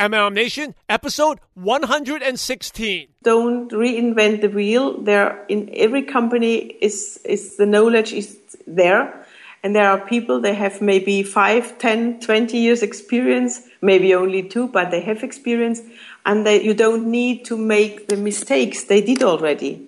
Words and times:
MLM 0.00 0.32
Nation, 0.32 0.74
episode 0.88 1.40
116. 1.52 3.08
Don't 3.22 3.70
reinvent 3.70 4.40
the 4.40 4.48
wheel. 4.48 4.98
There 4.98 5.44
in 5.46 5.68
every 5.74 6.04
company 6.04 6.56
is 6.80 7.20
is 7.22 7.58
the 7.58 7.66
knowledge 7.66 8.14
is 8.14 8.38
there. 8.66 9.26
And 9.62 9.76
there 9.76 9.90
are 9.90 10.00
people 10.00 10.40
they 10.40 10.54
have 10.54 10.80
maybe 10.80 11.22
5, 11.22 11.76
10, 11.76 12.20
20 12.20 12.56
years 12.56 12.82
experience, 12.82 13.60
maybe 13.82 14.14
only 14.14 14.42
2, 14.42 14.68
but 14.68 14.90
they 14.90 15.02
have 15.02 15.22
experience 15.22 15.82
and 16.24 16.46
they, 16.46 16.62
you 16.62 16.72
don't 16.72 17.10
need 17.10 17.44
to 17.44 17.58
make 17.58 18.08
the 18.08 18.16
mistakes 18.16 18.84
they 18.84 19.02
did 19.02 19.22
already. 19.22 19.86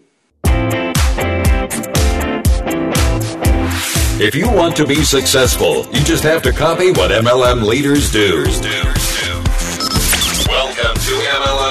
If 4.21 4.35
you 4.35 4.47
want 4.53 4.77
to 4.77 4.87
be 4.87 5.05
successful, 5.05 5.87
you 5.87 6.05
just 6.05 6.23
have 6.25 6.43
to 6.43 6.53
copy 6.53 6.91
what 6.91 7.11
MLM 7.11 7.65
leaders 7.65 8.13
do. 8.13 8.45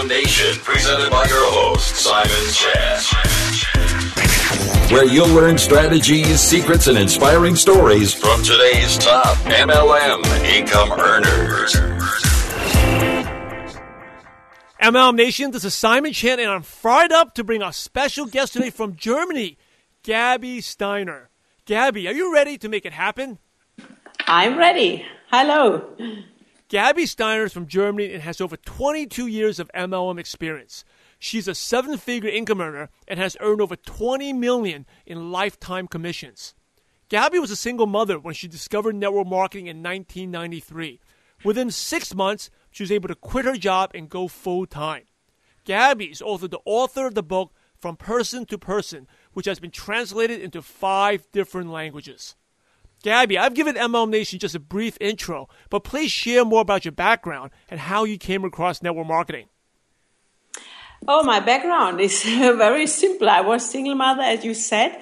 Welcome 0.02 0.18
Nation, 0.18 0.60
presented 0.64 1.12
by 1.12 1.26
your 1.26 1.52
host, 1.52 1.96
Simon 1.96 2.52
Chan. 2.52 3.02
Where 4.92 5.06
you'll 5.06 5.28
learn 5.28 5.60
strategies, 5.60 6.40
secrets, 6.40 6.88
and 6.88 6.98
inspiring 6.98 7.56
stories 7.56 8.12
from 8.12 8.42
today's 8.42 8.98
top 8.98 9.38
MLM 9.46 10.26
income 10.58 10.92
earners. 10.94 11.76
MLM 14.82 15.16
Nation, 15.16 15.52
this 15.52 15.64
is 15.64 15.76
Simon 15.76 16.14
Chan, 16.14 16.40
and 16.40 16.50
I'm 16.50 16.64
fired 16.64 17.12
up 17.12 17.36
to 17.36 17.44
bring 17.44 17.62
our 17.62 17.74
special 17.74 18.26
guest 18.26 18.54
today 18.54 18.72
from 18.72 18.96
Germany, 18.96 19.60
Gabi 20.04 20.64
Steiner. 20.64 21.30
Gabi, 21.68 22.10
are 22.10 22.14
you 22.14 22.34
ready 22.34 22.58
to 22.58 22.68
make 22.68 22.88
it 22.88 22.94
happen? 22.94 23.38
I'm 24.26 24.58
ready. 24.58 25.06
Hello. 25.30 25.96
Gabi 26.72 27.06
Steiner 27.06 27.44
is 27.44 27.52
from 27.52 27.68
Germany 27.68 28.14
and 28.14 28.24
has 28.24 28.40
over 28.40 28.56
22 28.56 29.28
years 29.28 29.60
of 29.60 29.70
MLM 29.76 30.18
experience. 30.18 30.86
She's 31.20 31.50
a 31.50 31.54
seven-figure 31.54 32.30
income 32.30 32.62
earner 32.62 32.90
and 33.10 33.20
has 33.20 33.36
earned 33.42 33.60
over 33.60 33.76
20 33.76 34.32
million 34.32 34.86
in 35.06 35.34
lifetime 35.34 35.90
commissions. 35.90 36.56
Gabi 37.10 37.42
was 37.42 37.52
a 37.52 37.58
single 37.58 37.88
mother 37.88 38.18
when 38.18 38.34
she 38.34 38.48
discovered 38.48 38.96
network 38.96 39.28
marketing 39.28 39.68
in 39.68 39.84
1993. 39.84 41.02
Within 41.44 41.72
six 41.72 42.16
months, 42.16 42.50
she 42.70 42.84
was 42.84 42.92
able 42.92 43.10
to 43.10 43.16
quit 43.16 43.44
her 43.44 43.58
job 43.58 43.92
and 43.94 44.10
go 44.10 44.30
full 44.30 44.66
time. 44.66 45.04
Gabi 45.66 46.10
is 46.10 46.22
also 46.22 46.48
the 46.48 46.62
author 46.64 47.06
of 47.06 47.16
the 47.16 47.22
book 47.22 47.52
From 47.82 47.98
Person 47.98 48.46
to 48.46 48.58
Person, 48.58 49.08
which 49.34 49.46
has 49.46 49.60
been 49.60 49.72
translated 49.72 50.40
into 50.40 50.62
five 50.62 51.30
different 51.34 51.70
languages. 51.70 52.38
Gabi, 53.04 53.38
I've 53.38 53.54
given 53.56 53.76
MLM 53.76 54.10
Nation 54.10 54.38
just 54.38 54.54
a 54.54 54.60
brief 54.60 54.98
intro, 55.02 55.50
but 55.70 55.84
please 55.84 56.12
share 56.12 56.46
more 56.46 56.62
about 56.62 56.86
your 56.86 56.92
background 56.92 57.52
and 57.70 57.80
how 57.80 58.04
you 58.04 58.18
came 58.18 58.44
across 58.46 58.84
network 58.84 59.08
marketing. 59.08 59.48
Oh, 61.08 61.24
my 61.24 61.40
background 61.40 62.00
is 62.00 62.24
very 62.24 62.86
simple. 62.86 63.28
I 63.28 63.42
was 63.42 63.68
single 63.68 63.96
mother, 63.96 64.22
as 64.22 64.46
you 64.46 64.54
said, 64.54 65.00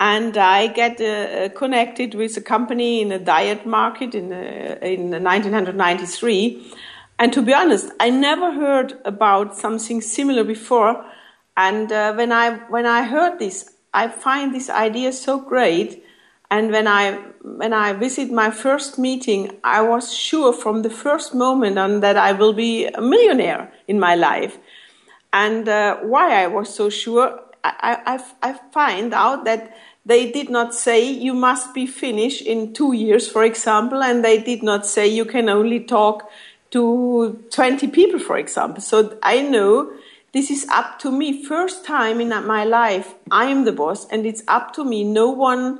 and 0.00 0.36
I 0.36 0.66
get 0.66 1.00
uh, 1.00 1.48
connected 1.50 2.14
with 2.14 2.36
a 2.36 2.40
company 2.40 3.02
in 3.02 3.12
a 3.12 3.20
diet 3.20 3.64
market 3.64 4.16
in, 4.16 4.32
uh, 4.32 4.78
in 4.82 5.10
1993. 5.10 6.72
And 7.20 7.32
to 7.32 7.42
be 7.42 7.54
honest, 7.54 7.90
I 8.00 8.10
never 8.10 8.52
heard 8.52 8.98
about 9.04 9.56
something 9.56 10.00
similar 10.00 10.42
before. 10.42 11.04
And 11.56 11.90
uh, 11.92 12.14
when 12.14 12.32
I 12.32 12.58
when 12.68 12.86
I 12.86 13.04
heard 13.04 13.38
this, 13.38 13.70
I 13.92 14.08
find 14.08 14.54
this 14.54 14.70
idea 14.70 15.12
so 15.12 15.40
great 15.40 16.04
and 16.50 16.70
when 16.70 16.86
I 16.86 17.18
when 17.42 17.72
I 17.72 17.92
visit 17.92 18.30
my 18.30 18.50
first 18.50 18.98
meeting, 18.98 19.58
I 19.62 19.82
was 19.82 20.14
sure 20.14 20.52
from 20.52 20.82
the 20.82 20.90
first 20.90 21.34
moment 21.34 21.78
on 21.78 22.00
that 22.00 22.16
I 22.16 22.32
will 22.32 22.52
be 22.52 22.86
a 22.86 23.00
millionaire 23.00 23.72
in 23.86 24.00
my 24.00 24.14
life. 24.14 24.58
And 25.32 25.68
uh, 25.68 25.98
why 25.98 26.42
I 26.42 26.46
was 26.46 26.74
so 26.74 26.88
sure, 26.88 27.40
I, 27.62 27.98
I, 28.42 28.50
I 28.50 28.60
find 28.72 29.12
out 29.12 29.44
that 29.44 29.76
they 30.06 30.30
did 30.32 30.48
not 30.48 30.74
say 30.74 31.10
you 31.10 31.34
must 31.34 31.74
be 31.74 31.86
finished 31.86 32.42
in 32.42 32.72
two 32.72 32.94
years, 32.94 33.28
for 33.28 33.44
example, 33.44 34.02
and 34.02 34.24
they 34.24 34.42
did 34.42 34.62
not 34.62 34.86
say 34.86 35.06
you 35.06 35.26
can 35.26 35.50
only 35.50 35.80
talk 35.80 36.30
to 36.70 37.44
20 37.50 37.88
people, 37.88 38.18
for 38.18 38.38
example. 38.38 38.80
So 38.80 39.18
I 39.22 39.42
know 39.42 39.92
this 40.32 40.50
is 40.50 40.66
up 40.70 40.98
to 41.00 41.10
me. 41.10 41.44
First 41.44 41.84
time 41.84 42.22
in 42.22 42.30
my 42.46 42.64
life, 42.64 43.14
I 43.30 43.46
am 43.46 43.64
the 43.64 43.72
boss, 43.72 44.06
and 44.08 44.24
it's 44.24 44.42
up 44.48 44.72
to 44.74 44.84
me. 44.84 45.04
No 45.04 45.30
one 45.30 45.78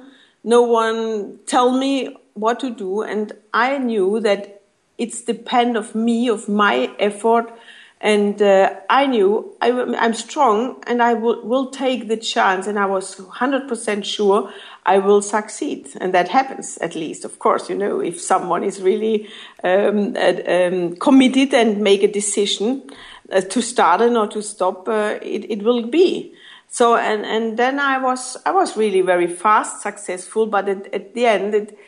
no 0.49 0.63
one 0.63 1.39
tell 1.45 1.71
me 1.77 2.17
what 2.33 2.59
to 2.61 2.71
do. 2.71 3.03
And 3.03 3.33
i 3.53 3.79
knew 3.79 4.21
that 4.21 4.63
it's 4.97 5.21
depend 5.23 5.77
of 5.77 5.95
me 5.95 6.29
of 6.29 6.49
my 6.49 6.91
effort. 6.99 7.53
And 8.01 8.41
uh, 8.41 8.75
i 8.89 9.07
knew 9.07 9.55
I, 9.61 9.69
am 10.07 10.15
strong 10.15 10.83
and 10.87 11.03
i 11.03 11.13
will, 11.15 11.45
will 11.45 11.71
take 11.71 12.09
the 12.09 12.17
chance. 12.17 12.67
And 12.67 12.79
i 12.79 12.87
was 12.87 13.17
100% 13.17 14.05
sure 14.05 14.51
i 14.87 14.97
will 14.99 15.21
succeed. 15.21 15.91
And 16.01 16.15
that 16.15 16.29
happens 16.29 16.79
at 16.79 16.95
least 16.95 17.25
of 17.27 17.39
course 17.39 17.69
you 17.69 17.77
know 17.77 18.01
if 18.01 18.19
someone 18.19 18.65
is 18.65 18.81
really 18.81 19.29
um, 19.63 20.17
um, 20.17 20.97
committed 20.97 21.53
and 21.53 21.83
make 21.91 22.03
a 22.03 22.13
decision 22.21 22.91
uh, 23.31 23.43
to 23.43 23.61
start 23.61 24.01
and 24.01 24.17
or 24.17 24.29
to 24.29 24.43
stop 24.43 24.89
uh, 24.89 25.19
it, 25.21 25.51
it 25.51 25.63
will 25.63 25.87
be 25.87 26.33
so 26.69 26.97
and 26.97 27.25
and 27.25 27.57
then 27.57 27.81
I 27.81 27.99
was 27.99 28.37
I 28.45 28.53
was 28.53 28.77
really 28.77 29.01
very 29.01 29.27
fast 29.27 29.83
successful, 29.83 30.47
but 30.47 30.69
at, 30.69 30.93
at 30.95 31.15
the 31.15 31.27
end 31.27 31.55
it, 31.55 31.79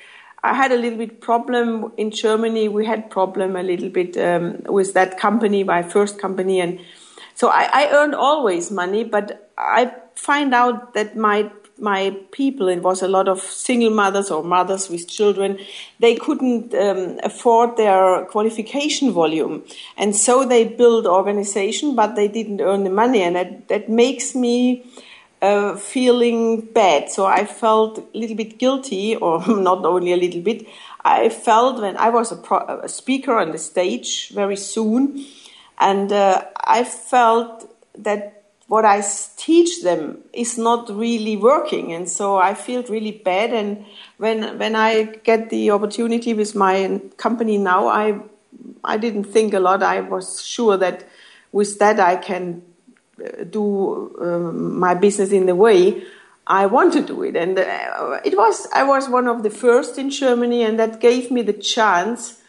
I 0.43 0.55
had 0.55 0.73
a 0.73 0.77
little 0.77 0.99
bit 0.99 1.21
problem 1.21 1.93
in 1.97 2.11
Germany. 2.11 2.69
We 2.69 2.87
had 2.87 3.11
problem 3.11 3.57
a 3.57 3.63
little 3.63 3.91
bit 3.91 4.17
um, 4.17 4.63
with 4.65 4.95
that 4.95 5.19
company, 5.19 5.65
my 5.65 5.83
first 5.83 6.19
company, 6.19 6.61
and 6.61 6.81
so 7.35 7.49
I, 7.49 7.69
I 7.73 7.91
earned 7.93 8.15
always 8.15 8.71
money, 8.71 9.05
but 9.05 9.51
I 9.57 9.93
find 10.15 10.55
out 10.55 10.95
that 10.95 11.17
my 11.17 11.51
my 11.81 12.17
people, 12.33 12.69
it 12.69 12.83
was 12.83 13.03
a 13.03 13.09
lot 13.09 13.29
of 13.29 13.41
single 13.41 13.91
mothers 13.91 14.31
or 14.31 14.43
mothers 14.45 14.89
with 14.89 15.09
children, 15.09 15.59
they 15.99 16.15
couldn't 16.15 16.75
um, 16.75 17.19
afford 17.23 17.77
their 17.77 18.25
qualification 18.27 19.13
volume. 19.13 19.65
And 19.97 20.15
so 20.15 20.45
they 20.45 20.65
built 20.65 21.07
organization, 21.07 21.95
but 21.95 22.17
they 22.17 22.29
didn't 22.29 22.61
earn 22.61 22.85
the 22.85 22.91
money. 22.91 23.23
And 23.23 23.37
that, 23.37 23.69
that 23.69 23.89
makes 23.89 24.35
me 24.35 24.85
uh, 25.43 25.77
feeling 25.77 26.61
bad. 26.61 27.11
So 27.11 27.27
I 27.27 27.45
felt 27.47 27.99
a 27.99 28.19
little 28.19 28.37
bit 28.37 28.59
guilty, 28.59 29.17
or 29.17 29.47
not 29.49 29.85
only 29.85 30.12
a 30.12 30.17
little 30.17 30.43
bit. 30.43 30.67
I 31.05 31.31
felt 31.31 31.81
when 31.81 31.97
I 31.97 32.11
was 32.11 32.31
a, 32.33 32.37
pro- 32.37 32.81
a 32.83 32.89
speaker 32.89 33.39
on 33.39 33.53
the 33.53 33.59
stage 33.59 34.31
very 34.31 34.57
soon, 34.57 35.25
and 35.79 36.12
uh, 36.12 36.45
I 36.62 36.85
felt 36.85 37.75
that 37.99 38.40
what 38.70 38.84
I 38.84 39.03
teach 39.36 39.82
them 39.82 40.19
is 40.32 40.56
not 40.56 40.88
really 40.91 41.36
working, 41.36 41.92
and 41.92 42.08
so 42.08 42.36
I 42.36 42.54
feel 42.54 42.84
really 42.84 43.10
bad. 43.10 43.53
And 43.53 43.84
when 44.16 44.58
when 44.60 44.76
I 44.76 45.19
get 45.25 45.50
the 45.50 45.72
opportunity 45.72 46.34
with 46.34 46.54
my 46.54 47.00
company 47.16 47.58
now, 47.58 47.88
I 47.88 48.20
I 48.84 48.97
didn't 48.97 49.25
think 49.25 49.54
a 49.54 49.58
lot. 49.58 49.82
I 49.82 50.03
was 50.03 50.47
sure 50.47 50.76
that 50.76 51.04
with 51.50 51.81
that 51.81 51.98
I 51.98 52.14
can 52.14 52.62
uh, 53.19 53.42
do 53.42 54.16
um, 54.20 54.78
my 54.78 54.94
business 54.94 55.32
in 55.32 55.47
the 55.47 55.56
way 55.56 56.04
I 56.47 56.66
want 56.66 56.92
to 56.92 57.02
do 57.02 57.25
it. 57.25 57.34
And 57.34 57.58
uh, 57.58 58.20
it 58.25 58.37
was 58.37 58.69
I 58.72 58.84
was 58.84 59.08
one 59.08 59.26
of 59.26 59.42
the 59.42 59.50
first 59.50 59.98
in 59.98 60.10
Germany, 60.10 60.62
and 60.62 60.78
that 60.78 61.00
gave 61.00 61.32
me 61.32 61.42
the 61.42 61.58
chance 61.75 62.40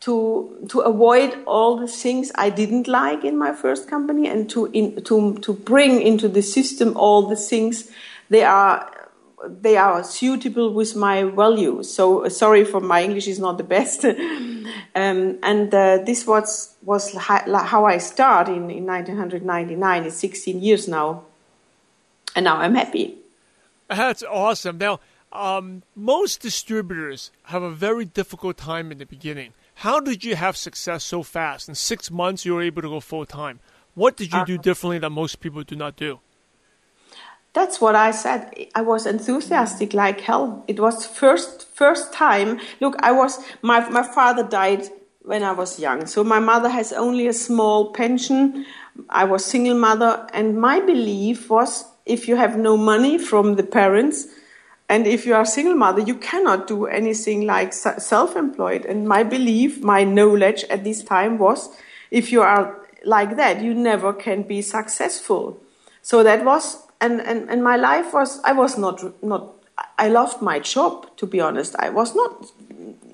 to 0.00 0.66
to 0.68 0.80
avoid 0.80 1.36
all 1.46 1.76
the 1.76 1.86
things 1.86 2.32
I 2.34 2.50
didn't 2.50 2.88
like 2.88 3.24
in 3.24 3.36
my 3.36 3.52
first 3.52 3.88
company 3.88 4.28
and 4.28 4.48
to 4.50 4.66
in, 4.72 5.02
to 5.04 5.38
to 5.38 5.52
bring 5.52 6.00
into 6.00 6.28
the 6.28 6.42
system 6.42 6.96
all 6.96 7.28
the 7.28 7.36
things 7.36 7.90
they 8.30 8.42
are 8.42 8.90
they 9.46 9.76
are 9.76 10.04
suitable 10.04 10.72
with 10.72 10.94
my 10.96 11.24
values. 11.24 11.92
So 11.92 12.28
sorry 12.28 12.64
for 12.64 12.80
my 12.80 13.02
English 13.02 13.26
is 13.26 13.38
not 13.38 13.56
the 13.56 13.64
best. 13.64 14.04
um, 14.94 15.38
and 15.42 15.74
uh, 15.74 15.98
this 16.04 16.26
was 16.26 16.74
was 16.82 17.14
how 17.14 17.84
I 17.84 17.98
started 17.98 18.52
in, 18.52 18.70
in 18.70 18.86
1999. 18.86 20.04
It's 20.04 20.16
16 20.16 20.62
years 20.62 20.88
now, 20.88 21.24
and 22.34 22.44
now 22.44 22.56
I'm 22.56 22.74
happy. 22.74 23.16
That's 23.88 24.22
awesome. 24.22 24.78
Now, 24.78 25.00
um, 25.32 25.82
most 25.96 26.40
distributors 26.40 27.30
have 27.44 27.62
a 27.62 27.70
very 27.70 28.04
difficult 28.04 28.56
time 28.56 28.92
in 28.92 28.98
the 28.98 29.06
beginning 29.06 29.52
how 29.80 29.98
did 29.98 30.22
you 30.24 30.36
have 30.36 30.58
success 30.58 31.02
so 31.02 31.22
fast? 31.22 31.66
In 31.66 31.74
six 31.74 32.10
months, 32.10 32.44
you 32.44 32.52
were 32.54 32.60
able 32.60 32.82
to 32.82 32.88
go 32.88 33.00
full 33.00 33.24
time. 33.24 33.60
What 33.94 34.14
did 34.14 34.30
you 34.30 34.44
do 34.44 34.54
uh-huh. 34.54 34.62
differently 34.62 34.98
that 34.98 35.08
most 35.08 35.40
people 35.40 35.62
do 35.62 35.74
not 35.74 35.96
do? 35.96 36.20
That's 37.54 37.80
what 37.80 37.94
I 37.94 38.10
said. 38.10 38.52
I 38.74 38.82
was 38.82 39.06
enthusiastic 39.06 39.94
like 39.94 40.20
hell. 40.20 40.64
It 40.68 40.78
was 40.80 41.06
first 41.06 41.66
first 41.74 42.12
time. 42.12 42.60
Look, 42.80 42.96
I 43.00 43.12
was 43.12 43.42
my 43.62 43.88
my 43.88 44.02
father 44.02 44.42
died 44.42 44.82
when 45.22 45.42
I 45.42 45.52
was 45.52 45.80
young, 45.80 46.04
so 46.04 46.22
my 46.22 46.40
mother 46.40 46.68
has 46.68 46.92
only 46.92 47.26
a 47.26 47.32
small 47.32 47.90
pension. 47.92 48.66
I 49.08 49.24
was 49.24 49.46
single 49.46 49.78
mother, 49.78 50.28
and 50.34 50.60
my 50.60 50.80
belief 50.80 51.48
was 51.48 51.86
if 52.04 52.28
you 52.28 52.36
have 52.36 52.58
no 52.58 52.76
money 52.76 53.16
from 53.16 53.56
the 53.56 53.62
parents, 53.62 54.26
And 54.90 55.06
if 55.06 55.24
you 55.24 55.34
are 55.34 55.42
a 55.42 55.46
single 55.46 55.76
mother, 55.76 56.00
you 56.00 56.16
cannot 56.16 56.66
do 56.66 56.86
anything 56.86 57.46
like 57.46 57.72
self 57.72 58.34
employed. 58.34 58.84
And 58.84 59.06
my 59.06 59.22
belief, 59.22 59.80
my 59.84 60.02
knowledge 60.02 60.64
at 60.64 60.82
this 60.82 61.04
time 61.04 61.38
was 61.38 61.70
if 62.10 62.32
you 62.32 62.42
are 62.42 62.76
like 63.04 63.36
that, 63.36 63.62
you 63.62 63.72
never 63.72 64.12
can 64.12 64.42
be 64.42 64.60
successful. 64.62 65.60
So 66.02 66.24
that 66.24 66.44
was, 66.44 66.82
and, 67.00 67.20
and, 67.20 67.48
and 67.48 67.62
my 67.62 67.76
life 67.76 68.12
was, 68.12 68.40
I 68.42 68.50
was 68.50 68.76
not, 68.76 69.22
not, 69.22 69.54
I 69.96 70.08
loved 70.08 70.42
my 70.42 70.58
job, 70.58 71.16
to 71.18 71.26
be 71.26 71.40
honest. 71.40 71.76
I 71.78 71.90
was 71.90 72.16
not 72.16 72.50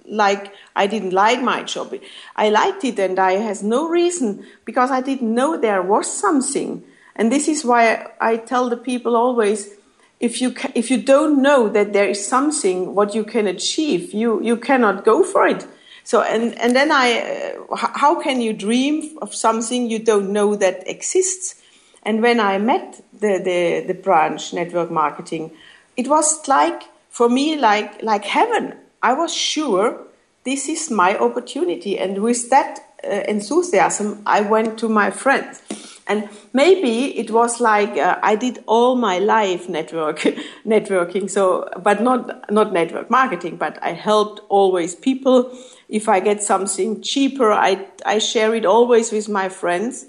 like, 0.07 0.55
I 0.75 0.87
didn't 0.87 1.13
like 1.13 1.43
my 1.43 1.63
job. 1.63 1.95
I 2.37 2.49
liked 2.49 2.85
it 2.85 2.99
and 2.99 3.19
I 3.19 3.33
has 3.33 3.63
no 3.63 3.87
reason 3.87 4.47
because 4.65 4.91
I 4.91 5.03
didn't 5.03 5.35
know 5.35 5.59
there 5.59 5.83
was 5.83 6.11
something. 6.11 6.85
And 7.15 7.31
this 7.31 7.49
is 7.49 7.67
why 7.67 8.13
I 8.19 8.39
tell 8.39 8.71
the 8.71 8.79
people 8.79 9.15
always, 9.15 9.77
if 10.21 10.41
you 10.41 10.53
ca- 10.53 10.73
if 10.75 10.91
you 10.91 10.97
don't 10.97 11.43
know 11.43 11.69
that 11.69 11.93
there 11.93 12.09
is 12.09 12.27
something 12.27 12.95
what 12.95 13.15
you 13.15 13.25
can 13.25 13.47
achieve, 13.47 14.15
you 14.15 14.43
you 14.43 14.57
cannot 14.57 15.05
go 15.05 15.23
for 15.23 15.47
it. 15.47 15.67
So 16.05 16.23
and 16.23 16.59
and 16.59 16.75
then 16.75 16.91
I, 16.93 17.57
uh, 17.71 17.77
how 17.77 18.21
can 18.21 18.41
you 18.41 18.53
dream 18.53 19.19
of 19.21 19.35
something 19.35 19.91
you 19.91 19.99
don't 19.99 20.33
know 20.33 20.55
that 20.57 20.89
exists? 20.89 21.57
And 22.03 22.23
when 22.23 22.41
I 22.41 22.59
met 22.59 23.03
the 23.13 23.39
the, 23.43 23.85
the 23.87 23.95
branch 23.95 24.53
network 24.53 24.91
marketing, 24.91 25.51
it 25.97 26.09
was 26.09 26.47
like 26.49 26.85
for 27.11 27.29
me 27.29 27.57
like 27.57 28.03
like 28.03 28.25
heaven. 28.25 28.75
I 29.03 29.13
was 29.13 29.35
sure 29.35 30.01
this 30.45 30.69
is 30.69 30.91
my 30.91 31.19
opportunity, 31.19 31.99
and 31.99 32.23
with 32.23 32.49
that 32.51 32.79
uh, 33.05 33.23
enthusiasm, 33.29 34.23
I 34.25 34.41
went 34.41 34.79
to 34.79 34.89
my 34.89 35.11
friends 35.11 35.61
and 36.07 36.29
maybe 36.53 37.19
it 37.19 37.31
was 37.31 37.61
like 37.61 37.97
uh, 37.97 38.19
I 38.23 38.37
did 38.37 38.63
all 38.67 38.95
my 38.95 39.19
life 39.19 39.69
network 39.69 40.19
networking. 40.67 41.29
So, 41.29 41.69
but 41.83 42.01
not 42.01 42.51
not 42.51 42.73
network 42.73 43.11
marketing. 43.11 43.57
But 43.57 43.79
I 43.83 43.93
helped 43.93 44.41
always 44.49 44.95
people. 44.95 45.51
If 45.89 46.09
I 46.09 46.21
get 46.21 46.43
something 46.43 47.03
cheaper, 47.03 47.53
I 47.53 47.89
I 48.05 48.19
share 48.19 48.55
it 48.55 48.65
always 48.65 49.11
with 49.11 49.29
my 49.29 49.49
friends. 49.49 50.07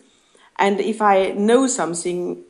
And 0.59 0.79
if 0.79 1.01
I 1.01 1.31
know 1.31 1.67
something 1.67 2.43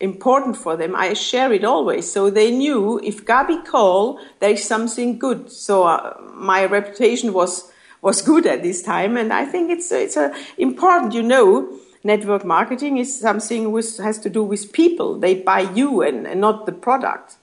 important 0.00 0.56
for 0.56 0.76
them, 0.76 0.94
I 0.94 1.14
share 1.14 1.52
it 1.52 1.64
always. 1.64 2.10
So 2.10 2.30
they 2.30 2.50
knew 2.50 3.00
if 3.02 3.24
Gabi 3.24 3.64
call, 3.64 4.20
there 4.40 4.50
is 4.50 4.64
something 4.64 5.18
good. 5.18 5.50
So 5.50 5.84
uh, 5.84 6.16
my 6.34 6.64
reputation 6.64 7.32
was 7.32 7.72
was 8.02 8.22
good 8.22 8.46
at 8.46 8.62
this 8.62 8.82
time, 8.82 9.16
and 9.16 9.32
I 9.32 9.44
think 9.46 9.70
it's 9.72 9.90
it's 9.90 10.16
a 10.16 10.32
important, 10.58 11.12
you 11.12 11.24
know 11.24 11.80
network 12.04 12.44
marketing 12.44 12.98
is 12.98 13.18
something 13.18 13.72
which 13.72 13.96
has 13.96 14.18
to 14.18 14.30
do 14.30 14.44
with 14.44 14.72
people. 14.72 15.18
They 15.18 15.34
buy 15.36 15.60
you 15.60 16.02
and, 16.02 16.26
and 16.26 16.40
not 16.40 16.66
the 16.66 16.72
product. 16.72 17.36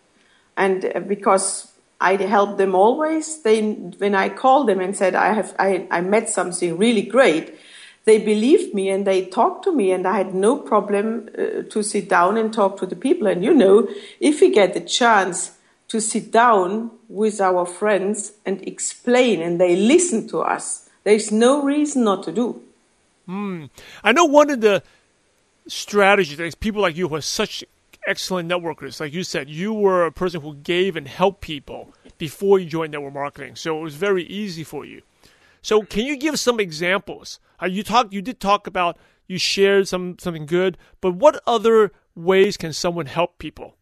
And 0.56 0.86
uh, 0.96 1.00
because 1.00 1.72
I 2.00 2.16
help 2.16 2.58
them 2.58 2.76
always, 2.76 3.42
they, 3.42 3.62
when 3.62 4.16
I 4.16 4.30
called 4.30 4.70
them 4.70 4.80
and 4.80 4.96
said, 4.96 5.16
I 5.16 5.34
have, 5.34 5.56
I, 5.58 5.88
I 5.90 6.02
met 6.02 6.30
something 6.30 6.78
really 6.78 7.02
great, 7.02 7.58
they 8.06 8.20
believed 8.20 8.74
me 8.74 8.90
and 8.90 9.06
they 9.06 9.26
talked 9.26 9.64
to 9.66 9.72
me 9.72 9.92
and 9.92 10.08
I 10.08 10.18
had 10.18 10.34
no 10.34 10.58
problem 10.58 11.30
uh, 11.38 11.64
to 11.70 11.84
sit 11.84 12.10
down 12.10 12.38
and 12.38 12.54
talk 12.54 12.78
to 12.78 12.86
the 12.86 12.96
people. 12.96 13.28
And 13.28 13.44
you 13.44 13.54
know, 13.54 13.88
if 14.20 14.42
we 14.42 14.52
get 14.52 14.74
the 14.74 14.82
chance 14.82 15.58
to 15.90 16.00
sit 16.00 16.32
down 16.32 16.92
with 17.10 17.42
our 17.42 17.66
friends 17.66 18.34
and 18.46 18.66
explain 18.68 19.42
and 19.42 19.60
they 19.60 19.76
listen 19.76 20.28
to 20.30 20.40
us, 20.40 20.90
there's 21.04 21.32
no 21.32 21.64
reason 21.64 22.04
not 22.04 22.24
to 22.24 22.32
do. 22.32 22.62
Mm. 23.32 23.70
I 24.04 24.12
know 24.12 24.26
one 24.26 24.50
of 24.50 24.60
the 24.60 24.84
strategies 25.68 26.38
that 26.38 26.60
people 26.60 26.82
like 26.82 26.98
you 26.98 27.08
who 27.08 27.16
are 27.16 27.22
such 27.22 27.64
excellent 28.06 28.50
networkers, 28.50 29.00
like 29.00 29.14
you 29.14 29.24
said, 29.24 29.50
you 29.50 29.74
were 29.74 30.06
a 30.06 30.12
person 30.12 30.42
who 30.42 30.56
gave 30.56 30.98
and 30.98 31.08
helped 31.08 31.40
people 31.40 31.94
before 32.18 32.60
you 32.60 32.66
joined 32.66 32.92
network 32.92 33.14
marketing, 33.14 33.56
so 33.56 33.78
it 33.78 33.82
was 33.82 33.96
very 33.96 34.24
easy 34.24 34.64
for 34.64 34.86
you. 34.86 35.02
So, 35.62 35.84
can 35.84 36.06
you 36.06 36.18
give 36.18 36.40
some 36.40 36.60
examples? 36.60 37.40
Uh, 37.62 37.68
you 37.68 37.84
talked, 37.84 38.12
you 38.12 38.22
did 38.22 38.40
talk 38.40 38.68
about 38.68 38.98
you 39.28 39.38
shared 39.38 39.88
some 39.88 40.18
something 40.20 40.46
good, 40.46 40.78
but 41.00 41.12
what 41.12 41.42
other 41.48 41.94
ways 42.16 42.58
can 42.58 42.74
someone 42.74 43.06
help 43.06 43.38
people? 43.38 43.76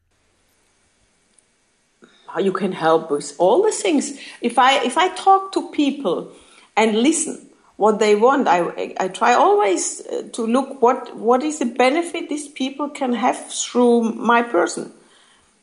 You 2.39 2.51
can 2.51 2.73
help 2.73 3.09
with 3.09 3.33
all 3.39 3.63
the 3.63 3.71
things. 3.71 4.19
If 4.41 4.59
I 4.59 4.83
if 4.83 4.97
I 4.97 5.07
talk 5.15 5.51
to 5.53 5.71
people 5.71 6.31
and 6.77 7.01
listen, 7.01 7.48
what 7.79 7.97
they 7.97 8.13
want. 8.13 8.45
I, 8.45 8.93
I 8.99 9.07
try 9.07 9.33
always 9.33 10.05
uh, 10.05 10.23
to 10.33 10.45
look 10.45 10.81
what, 10.81 11.15
what 11.15 11.41
is 11.43 11.59
the 11.59 11.65
benefit 11.65 12.27
these 12.27 12.49
people 12.49 12.89
can 12.89 13.13
have 13.13 13.49
through 13.49 14.01
my 14.01 14.43
person. 14.43 14.91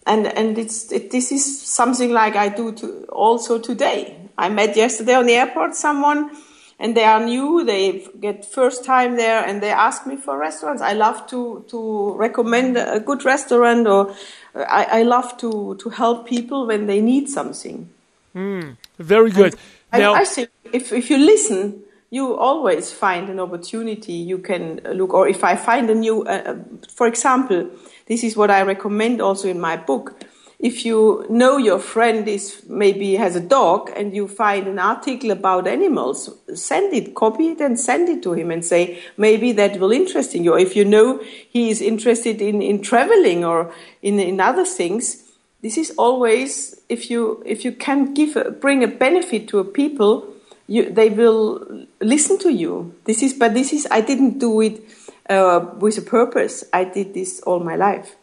And, 0.06 0.26
and 0.26 0.56
it's, 0.56 0.90
it, 0.90 1.10
this 1.10 1.30
is 1.30 1.60
something 1.60 2.12
like 2.12 2.34
I 2.34 2.48
do 2.48 2.72
to, 2.72 3.04
also 3.10 3.58
today. 3.58 4.16
I 4.38 4.48
met 4.48 4.76
yesterday 4.76 5.14
on 5.14 5.26
the 5.26 5.34
airport 5.34 5.74
someone 5.74 6.30
and 6.78 6.96
they 6.96 7.04
are 7.04 7.22
new, 7.22 7.62
they 7.64 8.06
get 8.18 8.46
first 8.46 8.86
time 8.86 9.16
there 9.16 9.44
and 9.44 9.62
they 9.62 9.70
ask 9.70 10.06
me 10.06 10.16
for 10.16 10.38
restaurants. 10.38 10.80
I 10.80 10.94
love 10.94 11.26
to, 11.26 11.66
to 11.68 12.14
recommend 12.14 12.78
a 12.78 12.98
good 12.98 13.26
restaurant 13.26 13.86
or 13.86 14.14
I, 14.54 15.00
I 15.00 15.02
love 15.02 15.36
to, 15.38 15.76
to 15.80 15.90
help 15.90 16.26
people 16.26 16.66
when 16.66 16.86
they 16.86 17.02
need 17.02 17.28
something. 17.28 17.90
Mm, 18.34 18.78
very 18.98 19.30
good. 19.30 19.54
now, 19.92 20.14
I, 20.14 20.20
I 20.20 20.24
think 20.24 20.48
if, 20.72 20.94
if 20.94 21.10
you 21.10 21.18
listen, 21.18 21.82
you 22.11 22.37
always 22.37 22.93
find 22.93 23.29
an 23.29 23.41
opportunity 23.41 24.12
you 24.12 24.38
can 24.38 24.81
look 24.93 25.12
or 25.12 25.29
if 25.29 25.43
i 25.43 25.56
find 25.56 25.91
a 25.91 25.94
new 25.94 26.23
uh, 26.23 26.43
uh, 26.47 26.56
for 26.88 27.06
example 27.06 27.69
this 28.06 28.23
is 28.23 28.37
what 28.37 28.50
i 28.50 28.62
recommend 28.62 29.20
also 29.20 29.49
in 29.49 29.61
my 29.61 29.76
book. 29.76 30.23
If 30.58 30.87
you 30.87 31.26
know 31.29 31.58
your 31.58 31.79
friend 31.79 32.26
is 32.26 32.62
maybe 32.67 33.17
has 33.17 33.37
a 33.37 33.41
dog 33.41 33.91
and 33.94 34.14
you 34.14 34.26
find 34.26 34.67
an 34.67 34.79
article 34.79 35.31
about 35.31 35.67
animals 35.67 36.31
send 36.55 36.94
it 36.94 37.14
copy 37.14 37.49
it 37.49 37.61
and 37.61 37.79
send 37.79 38.09
it 38.09 38.23
to 38.23 38.32
him 38.32 38.50
and 38.50 38.64
say 38.64 38.99
maybe 39.19 39.52
that 39.52 39.79
will 39.79 39.93
interest 39.93 40.35
you. 40.35 40.55
Or 40.55 40.59
if 40.59 40.75
you 40.75 40.87
know 40.87 41.20
he 41.50 41.69
is 41.69 41.82
interested 41.82 42.41
in, 42.41 42.62
in 42.62 42.81
traveling 42.81 43.44
or 43.44 43.70
in, 44.00 44.19
in 44.19 44.41
other 44.41 44.64
things 44.64 45.25
this 45.61 45.76
is 45.76 45.93
always 45.99 46.81
if 46.88 47.11
you 47.11 47.43
if 47.44 47.64
you 47.64 47.73
can 47.73 48.14
give 48.14 48.61
bring 48.61 48.82
a 48.82 48.88
benefit 48.88 49.49
to 49.49 49.59
a 49.59 49.64
people 49.64 50.32
you, 50.66 50.90
they 50.90 51.10
will 51.10 51.86
listen 52.00 52.38
to 52.38 52.52
you. 52.52 52.94
This 53.04 53.22
is, 53.22 53.34
but 53.34 53.54
this 53.54 53.72
is, 53.72 53.86
I 53.90 54.00
didn't 54.00 54.38
do 54.38 54.60
it 54.60 54.82
uh, 55.30 55.66
with 55.78 55.98
a 55.98 56.02
purpose. 56.02 56.64
I 56.72 56.84
did 56.84 57.14
this 57.14 57.40
all 57.40 57.60
my 57.60 57.76
life. 57.76 58.16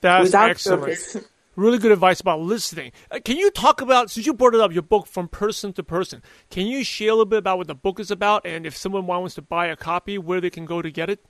That's 0.00 0.34
excellent. 0.34 0.82
Purpose. 0.82 1.16
Really 1.56 1.78
good 1.78 1.92
advice 1.92 2.20
about 2.20 2.40
listening. 2.40 2.92
Uh, 3.10 3.18
can 3.22 3.36
you 3.36 3.50
talk 3.50 3.82
about, 3.82 4.10
since 4.10 4.24
you 4.24 4.32
brought 4.32 4.54
it 4.54 4.60
up, 4.60 4.72
your 4.72 4.82
book 4.82 5.06
from 5.06 5.28
person 5.28 5.74
to 5.74 5.82
person, 5.82 6.22
can 6.48 6.66
you 6.66 6.84
share 6.84 7.08
a 7.08 7.12
little 7.12 7.26
bit 7.26 7.40
about 7.40 7.58
what 7.58 7.66
the 7.66 7.74
book 7.74 8.00
is 8.00 8.10
about 8.10 8.46
and 8.46 8.64
if 8.64 8.74
someone 8.74 9.06
wants 9.06 9.34
to 9.34 9.42
buy 9.42 9.66
a 9.66 9.76
copy, 9.76 10.16
where 10.16 10.40
they 10.40 10.48
can 10.48 10.64
go 10.64 10.80
to 10.80 10.90
get 10.90 11.10
it? 11.10 11.22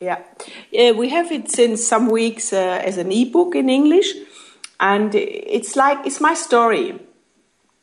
Yeah, 0.00 0.22
yeah 0.70 0.92
we 0.92 1.08
have 1.08 1.32
it 1.32 1.50
since 1.50 1.84
some 1.84 2.10
weeks 2.10 2.52
uh, 2.52 2.80
as 2.84 2.96
an 2.98 3.10
ebook 3.10 3.56
in 3.56 3.68
English. 3.68 4.12
And 4.78 5.12
it's 5.14 5.74
like, 5.74 6.06
it's 6.06 6.20
my 6.20 6.34
story 6.34 7.00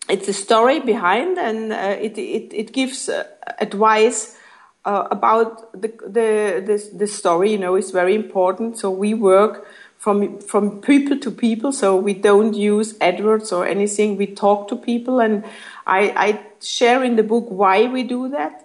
it's 0.09 0.27
a 0.27 0.33
story 0.33 0.79
behind, 0.79 1.37
and 1.37 1.71
uh, 1.71 1.97
it, 1.99 2.17
it, 2.17 2.53
it 2.53 2.73
gives 2.73 3.09
uh, 3.09 3.23
advice 3.59 4.37
uh, 4.85 5.07
about 5.11 5.71
the, 5.79 5.87
the, 6.05 6.63
the 6.65 6.89
the 6.93 7.07
story. 7.07 7.51
You 7.51 7.57
know, 7.57 7.75
it's 7.75 7.91
very 7.91 8.15
important. 8.15 8.77
So 8.77 8.91
we 8.91 9.13
work 9.13 9.65
from 9.97 10.39
from 10.41 10.81
people 10.81 11.17
to 11.19 11.31
people. 11.31 11.71
So 11.71 11.95
we 11.95 12.13
don't 12.13 12.53
use 12.53 12.93
AdWords 12.99 13.53
or 13.53 13.65
anything. 13.65 14.17
We 14.17 14.27
talk 14.27 14.67
to 14.69 14.75
people, 14.75 15.21
and 15.21 15.45
I, 15.87 16.13
I 16.27 16.39
share 16.61 17.03
in 17.03 17.15
the 17.15 17.23
book 17.23 17.45
why 17.47 17.87
we 17.87 18.03
do 18.03 18.27
that. 18.29 18.59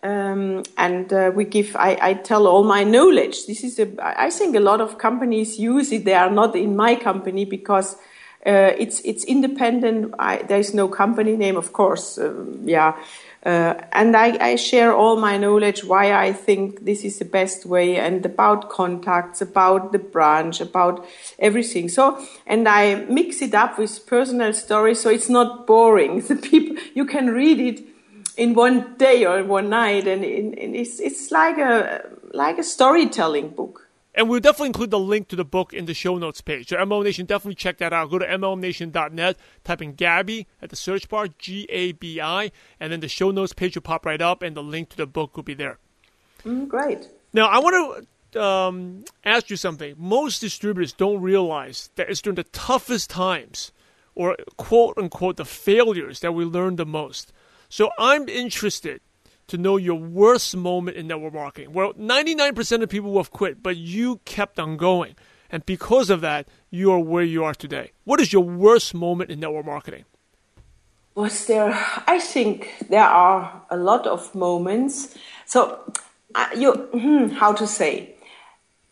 Um, 0.00 0.62
and 0.76 1.12
uh, 1.12 1.32
we 1.34 1.44
give 1.44 1.74
I, 1.74 1.98
I, 2.00 2.14
tell 2.14 2.46
all 2.46 2.62
my 2.62 2.84
knowledge 2.84 3.46
this 3.46 3.64
is 3.64 3.80
a 3.80 3.88
i 3.98 4.30
think 4.30 4.54
a 4.54 4.60
lot 4.60 4.80
of 4.80 4.96
companies 4.96 5.58
use 5.58 5.90
it 5.90 6.04
they 6.04 6.14
are 6.14 6.30
not 6.30 6.54
in 6.54 6.76
my 6.76 6.94
company 6.94 7.44
because 7.44 7.96
uh, 8.46 8.72
it's 8.78 9.00
it's 9.00 9.24
independent. 9.24 10.14
I, 10.18 10.38
there 10.38 10.60
is 10.60 10.72
no 10.72 10.88
company 10.88 11.36
name, 11.36 11.56
of 11.56 11.72
course. 11.72 12.18
Um, 12.18 12.62
yeah, 12.64 12.96
uh, 13.44 13.74
and 13.92 14.16
I, 14.16 14.36
I, 14.40 14.56
share 14.56 14.94
all 14.94 15.16
my 15.16 15.36
knowledge 15.38 15.84
why 15.84 16.12
I 16.12 16.32
think 16.32 16.84
this 16.84 17.04
is 17.04 17.18
the 17.18 17.24
best 17.24 17.66
way, 17.66 17.96
and 17.96 18.24
about 18.24 18.70
contacts, 18.70 19.40
about 19.40 19.90
the 19.90 19.98
branch, 19.98 20.60
about 20.60 21.04
everything. 21.38 21.88
So, 21.88 22.24
and 22.46 22.68
I 22.68 22.94
mix 23.06 23.42
it 23.42 23.54
up 23.54 23.76
with 23.76 24.06
personal 24.06 24.52
stories, 24.52 25.00
so 25.00 25.10
it's 25.10 25.28
not 25.28 25.66
boring. 25.66 26.22
The 26.28 26.36
people 26.36 26.76
you 26.94 27.06
can 27.06 27.30
read 27.30 27.58
it 27.58 27.84
in 28.36 28.54
one 28.54 28.94
day 28.98 29.24
or 29.24 29.42
one 29.42 29.68
night, 29.68 30.06
and, 30.06 30.24
and 30.24 30.76
it's 30.76 31.00
it's 31.00 31.30
like 31.32 31.58
a 31.58 32.02
like 32.32 32.58
a 32.58 32.64
storytelling 32.64 33.48
book. 33.48 33.87
And 34.14 34.28
we'll 34.28 34.40
definitely 34.40 34.68
include 34.68 34.90
the 34.90 34.98
link 34.98 35.28
to 35.28 35.36
the 35.36 35.44
book 35.44 35.72
in 35.72 35.84
the 35.84 35.94
show 35.94 36.18
notes 36.18 36.40
page. 36.40 36.70
So 36.70 36.76
MLM 36.76 37.04
Nation, 37.04 37.26
definitely 37.26 37.54
check 37.54 37.78
that 37.78 37.92
out. 37.92 38.10
Go 38.10 38.18
to 38.18 38.26
MLMNation.net, 38.26 39.36
type 39.64 39.82
in 39.82 39.94
Gabi 39.94 40.46
at 40.60 40.70
the 40.70 40.76
search 40.76 41.08
bar, 41.08 41.28
G 41.38 41.66
A 41.70 41.92
B 41.92 42.20
I, 42.20 42.50
and 42.80 42.92
then 42.92 43.00
the 43.00 43.08
show 43.08 43.30
notes 43.30 43.52
page 43.52 43.76
will 43.76 43.82
pop 43.82 44.06
right 44.06 44.20
up, 44.20 44.42
and 44.42 44.56
the 44.56 44.62
link 44.62 44.88
to 44.90 44.96
the 44.96 45.06
book 45.06 45.36
will 45.36 45.44
be 45.44 45.54
there. 45.54 45.78
Mm, 46.44 46.66
great. 46.66 47.08
Now, 47.32 47.46
I 47.46 47.58
want 47.58 48.06
to 48.32 48.42
um, 48.42 49.04
ask 49.24 49.50
you 49.50 49.56
something. 49.56 49.94
Most 49.96 50.40
distributors 50.40 50.92
don't 50.92 51.20
realize 51.20 51.90
that 51.96 52.10
it's 52.10 52.22
during 52.22 52.36
the 52.36 52.44
toughest 52.44 53.10
times, 53.10 53.72
or 54.14 54.36
quote 54.56 54.96
unquote, 54.98 55.36
the 55.36 55.44
failures 55.44 56.20
that 56.20 56.32
we 56.32 56.44
learn 56.44 56.76
the 56.76 56.86
most. 56.86 57.32
So 57.68 57.90
I'm 57.98 58.28
interested 58.28 59.00
to 59.48 59.58
know 59.58 59.76
your 59.76 59.98
worst 59.98 60.56
moment 60.56 60.96
in 60.96 61.06
network 61.06 61.34
marketing. 61.34 61.72
Well, 61.72 61.92
99% 61.94 62.82
of 62.82 62.88
people 62.88 63.10
will 63.10 63.20
have 63.20 63.30
quit, 63.30 63.62
but 63.62 63.76
you 63.76 64.20
kept 64.24 64.58
on 64.58 64.76
going. 64.76 65.16
And 65.50 65.64
because 65.66 66.10
of 66.10 66.20
that, 66.20 66.46
you 66.70 66.92
are 66.92 66.98
where 66.98 67.24
you 67.24 67.44
are 67.44 67.54
today. 67.54 67.92
What 68.04 68.20
is 68.20 68.32
your 68.32 68.44
worst 68.44 68.94
moment 68.94 69.30
in 69.30 69.40
network 69.40 69.66
marketing? 69.66 70.04
Was 71.14 71.46
there, 71.46 71.72
I 72.06 72.20
think 72.20 72.86
there 72.88 73.08
are 73.08 73.62
a 73.70 73.76
lot 73.76 74.06
of 74.06 74.34
moments. 74.34 75.16
So, 75.46 75.92
uh, 76.34 76.48
you, 76.56 76.72
hmm, 76.72 77.28
how 77.28 77.52
to 77.54 77.66
say? 77.66 78.14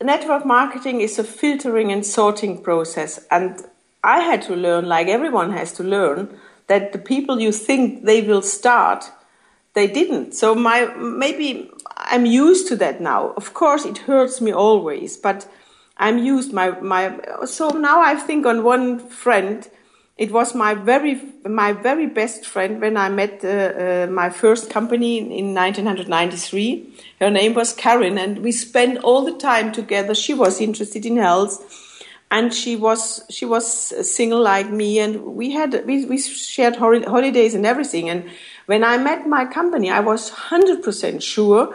Network 0.02 0.44
marketing 0.44 1.02
is 1.02 1.18
a 1.18 1.24
filtering 1.24 1.92
and 1.92 2.04
sorting 2.04 2.62
process. 2.62 3.24
And 3.30 3.62
I 4.02 4.20
had 4.20 4.42
to 4.42 4.56
learn, 4.56 4.86
like 4.86 5.08
everyone 5.08 5.52
has 5.52 5.72
to 5.74 5.84
learn, 5.84 6.38
that 6.66 6.92
the 6.92 6.98
people 6.98 7.40
you 7.40 7.52
think 7.52 8.04
they 8.04 8.22
will 8.22 8.42
start, 8.42 9.04
they 9.76 9.86
didn't. 9.86 10.32
So 10.34 10.54
my 10.54 10.86
maybe 10.96 11.70
I'm 11.96 12.26
used 12.26 12.66
to 12.68 12.76
that 12.76 13.00
now. 13.00 13.34
Of 13.36 13.52
course, 13.52 13.84
it 13.84 13.98
hurts 13.98 14.40
me 14.40 14.50
always, 14.50 15.16
but 15.18 15.46
I'm 15.98 16.18
used 16.18 16.52
my 16.52 16.70
my. 16.80 17.20
So 17.44 17.68
now 17.68 18.00
I 18.00 18.16
think 18.16 18.44
on 18.44 18.64
one 18.64 18.98
friend. 18.98 19.68
It 20.18 20.32
was 20.32 20.54
my 20.54 20.72
very 20.72 21.20
my 21.44 21.72
very 21.74 22.06
best 22.06 22.46
friend 22.46 22.80
when 22.80 22.96
I 22.96 23.10
met 23.10 23.44
uh, 23.44 23.48
uh, 23.48 24.06
my 24.10 24.30
first 24.30 24.70
company 24.70 25.18
in, 25.18 25.24
in 25.30 25.54
1993. 25.54 26.88
Her 27.20 27.28
name 27.30 27.52
was 27.52 27.74
Karen, 27.74 28.16
and 28.16 28.38
we 28.38 28.50
spent 28.50 29.04
all 29.04 29.26
the 29.26 29.36
time 29.36 29.72
together. 29.72 30.14
She 30.14 30.32
was 30.32 30.58
interested 30.58 31.04
in 31.04 31.18
health 31.18 31.62
and 32.30 32.52
she 32.52 32.76
was 32.76 33.24
she 33.30 33.44
was 33.44 33.66
single 34.10 34.42
like 34.42 34.70
me 34.70 34.98
and 34.98 35.22
we 35.36 35.52
had 35.52 35.84
we, 35.86 36.04
we 36.06 36.18
shared 36.18 36.76
holidays 36.76 37.54
and 37.54 37.66
everything 37.66 38.08
and 38.08 38.24
when 38.66 38.84
i 38.84 38.96
met 38.96 39.26
my 39.26 39.44
company 39.44 39.90
i 39.90 40.00
was 40.00 40.30
100% 40.30 41.22
sure 41.22 41.74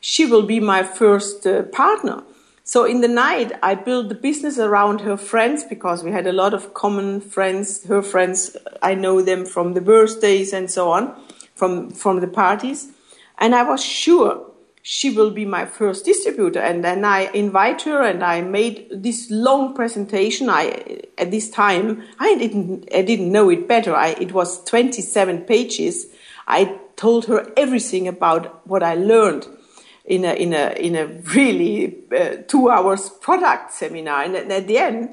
she 0.00 0.24
will 0.24 0.42
be 0.42 0.58
my 0.58 0.82
first 0.82 1.46
uh, 1.46 1.62
partner. 1.64 2.22
So 2.64 2.84
in 2.84 3.00
the 3.00 3.08
night 3.08 3.52
i 3.62 3.74
built 3.74 4.08
the 4.08 4.14
business 4.14 4.58
around 4.58 5.02
her 5.02 5.16
friends 5.16 5.64
because 5.64 6.02
we 6.02 6.10
had 6.10 6.26
a 6.26 6.32
lot 6.32 6.54
of 6.54 6.74
common 6.74 7.20
friends. 7.20 7.84
Her 7.84 8.02
friends 8.02 8.56
i 8.82 8.94
know 8.94 9.20
them 9.22 9.44
from 9.44 9.74
the 9.74 9.80
birthdays 9.80 10.52
and 10.52 10.70
so 10.70 10.90
on 10.90 11.14
from 11.54 11.90
from 11.90 12.20
the 12.20 12.28
parties. 12.28 12.88
And 13.38 13.54
i 13.54 13.62
was 13.62 13.84
sure 13.84 14.46
she 14.82 15.10
will 15.10 15.30
be 15.30 15.44
my 15.44 15.66
first 15.66 16.06
distributor. 16.06 16.60
And 16.60 16.82
then 16.82 17.04
i 17.04 17.30
invite 17.34 17.82
her 17.82 18.02
and 18.02 18.22
i 18.22 18.40
made 18.40 18.88
this 18.90 19.30
long 19.30 19.74
presentation. 19.74 20.48
I 20.48 21.02
at 21.18 21.30
this 21.30 21.50
time 21.50 22.02
i 22.18 22.36
didn't 22.36 22.88
i 22.94 23.02
didn't 23.02 23.32
know 23.32 23.50
it 23.50 23.68
better. 23.68 23.94
I, 23.94 24.10
it 24.20 24.32
was 24.32 24.64
27 24.64 25.42
pages 25.42 26.06
i 26.50 26.78
told 26.96 27.26
her 27.26 27.40
everything 27.56 28.08
about 28.08 28.66
what 28.66 28.82
i 28.82 28.94
learned 28.94 29.46
in 30.04 30.24
a 30.24 30.32
in 30.34 30.52
a 30.52 30.64
in 30.88 30.96
a 30.96 31.06
really 31.36 31.96
uh, 32.20 32.36
two 32.48 32.68
hours 32.68 33.10
product 33.20 33.72
seminar 33.72 34.22
and 34.22 34.36
at 34.36 34.66
the 34.66 34.78
end 34.78 35.08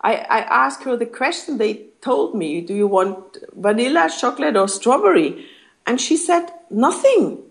I, 0.00 0.14
I 0.14 0.40
asked 0.64 0.84
her 0.84 0.96
the 0.96 1.06
question 1.06 1.58
they 1.58 1.86
told 2.00 2.34
me 2.34 2.60
do 2.60 2.74
you 2.74 2.86
want 2.86 3.38
vanilla 3.52 4.08
chocolate 4.20 4.56
or 4.56 4.68
strawberry 4.68 5.46
and 5.86 6.00
she 6.00 6.16
said 6.16 6.50
nothing 6.70 7.42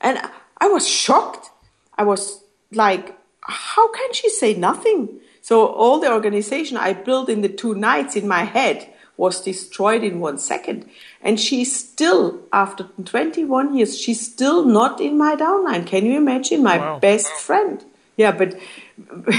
and 0.00 0.18
I 0.58 0.68
was 0.68 0.88
shocked. 0.88 1.50
I 1.98 2.04
was 2.04 2.42
like, 2.72 3.18
how 3.40 3.90
can 3.92 4.12
she 4.12 4.28
say 4.28 4.54
nothing? 4.54 5.20
So 5.40 5.66
all 5.66 6.00
the 6.00 6.12
organization 6.12 6.76
I 6.76 6.92
built 6.92 7.28
in 7.28 7.42
the 7.42 7.48
two 7.48 7.74
nights 7.74 8.16
in 8.16 8.28
my 8.28 8.44
head 8.44 8.92
was 9.16 9.40
destroyed 9.40 10.02
in 10.02 10.20
one 10.20 10.38
second. 10.38 10.88
And 11.22 11.38
she's 11.38 11.74
still, 11.74 12.40
after 12.52 12.84
21 13.04 13.76
years, 13.76 13.98
she's 13.98 14.20
still 14.20 14.64
not 14.64 15.00
in 15.00 15.16
my 15.16 15.36
downline. 15.36 15.86
Can 15.86 16.04
you 16.04 16.16
imagine? 16.16 16.62
My 16.62 16.78
wow. 16.78 16.98
best 16.98 17.32
friend. 17.32 17.84
Yeah, 18.16 18.32
but 18.32 18.54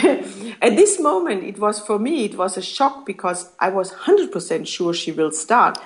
at 0.62 0.76
this 0.76 1.00
moment, 1.00 1.44
it 1.44 1.60
was 1.60 1.80
for 1.80 1.98
me, 1.98 2.26
it 2.26 2.38
was 2.38 2.58
a 2.58 2.62
shock 2.62 3.06
because 3.06 3.50
I 3.60 3.70
was 3.70 3.92
100% 3.92 4.68
sure 4.68 4.94
she 4.94 5.12
will 5.12 5.32
start. 5.32 5.78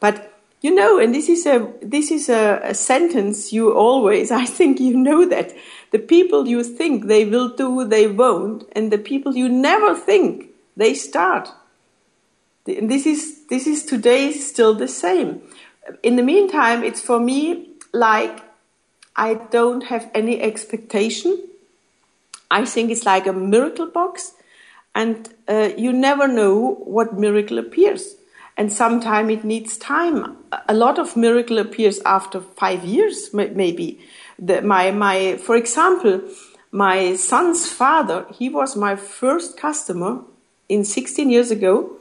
But 0.00 0.28
you 0.60 0.72
know, 0.72 0.98
and 0.98 1.12
this 1.12 1.28
is 1.28 1.44
a 1.44 1.72
this 1.82 2.10
is 2.10 2.28
a, 2.28 2.60
a, 2.62 2.74
sentence 2.74 3.52
you 3.52 3.72
always. 3.72 4.30
I 4.42 4.44
think 4.44 4.80
you 4.80 4.96
know 4.96 5.28
that 5.28 5.52
the 5.90 5.98
people 5.98 6.46
you 6.46 6.62
think 6.62 7.06
they 7.06 7.24
will 7.24 7.48
do, 7.48 7.84
they 7.84 8.06
won't, 8.06 8.64
and 8.72 8.90
the 8.90 8.98
people 8.98 9.36
you 9.36 9.48
never 9.48 9.94
think 9.94 10.50
they 10.76 10.94
start. 10.94 11.48
This 12.64 13.06
is 13.06 13.46
this 13.46 13.66
is 13.66 13.84
today 13.84 14.32
still 14.32 14.74
the 14.74 14.88
same. 14.88 15.42
In 16.02 16.16
the 16.16 16.22
meantime, 16.22 16.84
it's 16.84 17.00
for 17.00 17.18
me 17.18 17.70
like 17.92 18.40
I 19.16 19.34
don't 19.34 19.84
have 19.84 20.10
any 20.14 20.40
expectation. 20.40 21.38
I 22.50 22.64
think 22.64 22.90
it's 22.90 23.06
like 23.06 23.26
a 23.26 23.32
miracle 23.32 23.86
box, 23.86 24.34
and 24.94 25.28
uh, 25.48 25.70
you 25.76 25.92
never 25.92 26.28
know 26.28 26.74
what 26.84 27.18
miracle 27.18 27.58
appears 27.58 28.16
and 28.56 28.72
sometimes 28.72 29.30
it 29.30 29.44
needs 29.44 29.76
time. 29.78 30.36
A 30.68 30.74
lot 30.74 30.98
of 30.98 31.16
miracle 31.16 31.58
appears 31.58 32.00
after 32.04 32.40
five 32.40 32.84
years, 32.84 33.32
maybe. 33.32 34.00
The, 34.38 34.62
my, 34.62 34.90
my, 34.90 35.36
for 35.38 35.56
example, 35.56 36.22
my 36.70 37.16
son's 37.16 37.70
father, 37.70 38.26
he 38.32 38.48
was 38.48 38.76
my 38.76 38.96
first 38.96 39.56
customer 39.56 40.20
in 40.68 40.84
16 40.84 41.30
years 41.30 41.50
ago, 41.50 41.96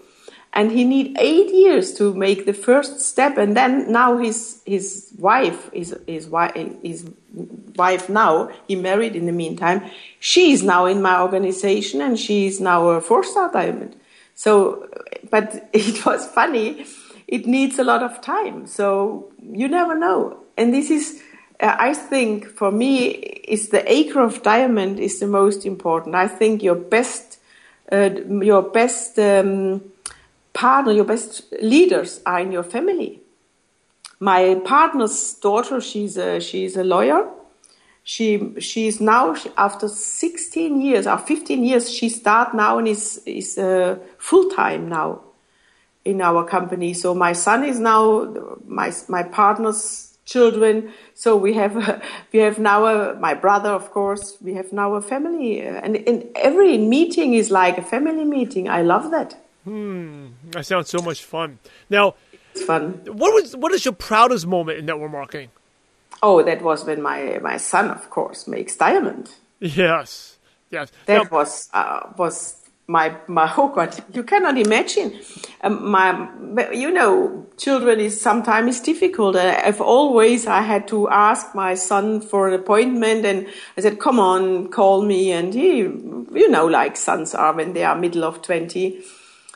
and 0.53 0.71
he 0.71 0.83
need 0.83 1.15
eight 1.17 1.53
years 1.53 1.93
to 1.93 2.13
make 2.13 2.45
the 2.45 2.53
first 2.53 2.99
step, 2.99 3.37
and 3.37 3.55
then 3.55 3.91
now 3.91 4.17
his 4.17 4.61
his 4.65 5.11
wife, 5.17 5.71
his 5.71 5.95
his 6.07 6.27
wife, 6.27 6.53
his 6.83 7.09
wife 7.75 8.09
now, 8.09 8.49
he 8.67 8.75
married 8.75 9.15
in 9.15 9.25
the 9.25 9.31
meantime. 9.31 9.81
She 10.19 10.51
is 10.51 10.61
now 10.63 10.85
in 10.85 11.01
my 11.01 11.21
organization, 11.21 12.01
and 12.01 12.19
she 12.19 12.47
is 12.47 12.59
now 12.59 12.89
a 12.89 13.01
four-star 13.01 13.51
diamond. 13.51 13.95
So, 14.35 14.89
but 15.29 15.69
it 15.73 16.05
was 16.05 16.25
funny. 16.27 16.85
It 17.27 17.47
needs 17.47 17.79
a 17.79 17.83
lot 17.83 18.03
of 18.03 18.21
time. 18.21 18.67
So 18.67 19.31
you 19.41 19.67
never 19.67 19.97
know. 19.97 20.37
And 20.57 20.73
this 20.73 20.89
is, 20.89 21.21
uh, 21.61 21.75
I 21.79 21.93
think 21.93 22.45
for 22.45 22.71
me, 22.71 23.07
is 23.55 23.69
the 23.69 23.89
acre 23.89 24.19
of 24.19 24.43
diamond 24.43 24.99
is 24.99 25.19
the 25.19 25.27
most 25.27 25.65
important. 25.65 26.15
I 26.15 26.27
think 26.27 26.61
your 26.61 26.75
best, 26.75 27.39
uh, 27.91 28.09
your 28.41 28.63
best 28.63 29.17
um, 29.17 29.81
partner, 30.53 30.91
your 30.91 31.05
best 31.05 31.43
leaders 31.61 32.21
are 32.25 32.39
in 32.39 32.51
your 32.51 32.63
family. 32.63 33.21
My 34.19 34.61
partner's 34.65 35.33
daughter, 35.33 35.81
she's 35.81 36.17
a, 36.17 36.39
she's 36.39 36.75
a 36.77 36.83
lawyer. 36.83 37.27
She 38.03 38.59
she's 38.59 38.99
now 38.99 39.35
after 39.57 39.87
16 39.87 40.81
years 40.81 41.05
or 41.05 41.19
15 41.19 41.63
years 41.63 41.91
she 41.91 42.09
start 42.09 42.55
now 42.55 42.79
and 42.79 42.87
is 42.87 43.21
is 43.27 43.59
uh, 43.59 43.99
full 44.17 44.49
time 44.49 44.89
now 44.89 45.21
in 46.03 46.19
our 46.19 46.43
company. 46.43 46.95
So 46.95 47.13
my 47.13 47.33
son 47.33 47.63
is 47.63 47.79
now 47.79 48.33
my 48.65 48.91
my 49.07 49.21
partner's 49.21 50.17
children. 50.25 50.91
So 51.13 51.35
we 51.35 51.53
have 51.53 51.75
we 52.33 52.39
have 52.39 52.57
now 52.57 52.85
a, 52.87 53.15
my 53.19 53.35
brother 53.35 53.69
of 53.69 53.91
course 53.91 54.37
we 54.41 54.55
have 54.55 54.73
now 54.73 54.95
a 54.95 55.01
family. 55.01 55.61
And, 55.61 55.95
and 55.95 56.27
every 56.35 56.79
meeting 56.79 57.35
is 57.35 57.51
like 57.51 57.77
a 57.77 57.83
family 57.83 58.25
meeting. 58.25 58.67
I 58.67 58.81
love 58.81 59.11
that 59.11 59.35
hmm 59.63 60.27
that 60.51 60.65
sounds 60.65 60.89
so 60.89 61.01
much 61.01 61.23
fun 61.23 61.59
now 61.89 62.15
it's 62.53 62.63
fun 62.63 62.93
what 63.05 63.33
was 63.33 63.55
what 63.55 63.71
is 63.71 63.85
your 63.85 63.93
proudest 63.93 64.47
moment 64.47 64.79
in 64.79 64.85
network 64.85 65.11
marketing 65.11 65.49
Oh, 66.23 66.43
that 66.43 66.61
was 66.61 66.85
when 66.85 67.01
my, 67.01 67.39
my 67.41 67.57
son, 67.57 67.89
of 67.89 68.09
course, 68.09 68.47
makes 68.47 68.75
diamond. 68.75 69.31
Yes, 69.59 70.37
yes. 70.69 70.91
That 71.05 71.23
now, 71.23 71.37
was 71.37 71.69
uh, 71.73 72.11
was 72.17 72.57
my 72.87 73.15
my 73.27 73.51
oh 73.57 73.69
god, 73.69 74.03
you 74.13 74.23
cannot 74.23 74.57
imagine. 74.57 75.19
Um, 75.61 75.89
my 75.89 76.29
you 76.71 76.91
know, 76.91 77.47
children 77.57 77.99
is 77.99 78.19
sometimes 78.19 78.81
difficult. 78.81 79.35
I've 79.35 79.81
always 79.81 80.45
I 80.45 80.61
had 80.61 80.87
to 80.89 81.09
ask 81.09 81.55
my 81.55 81.73
son 81.73 82.21
for 82.21 82.47
an 82.47 82.53
appointment, 82.53 83.25
and 83.25 83.47
I 83.77 83.81
said, 83.81 83.99
"Come 83.99 84.19
on, 84.19 84.69
call 84.69 85.01
me." 85.03 85.31
And 85.31 85.53
he, 85.53 85.77
you 85.77 86.49
know, 86.49 86.67
like 86.67 86.97
sons 86.97 87.33
are 87.33 87.53
when 87.53 87.73
they 87.73 87.83
are 87.83 87.95
middle 87.95 88.23
of 88.23 88.41
twenty. 88.43 89.03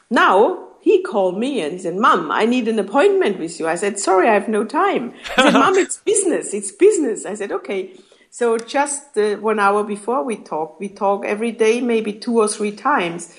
Now 0.10 0.68
he 0.82 1.02
called 1.02 1.38
me 1.38 1.62
and 1.62 1.82
said, 1.82 1.96
Mom, 1.96 2.32
I 2.32 2.46
need 2.46 2.68
an 2.68 2.78
appointment 2.80 3.40
with 3.40 3.60
you. 3.60 3.68
I 3.68 3.76
said, 3.76 4.00
Sorry, 4.00 4.28
I 4.28 4.34
have 4.34 4.48
no 4.48 4.64
time. 4.64 5.14
He 5.36 5.42
said, 5.42 5.54
Mom, 5.54 5.76
it's 5.76 5.98
business. 6.06 6.54
It's 6.54 6.72
business. 6.72 7.26
I 7.26 7.34
said, 7.34 7.52
Okay. 7.52 7.92
So 8.30 8.58
just 8.58 9.18
uh, 9.18 9.38
one 9.38 9.60
hour 9.60 9.82
before 9.84 10.22
we 10.24 10.36
talk, 10.36 10.78
we 10.78 10.90
talk 10.90 11.24
every 11.26 11.54
day, 11.54 11.80
maybe 11.80 12.12
two 12.12 12.38
or 12.38 12.50
three 12.50 12.74
times. 12.74 13.34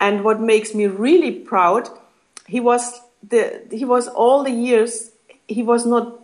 And 0.00 0.24
what 0.24 0.40
makes 0.40 0.74
me 0.74 0.86
really 0.86 1.30
proud, 1.30 1.90
he 2.46 2.58
was 2.58 3.02
the, 3.28 3.62
he 3.70 3.84
was 3.84 4.08
all 4.08 4.42
the 4.42 4.50
years, 4.50 5.10
he 5.46 5.62
was 5.62 5.84
not, 5.84 6.20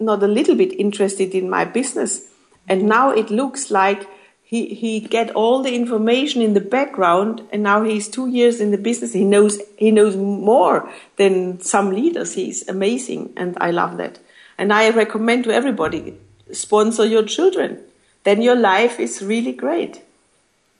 not 0.00 0.22
a 0.22 0.26
little 0.26 0.56
bit 0.56 0.72
interested 0.72 1.34
in 1.34 1.50
my 1.50 1.66
business. 1.66 2.30
And 2.66 2.84
now 2.84 3.10
it 3.10 3.30
looks 3.30 3.70
like 3.70 4.08
he 4.54 4.74
he 4.74 5.00
get 5.00 5.30
all 5.32 5.62
the 5.62 5.74
information 5.74 6.40
in 6.40 6.54
the 6.54 6.60
background, 6.60 7.42
and 7.52 7.62
now 7.62 7.82
he's 7.82 8.06
two 8.06 8.28
years 8.28 8.60
in 8.60 8.70
the 8.70 8.78
business. 8.78 9.12
He 9.12 9.24
knows 9.24 9.60
he 9.76 9.90
knows 9.90 10.16
more 10.16 10.88
than 11.16 11.60
some 11.60 11.90
leaders. 11.90 12.34
He's 12.34 12.68
amazing, 12.68 13.32
and 13.36 13.58
I 13.60 13.72
love 13.72 13.96
that. 13.96 14.20
And 14.56 14.72
I 14.72 14.90
recommend 14.90 15.44
to 15.44 15.50
everybody 15.50 16.16
sponsor 16.52 17.04
your 17.04 17.24
children. 17.24 17.80
Then 18.22 18.42
your 18.42 18.54
life 18.54 19.00
is 19.00 19.22
really 19.22 19.52
great. 19.52 20.02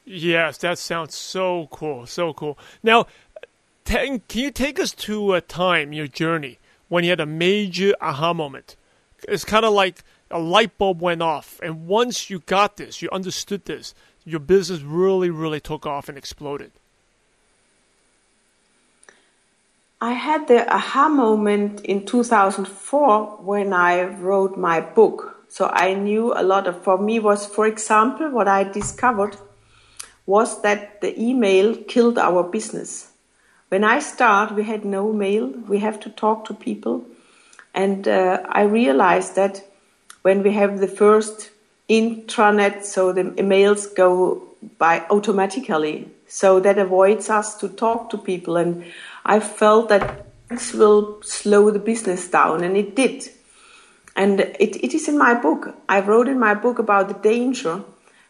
Yes, 0.04 0.59
that 0.59 0.78
sounds 0.78 1.16
so 1.16 1.66
cool, 1.73 2.07
so 2.07 2.33
cool. 2.33 2.57
Now, 2.83 3.07
can 3.85 4.23
you 4.33 4.50
take 4.52 4.78
us 4.78 4.93
to 5.09 5.35
a 5.35 5.40
time, 5.40 5.93
your 5.93 6.07
journey, 6.07 6.59
when 6.88 7.02
you 7.04 7.11
had 7.11 7.21
a 7.21 7.26
major 7.26 7.93
aha 8.00 8.33
moment? 8.33 8.76
It's 9.26 9.45
kind 9.45 9.64
of 9.64 9.73
like 9.73 10.04
a 10.31 10.38
light 10.38 10.76
bulb 10.78 11.00
went 11.00 11.23
off, 11.23 11.61
and 11.62 11.87
once 11.87 12.31
you 12.31 12.40
got 12.40 12.76
this, 12.76 13.02
you 13.02 13.09
understood 13.12 13.64
this, 13.66 13.95
your 14.25 14.40
business 14.40 14.81
really, 14.81 15.31
really 15.31 15.61
took 15.61 15.87
off 15.87 16.09
and 16.09 16.16
exploded. 16.16 16.73
I 20.00 20.12
had 20.12 20.49
the 20.49 20.71
aha 20.71 21.09
moment 21.09 21.81
in 21.81 22.04
2004 22.04 23.38
when 23.43 23.73
I 23.73 24.02
wrote 24.02 24.59
my 24.59 24.81
book. 24.81 25.47
So 25.49 25.71
I 25.73 25.95
knew 25.95 26.35
a 26.35 26.43
lot 26.43 26.66
of, 26.66 26.83
for 26.83 26.99
me 26.99 27.19
was, 27.21 27.47
for 27.47 27.66
example, 27.66 28.31
what 28.31 28.49
I 28.49 28.64
discovered 28.64 29.37
was 30.26 30.62
that 30.62 31.00
the 31.00 31.19
email 31.21 31.76
killed 31.76 32.19
our 32.19 32.43
business. 32.43 33.12
When 33.69 33.85
I 33.85 34.00
start, 34.00 34.54
we 34.54 34.64
had 34.64 34.85
no 34.85 35.12
mail. 35.12 35.49
We 35.69 35.78
have 35.78 36.00
to 36.00 36.11
talk 36.11 36.45
to 36.47 36.54
people. 36.54 37.07
And 37.73 38.07
uh, 38.07 38.43
I 38.49 38.62
realized 38.62 39.37
that 39.37 39.62
when 40.25 40.43
we 40.43 40.52
have 40.52 40.81
the 40.81 40.88
first 40.88 41.50
intranet, 41.90 42.83
so 42.83 43.12
the 43.12 43.25
emails 43.43 43.95
go 43.95 44.43
by 44.78 45.04
automatically. 45.11 46.09
So 46.26 46.61
that 46.61 46.78
avoids 46.78 47.28
us 47.28 47.57
to 47.59 47.69
talk 47.69 48.09
to 48.09 48.16
people. 48.16 48.57
And 48.57 48.85
I 49.26 49.38
felt 49.38 49.90
that 49.90 50.25
this 50.49 50.73
will 50.73 51.23
slow 51.23 51.71
the 51.71 51.78
business 51.78 52.26
down, 52.26 52.64
and 52.64 52.75
it 52.75 52.97
did. 52.97 53.28
And 54.16 54.40
it, 54.40 54.83
it 54.83 54.95
is 54.95 55.09
in 55.09 55.19
my 55.19 55.35
book. 55.35 55.76
I 55.90 56.00
wrote 56.00 56.28
in 56.28 56.38
my 56.38 56.54
book 56.54 56.78
about 56.78 57.09
the 57.09 57.14
danger, 57.14 57.83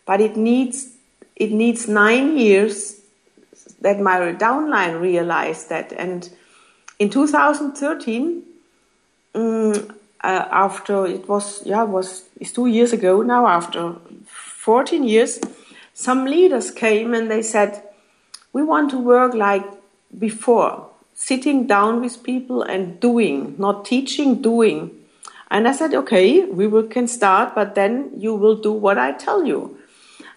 but 0.05 0.21
it 0.21 0.37
needs 0.37 0.91
it 1.37 1.53
needs 1.53 1.89
nine 1.89 2.37
years 2.37 3.01
that 3.81 4.01
my 4.01 4.19
downline 4.33 5.01
realized 5.01 5.69
that. 5.69 5.93
And 5.93 6.29
in 6.99 7.11
2013, 7.11 8.43
um, 9.35 9.95
uh, 10.25 10.49
after 10.51 11.07
it 11.07 11.29
was 11.29 11.65
yeah 11.67 11.83
it 11.85 11.91
was 11.91 12.25
it's 12.41 12.53
two 12.53 12.67
years 12.67 12.93
ago 12.93 13.23
now 13.23 13.47
after 13.47 13.95
14 14.25 15.05
years 15.05 15.39
some 15.93 16.25
leaders 16.25 16.71
came 16.71 17.13
and 17.13 17.31
they 17.31 17.43
said 17.43 17.83
we 18.53 18.63
want 18.63 18.91
to 18.91 18.99
work 18.99 19.35
like 19.35 19.65
before 20.19 20.89
sitting 21.15 21.67
down 21.67 22.01
with 22.01 22.23
people 22.23 22.63
and 22.63 22.99
doing 23.01 23.55
not 23.59 23.85
teaching 23.85 24.41
doing. 24.43 24.91
And 25.51 25.69
i 25.69 25.73
said 25.73 25.95
okay 25.95 26.45
we 26.45 26.67
will, 26.67 26.85
can 26.85 27.07
start 27.07 27.55
but 27.55 27.75
then 27.75 28.11
you 28.17 28.35
will 28.35 28.57
do 28.57 28.73
what 28.73 28.99
i 28.99 29.13
tell 29.13 29.45
you. 29.45 29.79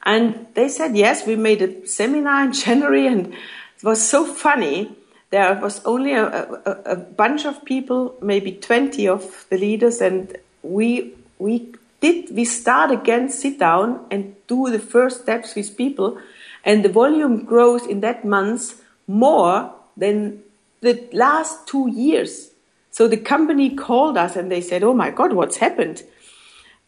And 0.04 0.48
they 0.54 0.68
said 0.68 0.98
yes 0.98 1.26
we 1.26 1.36
made 1.36 1.62
a 1.62 1.88
seminar 1.88 2.44
in 2.44 2.52
january 2.66 3.08
and 3.08 3.34
it 3.78 3.84
was 3.84 4.08
so 4.08 4.26
funny 4.26 4.97
there 5.30 5.60
was 5.62 5.84
only 5.86 6.14
a, 6.14 6.26
a, 6.26 6.72
a, 6.86 6.96
bunch 6.96 7.46
of 7.46 7.66
people, 7.66 8.16
maybe 8.22 8.54
20 8.54 9.08
of 9.08 9.46
the 9.50 9.58
leaders, 9.58 10.00
and 10.00 10.38
we, 10.64 11.14
we 11.38 11.74
did, 12.00 12.34
we 12.34 12.46
start 12.46 12.92
again, 12.92 13.30
sit 13.30 13.60
down 13.60 14.06
and 14.10 14.36
do 14.48 14.70
the 14.70 14.80
first 14.80 15.22
steps 15.24 15.56
with 15.56 15.76
people, 15.76 16.18
and 16.64 16.84
the 16.84 16.90
volume 16.90 17.44
grows 17.44 17.86
in 17.86 18.00
that 18.02 18.24
month 18.24 18.82
more 19.08 19.74
than 19.98 20.44
the 20.82 21.04
last 21.12 21.68
two 21.68 21.90
years. 21.90 22.52
So 22.92 23.08
the 23.08 23.18
company 23.18 23.76
called 23.76 24.18
us 24.18 24.36
and 24.36 24.52
they 24.52 24.62
said, 24.62 24.84
"Oh 24.84 24.94
my 24.94 25.12
God, 25.12 25.34
what's 25.34 25.58
happened?" 25.58 26.04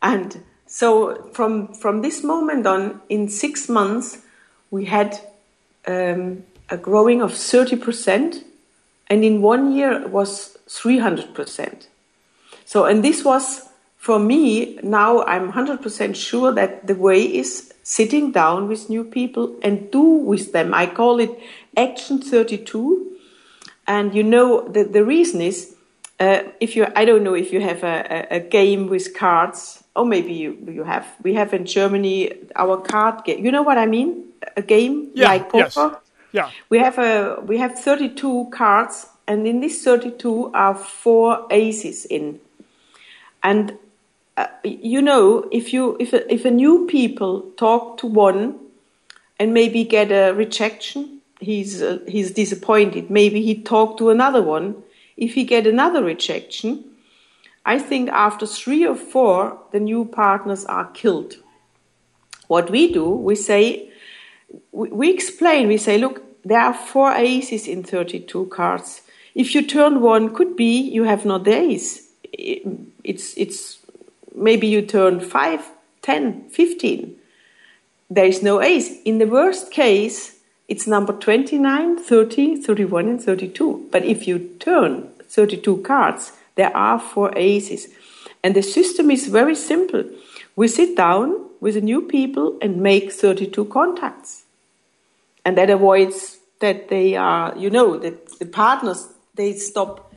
And 0.02 0.44
so 0.66 1.30
from 1.34 1.74
from 1.74 2.02
this 2.02 2.24
moment 2.24 2.66
on, 2.66 3.02
in 3.10 3.30
six 3.30 3.70
months, 3.70 4.20
we 4.72 4.86
had 4.86 5.20
um, 5.88 6.44
a 6.70 6.78
growing 6.78 7.22
of 7.22 7.32
30%, 7.32 8.44
and 9.08 9.24
in 9.24 9.42
one 9.42 9.72
year 9.72 9.92
it 9.92 10.10
was 10.10 10.58
300%. 10.68 11.88
So, 12.66 12.86
and 12.86 13.04
this 13.04 13.26
was 13.26 13.70
for 14.00 14.18
me, 14.18 14.80
now 14.82 15.24
I'm 15.24 15.52
100% 15.52 16.16
sure 16.16 16.54
that 16.54 16.88
the 16.88 16.96
way 16.96 17.22
is 17.22 17.74
sitting 17.84 18.32
down 18.32 18.70
with 18.70 18.90
new 18.90 19.04
people 19.04 19.56
and 19.62 19.92
do 19.92 20.02
with 20.02 20.54
them. 20.54 20.74
I 20.74 20.86
call 20.86 21.20
it 21.20 21.32
Action 21.76 22.22
32. 22.22 23.18
And 23.88 24.16
you 24.16 24.24
know, 24.24 24.66
the, 24.70 24.86
the 24.86 25.04
reason 25.04 25.42
is 25.42 25.76
uh, 26.20 26.44
if 26.62 26.78
you, 26.78 26.88
I 26.96 27.04
don't 27.04 27.24
know 27.24 27.34
if 27.34 27.52
you 27.52 27.60
have 27.60 27.84
a, 27.84 28.28
a, 28.32 28.38
a, 28.38 28.40
game 28.40 28.88
with 28.88 29.14
cards, 29.16 29.84
or 29.96 30.06
maybe 30.06 30.34
you, 30.34 30.58
you 30.68 30.84
have. 30.84 31.08
We 31.24 31.34
have 31.34 31.54
in 31.54 31.66
Germany 31.66 32.34
our 32.56 32.78
card 32.78 33.24
game. 33.26 33.44
You 33.44 33.52
know 33.52 33.64
what 33.64 33.78
I 33.78 33.86
mean? 33.86 34.26
A 34.58 34.62
game 34.62 35.12
yeah, 35.14 35.28
like 35.28 35.50
poker. 35.50 35.66
Yes. 35.68 35.96
Yeah. 36.32 36.52
We 36.70 36.80
have 36.80 36.98
a 36.98 37.42
we 37.46 37.58
have 37.58 37.80
32 37.80 38.50
cards, 38.52 39.08
and 39.28 39.48
in 39.48 39.62
these 39.62 39.84
32 39.84 40.52
are 40.54 40.76
four 40.76 41.48
aces 41.50 42.06
in. 42.06 42.40
And 43.42 43.78
uh, 44.38 44.48
you 44.64 45.02
know, 45.02 45.48
if 45.52 45.74
you 45.74 45.98
if 46.00 46.14
a, 46.14 46.32
if 46.32 46.46
a 46.46 46.52
new 46.52 46.88
people 46.88 47.52
talk 47.58 47.98
to 48.00 48.08
one, 48.08 48.60
and 49.40 49.54
maybe 49.54 49.84
get 49.84 50.12
a 50.12 50.34
rejection, 50.34 51.22
he's 51.40 51.82
uh, 51.82 52.00
he's 52.08 52.32
disappointed. 52.32 53.10
Maybe 53.10 53.42
he 53.42 53.56
talk 53.62 53.98
to 53.98 54.10
another 54.10 54.42
one. 54.42 54.76
If 55.18 55.34
he 55.34 55.44
get 55.44 55.66
another 55.66 56.04
rejection, 56.04 56.84
I 57.66 57.80
think 57.80 58.10
after 58.10 58.46
three 58.46 58.86
or 58.86 58.96
four, 58.96 59.60
the 59.72 59.80
new 59.80 60.06
partners 60.06 60.66
are 60.66 60.92
killed. 60.92 61.36
What 62.48 62.70
we 62.72 62.92
do, 62.92 63.10
we 63.10 63.36
say 63.36 63.89
we 64.72 65.10
explain, 65.12 65.68
we 65.68 65.78
say, 65.78 65.98
look, 65.98 66.24
there 66.44 66.60
are 66.60 66.74
four 66.74 67.12
aces 67.12 67.68
in 67.68 67.84
32 67.84 68.46
cards. 68.48 69.02
If 69.36 69.54
you 69.54 69.62
turn 69.62 70.02
one, 70.02 70.34
could 70.34 70.56
be 70.56 70.80
you 70.80 71.04
have 71.04 71.26
no 71.26 71.44
ace. 71.46 72.08
It's, 72.34 73.38
it's, 73.38 73.80
maybe 74.36 74.68
you 74.68 74.82
turn 74.82 75.20
five, 75.20 75.70
ten, 76.02 76.50
fifteen. 76.50 77.16
There 78.10 78.26
is 78.26 78.42
no 78.42 78.62
ace. 78.62 79.02
In 79.04 79.20
the 79.20 79.28
worst 79.28 79.72
case, 79.72 80.40
it's 80.68 80.88
number 80.88 81.14
29, 81.14 81.98
30, 81.98 82.62
31, 82.62 83.08
and 83.08 83.22
32. 83.22 83.88
But 83.92 84.06
if 84.06 84.28
you 84.28 84.40
turn 84.60 85.10
32 85.24 85.78
cards, 85.78 86.32
there 86.56 86.76
are 86.76 87.00
four 87.00 87.32
aces. 87.38 87.88
And 88.44 88.56
the 88.56 88.62
system 88.62 89.12
is 89.12 89.28
very 89.28 89.56
simple. 89.56 90.04
We 90.56 90.68
sit 90.68 90.96
down 90.96 91.49
with 91.60 91.84
new 91.84 92.02
people 92.02 92.58
and 92.62 92.78
make 92.78 93.12
32 93.12 93.66
contacts. 93.66 94.44
And 95.46 95.58
that 95.58 95.70
avoids 95.70 96.38
that 96.60 96.90
they 96.90 97.16
are, 97.16 97.56
you 97.58 97.70
know, 97.70 97.98
that 97.98 98.40
the 98.40 98.46
partners 98.46 99.08
they 99.36 99.54
stop 99.54 100.14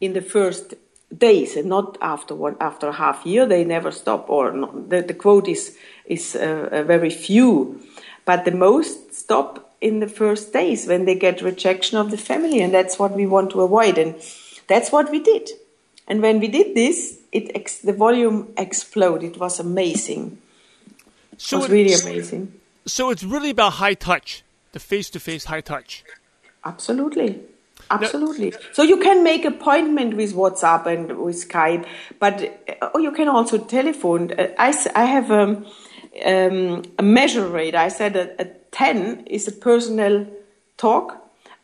in 0.00 0.12
the 0.12 0.20
first 0.20 0.74
days 1.16 1.56
and 1.56 1.68
not 1.68 1.96
after 2.02 2.34
one 2.34 2.56
after 2.60 2.88
a 2.88 2.92
half 2.92 3.24
year 3.24 3.46
they 3.46 3.64
never 3.64 3.90
stop 3.90 4.28
or 4.28 4.52
not, 4.52 4.90
the, 4.90 5.02
the 5.02 5.14
quote 5.14 5.48
is 5.48 5.76
is 6.04 6.36
uh, 6.36 6.68
uh, 6.70 6.82
very 6.82 7.10
few. 7.10 7.80
But 8.24 8.44
the 8.44 8.50
most 8.50 9.14
stop 9.14 9.74
in 9.80 10.00
the 10.00 10.08
first 10.08 10.52
days 10.52 10.86
when 10.86 11.04
they 11.04 11.14
get 11.14 11.42
rejection 11.42 11.96
of 11.96 12.10
the 12.10 12.18
family 12.18 12.60
and 12.60 12.74
that's 12.74 12.98
what 12.98 13.12
we 13.12 13.26
want 13.26 13.50
to 13.50 13.62
avoid 13.62 13.98
and 13.98 14.14
that's 14.66 14.90
what 14.90 15.10
we 15.10 15.20
did. 15.20 15.48
And 16.08 16.22
when 16.22 16.40
we 16.40 16.48
did 16.48 16.74
this 16.74 17.18
it 17.32 17.50
ex- 17.54 17.78
the 17.78 17.92
volume 17.92 18.52
exploded. 18.56 19.32
It 19.32 19.38
was 19.38 19.60
amazing 19.60 20.38
so 21.36 21.58
it 21.58 21.60
was 21.60 21.70
really 21.70 21.94
amazing 21.94 22.52
so 22.86 23.10
it's 23.10 23.24
really 23.24 23.50
about 23.50 23.74
high 23.74 23.94
touch 23.94 24.42
the 24.76 24.80
face-to-face 24.80 25.46
high 25.46 25.62
touch. 25.62 26.04
Absolutely. 26.62 27.40
Absolutely. 27.90 28.50
No. 28.50 28.58
So 28.74 28.82
you 28.82 28.98
can 28.98 29.24
make 29.24 29.46
appointment 29.46 30.18
with 30.18 30.34
WhatsApp 30.34 30.84
and 30.84 31.18
with 31.18 31.36
Skype, 31.48 31.86
but 32.18 32.34
oh, 32.82 32.98
you 32.98 33.12
can 33.12 33.26
also 33.26 33.56
telephone. 33.56 34.32
Uh, 34.32 34.48
I, 34.58 34.74
I 34.94 35.04
have 35.04 35.30
a, 35.30 35.42
um, 35.42 35.66
um, 36.26 36.82
a 36.98 37.02
measure 37.02 37.48
rate. 37.48 37.74
I 37.74 37.88
said 37.88 38.16
a, 38.16 38.42
a 38.42 38.44
10 38.72 39.28
is 39.28 39.48
a 39.48 39.52
personal 39.52 40.26
talk, 40.76 41.06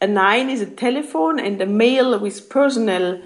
a 0.00 0.06
9 0.06 0.48
is 0.48 0.62
a 0.62 0.70
telephone, 0.87 1.38
and 1.38 1.61
a 1.61 1.66
mail 1.66 2.18
with 2.18 2.48
personal 2.48 3.20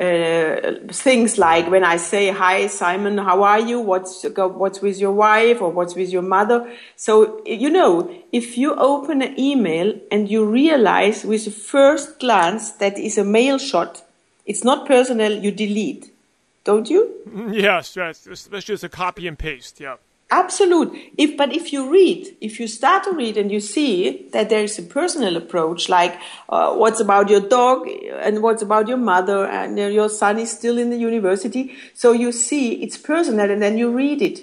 uh, 0.00 0.76
things 0.88 1.36
like 1.36 1.70
when 1.70 1.84
I 1.84 1.98
say, 1.98 2.30
"Hi, 2.30 2.66
Simon, 2.68 3.18
how 3.18 3.42
are 3.42 3.60
you? 3.60 3.80
What's 3.80 4.24
what's 4.34 4.80
with 4.80 4.98
your 4.98 5.12
wife 5.12 5.60
or 5.60 5.70
what's 5.70 5.94
with 5.94 6.10
your 6.10 6.22
mother?" 6.22 6.72
So 6.96 7.42
you 7.44 7.68
know, 7.68 8.10
if 8.32 8.56
you 8.56 8.74
open 8.76 9.20
an 9.20 9.38
email 9.38 9.92
and 10.10 10.30
you 10.30 10.46
realize 10.46 11.24
with 11.24 11.44
the 11.44 11.50
first 11.50 12.18
glance 12.18 12.72
that 12.72 12.98
is 12.98 13.18
a 13.18 13.24
mail 13.24 13.58
shot, 13.58 14.02
it's 14.46 14.64
not 14.64 14.86
personal. 14.86 15.32
You 15.32 15.50
delete, 15.50 16.10
don't 16.64 16.88
you? 16.88 17.02
Yes, 17.52 17.94
yes, 17.96 18.26
especially 18.26 18.74
as 18.74 18.84
a 18.84 18.88
copy 18.88 19.28
and 19.28 19.38
paste. 19.38 19.80
Yeah. 19.80 19.96
Absolute. 20.32 20.96
If 21.18 21.36
but 21.36 21.52
if 21.52 21.72
you 21.72 21.90
read, 21.90 22.36
if 22.40 22.60
you 22.60 22.68
start 22.68 23.02
to 23.04 23.12
read 23.12 23.36
and 23.36 23.50
you 23.50 23.58
see 23.58 24.28
that 24.32 24.48
there 24.48 24.62
is 24.62 24.78
a 24.78 24.82
personal 24.82 25.36
approach, 25.36 25.88
like 25.88 26.16
uh, 26.48 26.72
what's 26.74 27.00
about 27.00 27.28
your 27.28 27.40
dog 27.40 27.88
and 27.88 28.40
what's 28.40 28.62
about 28.62 28.86
your 28.86 28.96
mother, 28.96 29.46
and 29.46 29.76
your 29.76 30.08
son 30.08 30.38
is 30.38 30.52
still 30.52 30.78
in 30.78 30.90
the 30.90 30.96
university, 30.96 31.74
so 31.94 32.12
you 32.12 32.30
see 32.30 32.74
it's 32.74 32.96
personal, 32.96 33.50
and 33.50 33.60
then 33.60 33.76
you 33.76 33.90
read 33.90 34.22
it, 34.22 34.40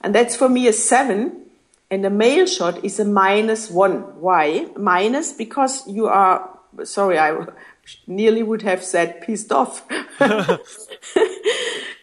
and 0.00 0.14
that's 0.14 0.36
for 0.36 0.48
me 0.48 0.68
a 0.68 0.72
seven, 0.72 1.44
and 1.90 2.06
a 2.06 2.10
male 2.10 2.46
shot 2.46 2.84
is 2.84 3.00
a 3.00 3.04
minus 3.04 3.68
one. 3.68 4.20
Why 4.20 4.68
minus? 4.76 5.32
Because 5.32 5.88
you 5.88 6.06
are 6.06 6.56
sorry, 6.84 7.18
I 7.18 7.46
nearly 8.06 8.42
would 8.42 8.62
have 8.62 8.82
said 8.82 9.20
pissed 9.20 9.52
off. 9.52 9.86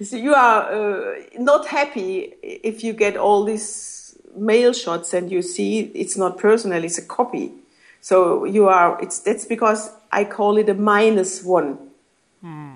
so 0.02 0.16
you 0.16 0.34
are 0.34 0.72
uh, 0.72 1.16
not 1.38 1.68
happy 1.68 2.34
if 2.42 2.84
you 2.84 2.94
get 2.94 3.18
all 3.18 3.44
these 3.44 4.18
mail 4.36 4.74
shots 4.74 5.14
and 5.14 5.32
you 5.32 5.42
see 5.42 5.80
it's 5.94 6.18
not 6.18 6.38
personal, 6.38 6.84
it's 6.84 6.98
a 6.98 7.06
copy. 7.06 7.52
So 8.02 8.46
you 8.46 8.68
are, 8.68 9.02
it's, 9.02 9.20
that's 9.20 9.46
because 9.46 9.92
I 10.12 10.24
call 10.24 10.58
it 10.58 10.70
a 10.70 10.74
minus 10.74 11.44
one. 11.44 11.78
Hmm. 12.42 12.76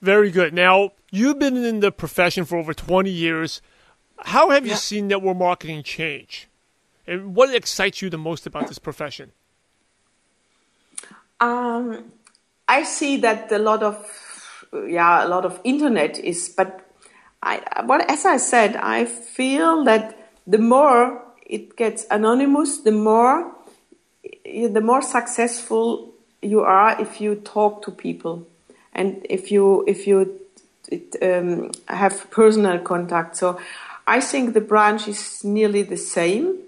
Very 0.00 0.30
good. 0.30 0.52
Now, 0.52 0.90
you've 1.10 1.38
been 1.38 1.56
in 1.56 1.80
the 1.80 1.92
profession 1.92 2.44
for 2.44 2.58
over 2.58 2.74
20 2.74 3.10
years. 3.10 3.62
How 4.18 4.50
have 4.50 4.64
you 4.64 4.72
yeah. 4.72 4.76
seen 4.76 5.08
network 5.08 5.36
marketing 5.36 5.82
change? 5.82 6.48
And 7.06 7.34
what 7.34 7.54
excites 7.54 8.02
you 8.02 8.10
the 8.10 8.18
most 8.18 8.46
about 8.46 8.68
this 8.68 8.78
profession? 8.78 9.32
Um, 11.40 12.12
I 12.68 12.82
see 12.84 13.18
that 13.18 13.50
a 13.52 13.58
lot 13.58 13.82
of 13.82 13.96
yeah 14.88 15.24
a 15.24 15.28
lot 15.28 15.44
of 15.44 15.60
internet 15.64 16.18
is, 16.18 16.48
but 16.56 16.80
I 17.42 17.60
but 17.86 18.10
as 18.10 18.24
I 18.24 18.38
said, 18.38 18.76
I 18.76 19.04
feel 19.04 19.84
that 19.84 20.32
the 20.46 20.58
more 20.58 21.22
it 21.46 21.76
gets 21.76 22.06
anonymous, 22.10 22.78
the 22.78 22.92
more 22.92 23.54
the 24.44 24.80
more 24.80 25.02
successful 25.02 26.12
you 26.42 26.60
are 26.60 27.00
if 27.00 27.20
you 27.20 27.36
talk 27.36 27.82
to 27.82 27.90
people 27.90 28.46
and 28.92 29.26
if 29.28 29.50
you 29.50 29.84
if 29.86 30.06
you 30.06 30.40
um, 31.22 31.70
have 31.88 32.30
personal 32.30 32.78
contact. 32.78 33.36
So 33.36 33.58
I 34.06 34.20
think 34.20 34.54
the 34.54 34.60
branch 34.60 35.08
is 35.08 35.42
nearly 35.44 35.82
the 35.82 35.96
same. 35.96 36.58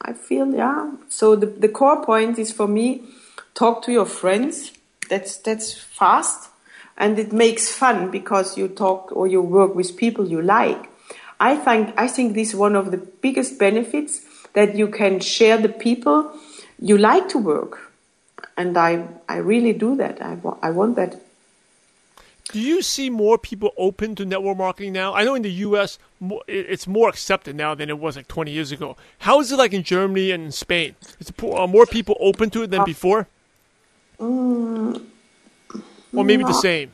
I 0.00 0.12
feel 0.14 0.54
yeah. 0.54 0.92
So 1.08 1.36
the 1.36 1.46
the 1.46 1.68
core 1.68 2.04
point 2.04 2.38
is 2.38 2.52
for 2.52 2.68
me 2.68 3.02
talk 3.54 3.82
to 3.84 3.92
your 3.92 4.06
friends. 4.06 4.72
That's 5.08 5.36
that's 5.38 5.72
fast, 5.74 6.50
and 6.96 7.18
it 7.18 7.32
makes 7.32 7.72
fun 7.72 8.10
because 8.10 8.56
you 8.56 8.68
talk 8.68 9.10
or 9.12 9.26
you 9.26 9.42
work 9.42 9.74
with 9.74 9.96
people 9.96 10.28
you 10.28 10.40
like. 10.42 10.88
I 11.40 11.56
think 11.56 11.94
I 11.96 12.06
think 12.06 12.34
this 12.34 12.50
is 12.50 12.56
one 12.56 12.76
of 12.76 12.90
the 12.90 12.98
biggest 12.98 13.58
benefits 13.58 14.20
that 14.52 14.76
you 14.76 14.88
can 14.88 15.20
share 15.20 15.56
the 15.58 15.68
people 15.68 16.32
you 16.78 16.98
like 16.98 17.28
to 17.30 17.38
work, 17.38 17.92
and 18.56 18.76
I 18.76 19.06
I 19.28 19.36
really 19.38 19.72
do 19.72 19.96
that. 19.96 20.22
I 20.22 20.38
I 20.62 20.70
want 20.70 20.96
that. 20.96 21.16
Do 22.52 22.58
you 22.58 22.82
see 22.82 23.10
more 23.10 23.38
people 23.38 23.70
open 23.78 24.16
to 24.16 24.24
network 24.24 24.58
marketing 24.58 24.92
now? 24.92 25.14
I 25.14 25.22
know 25.22 25.36
in 25.36 25.42
the 25.42 25.52
U.S. 25.68 26.00
it's 26.48 26.88
more 26.88 27.08
accepted 27.08 27.54
now 27.54 27.76
than 27.76 27.88
it 27.88 27.98
was 27.98 28.16
like 28.16 28.26
20 28.26 28.50
years 28.50 28.72
ago. 28.72 28.96
How 29.20 29.40
is 29.40 29.52
it 29.52 29.56
like 29.56 29.72
in 29.72 29.84
Germany 29.84 30.32
and 30.32 30.52
Spain? 30.52 30.96
Is 31.20 31.32
more 31.40 31.86
people 31.86 32.16
open 32.18 32.50
to 32.50 32.64
it 32.64 32.72
than 32.72 32.80
uh, 32.80 32.84
before? 32.84 33.28
Mm, 34.20 35.02
or 36.14 36.24
maybe 36.24 36.42
no. 36.42 36.48
the 36.48 36.54
same. 36.54 36.92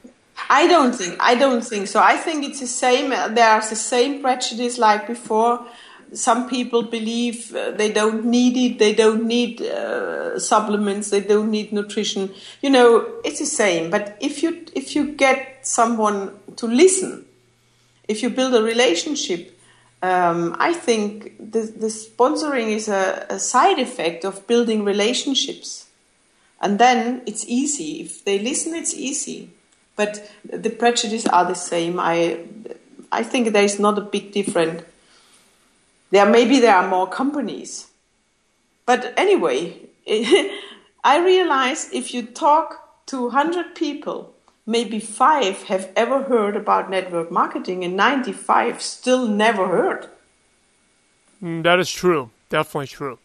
I 0.49 0.67
don't 0.67 0.95
think. 0.95 1.17
I 1.19 1.35
don't 1.35 1.63
think 1.63 1.89
so. 1.89 2.01
I 2.01 2.17
think 2.17 2.45
it's 2.45 2.61
the 2.61 2.67
same. 2.67 3.11
There's 3.11 3.71
the 3.71 3.77
same 3.77 4.23
prejudice 4.23 4.79
like 4.79 5.07
before. 5.07 5.67
Some 6.13 6.49
people 6.49 6.83
believe 6.83 7.55
uh, 7.55 7.73
they 7.73 7.91
don't 7.91 8.25
need 8.27 8.57
it. 8.57 8.79
They 8.79 8.95
don't 8.95 9.25
need 9.25 9.61
uh, 9.61 10.39
supplements. 10.39 11.11
They 11.11 11.21
don't 11.21 11.51
need 11.51 11.73
nutrition. 11.73 12.33
You 12.63 12.71
know, 12.71 13.07
it's 13.25 13.41
the 13.41 13.47
same. 13.47 13.91
But 13.91 14.17
if 14.21 14.43
you 14.43 14.65
if 14.75 14.95
you 14.95 15.13
get 15.13 15.67
someone 15.67 16.31
to 16.57 16.67
listen, 16.67 17.25
if 18.07 18.23
you 18.23 18.31
build 18.31 18.55
a 18.55 18.63
relationship, 18.63 19.59
um, 20.03 20.55
I 20.61 20.75
think 20.75 21.37
the, 21.39 21.63
the 21.63 21.89
sponsoring 21.89 22.69
is 22.69 22.89
a, 22.89 23.27
a 23.29 23.41
side 23.41 23.81
effect 23.81 24.25
of 24.25 24.47
building 24.47 24.85
relationships 24.85 25.86
and 26.61 26.79
then 26.79 27.23
it's 27.27 27.45
easy. 27.47 28.01
If 28.01 28.25
they 28.25 28.39
listen, 28.39 28.75
it's 28.75 28.95
easy. 28.95 29.51
But 29.97 30.31
the 30.45 30.71
prejudices 30.71 31.27
are 31.27 31.45
the 31.45 31.55
same. 31.55 31.99
I, 31.99 32.41
I 33.11 33.23
think 33.23 33.53
there 33.53 33.65
is 33.65 33.79
not 33.79 33.99
a 33.99 34.03
big 34.03 34.33
difference. 34.33 34.83
There 36.11 36.27
maybe 36.27 36.61
there 36.61 36.77
are 36.77 36.89
more 36.89 37.09
companies, 37.09 37.89
but 38.85 39.13
anyway, 39.17 39.77
I 41.05 41.19
realize 41.19 41.91
if 41.93 42.15
you 42.15 42.23
talk 42.23 43.07
to 43.07 43.31
hundred 43.31 43.75
people, 43.75 44.33
maybe 44.67 45.01
five 45.01 45.65
have 45.65 45.91
ever 45.97 46.23
heard 46.23 46.55
about 46.55 46.91
network 46.91 47.33
marketing, 47.33 47.85
and 47.85 47.97
ninety-five 47.97 48.81
still 48.81 49.27
never 49.27 49.67
heard. 49.67 50.09
Mm, 51.43 51.65
that 51.65 51.81
is 51.81 51.91
true. 51.91 52.31
Definitely 52.51 52.87
true. 52.87 53.19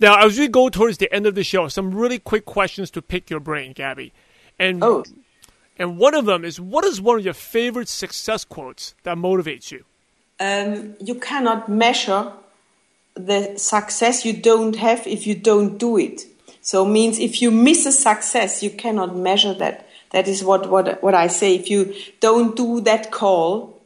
Now, 0.00 0.24
as 0.24 0.38
we 0.38 0.48
go 0.48 0.70
towards 0.70 0.96
the 0.96 1.12
end 1.12 1.26
of 1.26 1.34
the 1.34 1.44
show, 1.44 1.68
some 1.68 1.94
really 1.94 2.18
quick 2.18 2.46
questions 2.46 2.90
to 2.92 3.02
pick 3.02 3.28
your 3.28 3.40
brain, 3.40 3.74
Gabi. 3.74 4.12
And 4.58 4.82
oh. 4.82 5.04
and 5.78 5.98
one 5.98 6.14
of 6.14 6.24
them 6.24 6.44
is, 6.44 6.58
what 6.58 6.84
is 6.84 7.00
one 7.00 7.18
of 7.18 7.24
your 7.24 7.34
favorite 7.34 7.88
success 7.88 8.44
quotes 8.44 8.94
that 9.02 9.18
motivates 9.18 9.70
you? 9.70 9.84
Um, 10.38 10.94
you 11.00 11.16
cannot 11.16 11.68
measure 11.68 12.32
the 13.14 13.58
success 13.58 14.24
you 14.24 14.32
don't 14.32 14.76
have 14.76 15.06
if 15.06 15.26
you 15.26 15.34
don't 15.34 15.76
do 15.76 15.98
it. 15.98 16.24
So 16.62 16.86
it 16.86 16.90
means 16.90 17.18
if 17.18 17.42
you 17.42 17.50
miss 17.50 17.84
a 17.84 17.92
success, 17.92 18.62
you 18.62 18.70
cannot 18.70 19.16
measure 19.16 19.54
that. 19.54 19.86
That 20.10 20.26
is 20.26 20.42
what, 20.42 20.68
what, 20.68 21.00
what 21.04 21.14
I 21.14 21.28
say. 21.28 21.54
If 21.54 21.70
you 21.70 21.94
don't 22.18 22.56
do 22.56 22.80
that 22.80 23.12
call, 23.12 23.80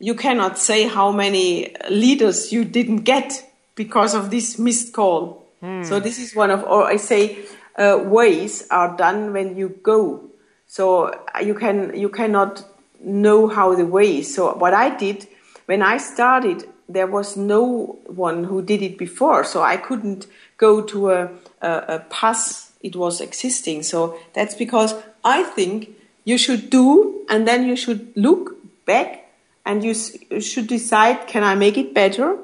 you 0.00 0.14
cannot 0.14 0.58
say 0.58 0.88
how 0.88 1.12
many 1.12 1.76
leaders 1.88 2.52
you 2.52 2.64
didn't 2.64 3.04
get 3.04 3.48
because 3.74 4.14
of 4.14 4.30
this 4.30 4.58
missed 4.58 4.92
call. 4.92 5.46
Hmm. 5.60 5.82
So 5.82 6.00
this 6.00 6.18
is 6.18 6.34
one 6.34 6.50
of, 6.50 6.62
or 6.64 6.84
I 6.84 6.96
say, 6.96 7.38
uh, 7.76 8.00
ways 8.04 8.66
are 8.70 8.96
done 8.96 9.32
when 9.32 9.56
you 9.56 9.68
go. 9.82 10.30
So 10.66 11.04
uh, 11.04 11.40
you 11.40 11.54
can 11.54 11.96
you 11.98 12.08
cannot 12.08 12.64
know 13.00 13.48
how 13.48 13.74
the 13.74 13.86
way. 13.86 14.22
So 14.22 14.54
what 14.54 14.74
I 14.74 14.96
did 14.96 15.26
when 15.66 15.82
I 15.82 15.96
started, 15.98 16.68
there 16.88 17.06
was 17.06 17.36
no 17.36 17.98
one 18.06 18.44
who 18.44 18.62
did 18.62 18.82
it 18.82 18.98
before, 18.98 19.44
so 19.44 19.62
I 19.62 19.76
couldn't 19.76 20.26
go 20.56 20.82
to 20.82 21.10
a, 21.10 21.30
a, 21.62 21.70
a 21.88 21.98
pass. 22.10 22.72
It 22.82 22.96
was 22.96 23.20
existing. 23.20 23.82
So 23.82 24.18
that's 24.34 24.54
because 24.54 24.94
I 25.24 25.42
think 25.42 25.96
you 26.24 26.36
should 26.36 26.68
do, 26.68 27.24
and 27.30 27.48
then 27.48 27.66
you 27.66 27.76
should 27.76 28.12
look 28.14 28.56
back, 28.84 29.32
and 29.64 29.82
you 29.82 29.94
should 29.94 30.66
decide: 30.66 31.26
Can 31.26 31.42
I 31.42 31.54
make 31.54 31.78
it 31.78 31.94
better? 31.94 32.36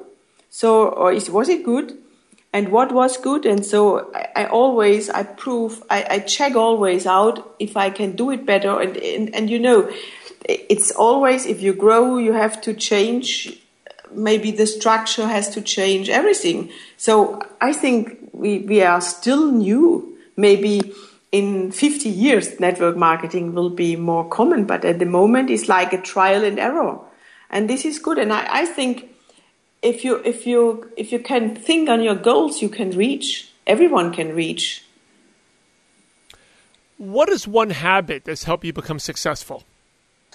So, 0.51 0.89
or 0.89 1.13
is, 1.13 1.29
was 1.29 1.47
it 1.47 1.63
good? 1.63 1.97
And 2.53 2.69
what 2.69 2.91
was 2.91 3.15
good? 3.15 3.45
And 3.45 3.65
so 3.65 4.11
I, 4.13 4.27
I 4.35 4.45
always, 4.47 5.09
I 5.09 5.23
prove, 5.23 5.81
I, 5.89 6.05
I, 6.09 6.19
check 6.19 6.55
always 6.55 7.05
out 7.05 7.55
if 7.57 7.77
I 7.77 7.89
can 7.89 8.17
do 8.17 8.29
it 8.31 8.45
better. 8.45 8.81
And, 8.81 8.97
and, 8.97 9.33
and 9.33 9.49
you 9.49 9.57
know, 9.57 9.89
it's 10.43 10.91
always, 10.91 11.45
if 11.45 11.61
you 11.61 11.71
grow, 11.71 12.17
you 12.17 12.33
have 12.33 12.59
to 12.63 12.73
change. 12.73 13.57
Maybe 14.11 14.51
the 14.51 14.67
structure 14.67 15.25
has 15.25 15.49
to 15.51 15.61
change 15.61 16.09
everything. 16.09 16.69
So 16.97 17.41
I 17.61 17.71
think 17.71 18.31
we, 18.33 18.59
we 18.59 18.81
are 18.81 18.99
still 18.99 19.49
new. 19.53 20.17
Maybe 20.35 20.93
in 21.31 21.71
50 21.71 22.09
years, 22.09 22.59
network 22.59 22.97
marketing 22.97 23.53
will 23.53 23.69
be 23.69 23.95
more 23.95 24.27
common, 24.27 24.65
but 24.65 24.83
at 24.83 24.99
the 24.99 25.05
moment 25.05 25.49
it's 25.49 25.69
like 25.69 25.93
a 25.93 26.01
trial 26.01 26.43
and 26.43 26.59
error. 26.59 26.99
And 27.49 27.69
this 27.69 27.85
is 27.85 27.99
good. 27.99 28.17
And 28.17 28.33
I, 28.33 28.47
I 28.49 28.65
think 28.65 29.10
if 29.81 30.03
you 30.03 30.21
if 30.23 30.45
you 30.45 30.91
if 30.97 31.11
you 31.11 31.19
can 31.19 31.55
think 31.55 31.89
on 31.89 32.01
your 32.01 32.15
goals, 32.15 32.61
you 32.61 32.69
can 32.69 32.91
reach. 32.91 33.49
Everyone 33.65 34.13
can 34.13 34.35
reach. 34.35 34.83
What 36.97 37.29
is 37.29 37.47
one 37.47 37.71
habit 37.71 38.25
that's 38.25 38.43
helped 38.43 38.63
you 38.63 38.73
become 38.73 38.99
successful? 38.99 39.63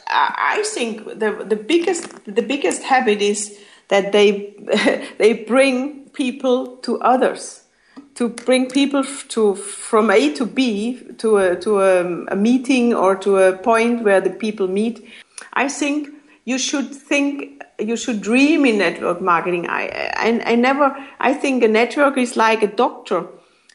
I 0.09 0.63
think 0.67 1.05
the 1.19 1.45
the 1.49 1.57
biggest 1.57 2.25
the 2.25 2.43
biggest 2.43 2.83
habit 2.83 3.23
is 3.23 3.59
that 3.89 4.13
they 4.13 4.55
they 5.19 5.45
bring 5.45 6.09
people 6.11 6.79
to 6.79 7.01
others 7.01 7.63
to 8.17 8.31
bring 8.31 8.69
people 8.69 9.05
to 9.29 9.55
from 9.55 10.11
A 10.11 10.33
to 10.35 10.47
B 10.47 11.01
to 11.19 11.37
a 11.37 11.57
to 11.57 11.81
a, 11.81 12.25
a 12.29 12.37
meeting 12.37 12.95
or 12.95 13.15
to 13.17 13.39
a 13.39 13.57
point 13.57 14.03
where 14.03 14.21
the 14.21 14.31
people 14.31 14.69
meet. 14.69 15.07
I 15.53 15.69
think 15.69 16.09
you 16.45 16.59
should 16.59 16.95
think 16.95 17.56
you 17.79 17.97
should 17.97 18.21
dream 18.21 18.65
in 18.65 18.79
network 18.79 19.21
marketing. 19.21 19.69
I, 19.69 20.12
I, 20.17 20.53
I 20.53 20.55
never, 20.55 20.97
I 21.21 21.35
think 21.35 21.62
a 21.62 21.69
network 21.69 22.17
is 22.17 22.37
like 22.37 22.62
a 22.62 22.67
doctor. 22.67 23.27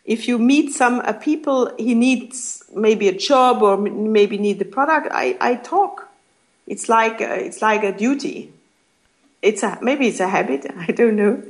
If 0.05 0.27
you 0.27 0.39
meet 0.39 0.73
some 0.73 0.99
uh, 1.01 1.13
people, 1.13 1.73
he 1.77 1.93
needs 1.93 2.63
maybe 2.75 3.07
a 3.07 3.17
job 3.17 3.61
or 3.61 3.77
maybe 3.77 4.37
need 4.37 4.59
the 4.59 4.65
product. 4.65 5.09
I, 5.11 5.37
I 5.39 5.55
talk. 5.55 6.09
It's 6.67 6.89
like 6.89 7.21
uh, 7.21 7.25
it's 7.25 7.61
like 7.61 7.83
a 7.83 7.91
duty. 7.91 8.51
It's 9.41 9.61
a 9.63 9.77
maybe 9.81 10.07
it's 10.07 10.19
a 10.19 10.27
habit. 10.27 10.65
I 10.77 10.87
don't 10.87 11.15
know. 11.15 11.43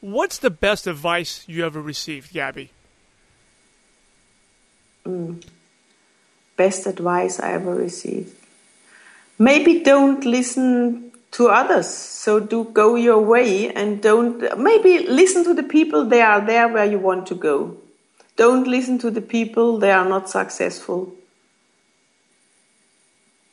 What's 0.00 0.38
the 0.38 0.50
best 0.50 0.86
advice 0.86 1.44
you 1.48 1.64
ever 1.64 1.80
received, 1.80 2.32
Gabi? 2.32 2.68
Mm. 5.04 5.42
Best 6.56 6.86
advice 6.86 7.40
I 7.40 7.52
ever 7.52 7.74
received. 7.74 8.32
Maybe 9.38 9.82
don't 9.82 10.24
listen 10.24 11.05
to 11.32 11.48
others. 11.48 11.88
So 11.88 12.40
do 12.40 12.64
go 12.64 12.96
your 12.96 13.20
way 13.20 13.72
and 13.72 14.02
don't 14.02 14.58
maybe 14.58 15.06
listen 15.06 15.44
to 15.44 15.54
the 15.54 15.62
people 15.62 16.04
they 16.04 16.22
are 16.22 16.40
there 16.40 16.68
where 16.68 16.84
you 16.84 16.98
want 16.98 17.26
to 17.28 17.34
go. 17.34 17.76
Don't 18.36 18.66
listen 18.66 18.98
to 18.98 19.10
the 19.10 19.20
people 19.20 19.78
they 19.78 19.90
are 19.90 20.08
not 20.08 20.28
successful. 20.28 21.12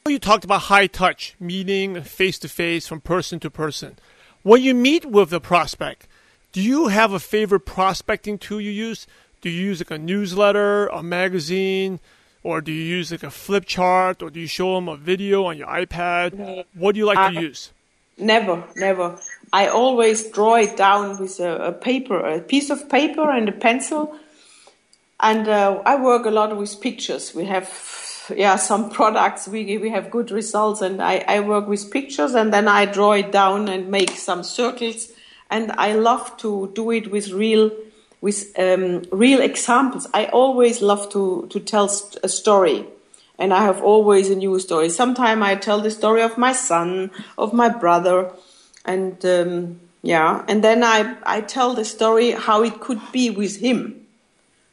You 0.06 0.20
talked 0.20 0.44
about 0.44 0.64
high 0.64 0.88
touch, 0.88 1.36
meeting 1.40 2.02
face 2.02 2.38
to 2.40 2.50
face 2.50 2.88
from 2.88 3.00
person 3.00 3.40
to 3.40 3.50
person. 3.50 3.98
When 4.42 4.62
you 4.62 4.76
meet 4.76 5.06
with 5.06 5.32
a 5.32 5.40
prospect, 5.40 6.08
do 6.52 6.62
you 6.62 6.90
have 6.90 7.14
a 7.14 7.20
favorite 7.20 7.62
prospecting 7.66 8.38
tool 8.38 8.60
you 8.60 8.72
use? 8.72 9.08
Do 9.40 9.50
you 9.50 9.62
use 9.68 9.80
like 9.80 9.92
a 9.92 9.98
newsletter, 9.98 10.88
a 10.88 11.02
magazine, 11.02 12.02
or 12.44 12.60
do 12.62 12.72
you 12.72 12.84
use 12.84 13.12
like 13.12 13.24
a 13.24 13.32
flip 13.32 13.66
chart, 13.66 14.22
or 14.22 14.30
do 14.30 14.40
you 14.40 14.48
show 14.48 14.76
them 14.76 14.90
a 14.90 14.98
video 14.98 15.46
on 15.46 15.58
your 15.58 15.68
iPad? 15.68 16.66
What 16.74 16.94
do 16.94 17.00
you 17.00 17.06
like 17.06 17.18
I, 17.18 17.34
to 17.34 17.42
use? 17.42 17.72
Never, 18.18 18.64
never. 18.76 19.18
I 19.52 19.68
always 19.68 20.30
draw 20.30 20.56
it 20.56 20.78
down 20.78 21.20
with 21.20 21.40
a, 21.40 21.68
a 21.68 21.72
paper, 21.72 22.20
a 22.20 22.42
piece 22.42 22.70
of 22.70 22.90
paper 22.90 23.30
and 23.30 23.48
a 23.50 23.54
pencil. 23.54 24.18
And 25.20 25.48
uh, 25.48 25.82
I 25.86 25.96
work 25.96 26.26
a 26.26 26.32
lot 26.32 26.56
with 26.56 26.82
pictures. 26.82 27.34
We 27.34 27.46
have, 27.46 27.72
yeah, 28.36 28.58
some 28.58 28.90
products. 29.00 29.48
We 29.48 29.78
we 29.78 29.90
have 29.90 30.12
good 30.12 30.30
results, 30.32 30.82
and 30.82 31.02
I, 31.02 31.24
I 31.28 31.40
work 31.40 31.68
with 31.68 31.92
pictures, 31.92 32.34
and 32.34 32.54
then 32.54 32.68
I 32.68 32.86
draw 32.86 33.14
it 33.14 33.32
down 33.32 33.70
and 33.70 33.90
make 33.90 34.12
some 34.12 34.44
circles. 34.44 35.12
And 35.50 35.72
I 35.74 35.94
love 35.94 36.36
to 36.38 36.72
do 36.76 36.92
it 36.92 37.10
with 37.10 37.32
real 37.32 37.72
with 38.24 38.58
um, 38.58 39.04
real 39.12 39.42
examples. 39.42 40.08
I 40.14 40.28
always 40.28 40.82
love 40.82 41.10
to, 41.10 41.46
to 41.50 41.60
tell 41.60 41.92
a 42.24 42.30
story. 42.30 42.86
And 43.38 43.54
I 43.54 43.64
have 43.64 43.82
always 43.84 44.30
a 44.30 44.36
new 44.36 44.58
story. 44.60 44.90
Sometimes 44.90 45.42
I 45.42 45.56
tell 45.56 45.82
the 45.82 45.92
story 45.92 46.22
of 46.22 46.38
my 46.38 46.54
son, 46.54 47.12
of 47.38 47.52
my 47.52 47.68
brother, 47.68 48.32
and 48.86 49.26
um, 49.26 49.82
yeah, 50.02 50.46
and 50.48 50.64
then 50.64 50.86
I, 50.86 51.18
I 51.24 51.42
tell 51.42 51.74
the 51.74 51.84
story 51.84 52.32
how 52.32 52.64
it 52.64 52.80
could 52.80 53.02
be 53.12 53.30
with 53.30 53.58
him. 53.58 54.08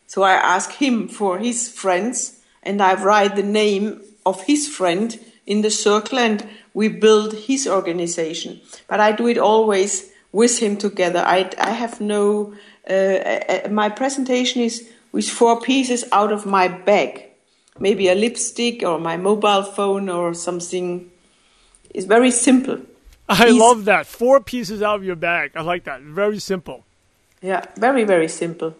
So 0.07 0.23
I 0.23 0.35
ask 0.35 0.71
him 0.71 1.09
for 1.09 1.39
his 1.39 1.69
friends, 1.69 2.39
and 2.63 2.81
I 2.81 2.95
write 3.03 3.35
the 3.35 3.43
name 3.43 4.01
of 4.25 4.45
his 4.45 4.69
friend 4.69 5.19
in 5.45 5.63
the 5.63 5.71
circle, 5.71 6.21
and 6.21 6.49
we 6.73 6.87
build 6.87 7.33
his 7.33 7.67
organization. 7.67 8.61
But 8.87 9.01
I 9.01 9.11
do 9.11 9.27
it 9.27 9.39
always 9.39 10.13
with 10.31 10.61
him 10.61 10.77
together. 10.77 11.25
I, 11.27 11.51
I 11.59 11.71
have 11.71 12.01
no 12.01 12.55
uh, 12.91 13.67
uh, 13.67 13.69
my 13.71 13.89
presentation 13.89 14.63
is 14.63 14.91
with 15.13 15.29
four 15.29 15.61
pieces 15.61 16.05
out 16.13 16.33
of 16.33 16.47
my 16.47 16.69
bag, 16.69 17.25
maybe 17.79 18.09
a 18.09 18.15
lipstick 18.15 18.83
or 18.83 18.99
my 18.99 19.17
mobile 19.17 19.63
phone 19.63 20.09
or 20.09 20.35
something. 20.35 21.11
It's 21.91 22.07
very 22.07 22.31
simple. 22.31 22.81
I 23.29 23.47
Piece. 23.47 23.61
love 23.61 23.85
that. 23.85 24.07
Four 24.07 24.41
pieces 24.41 24.83
out 24.83 24.97
of 24.97 25.05
your 25.05 25.17
bag. 25.17 25.53
I 25.55 25.63
like 25.63 25.85
that. 25.85 26.03
Very 26.03 26.39
simple. 26.41 26.85
Yeah, 27.41 27.65
very, 27.77 28.05
very 28.05 28.29
simple. 28.29 28.75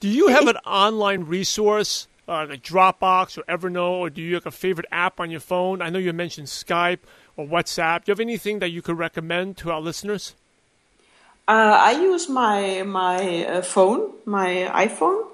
Do 0.00 0.08
you 0.08 0.28
have 0.28 0.46
an 0.46 0.56
online 0.58 1.24
resource 1.24 2.06
uh, 2.28 2.46
like 2.48 2.62
Dropbox 2.62 3.38
or 3.38 3.42
Evernote, 3.48 3.98
or 3.98 4.10
do 4.10 4.22
you 4.22 4.34
have 4.34 4.46
a 4.46 4.50
favorite 4.50 4.86
app 4.92 5.18
on 5.18 5.30
your 5.30 5.40
phone? 5.40 5.82
I 5.82 5.88
know 5.90 5.98
you 5.98 6.12
mentioned 6.12 6.46
Skype 6.48 7.00
or 7.36 7.46
WhatsApp. 7.46 8.04
Do 8.04 8.10
you 8.10 8.12
have 8.12 8.20
anything 8.20 8.58
that 8.60 8.68
you 8.68 8.82
could 8.82 8.98
recommend 8.98 9.56
to 9.58 9.72
our 9.72 9.80
listeners? 9.80 10.34
Uh, 11.48 11.78
I 11.80 11.92
use 11.92 12.28
my 12.28 12.82
my 12.82 13.46
uh, 13.46 13.62
phone, 13.62 14.12
my 14.26 14.70
iPhone, 14.74 15.28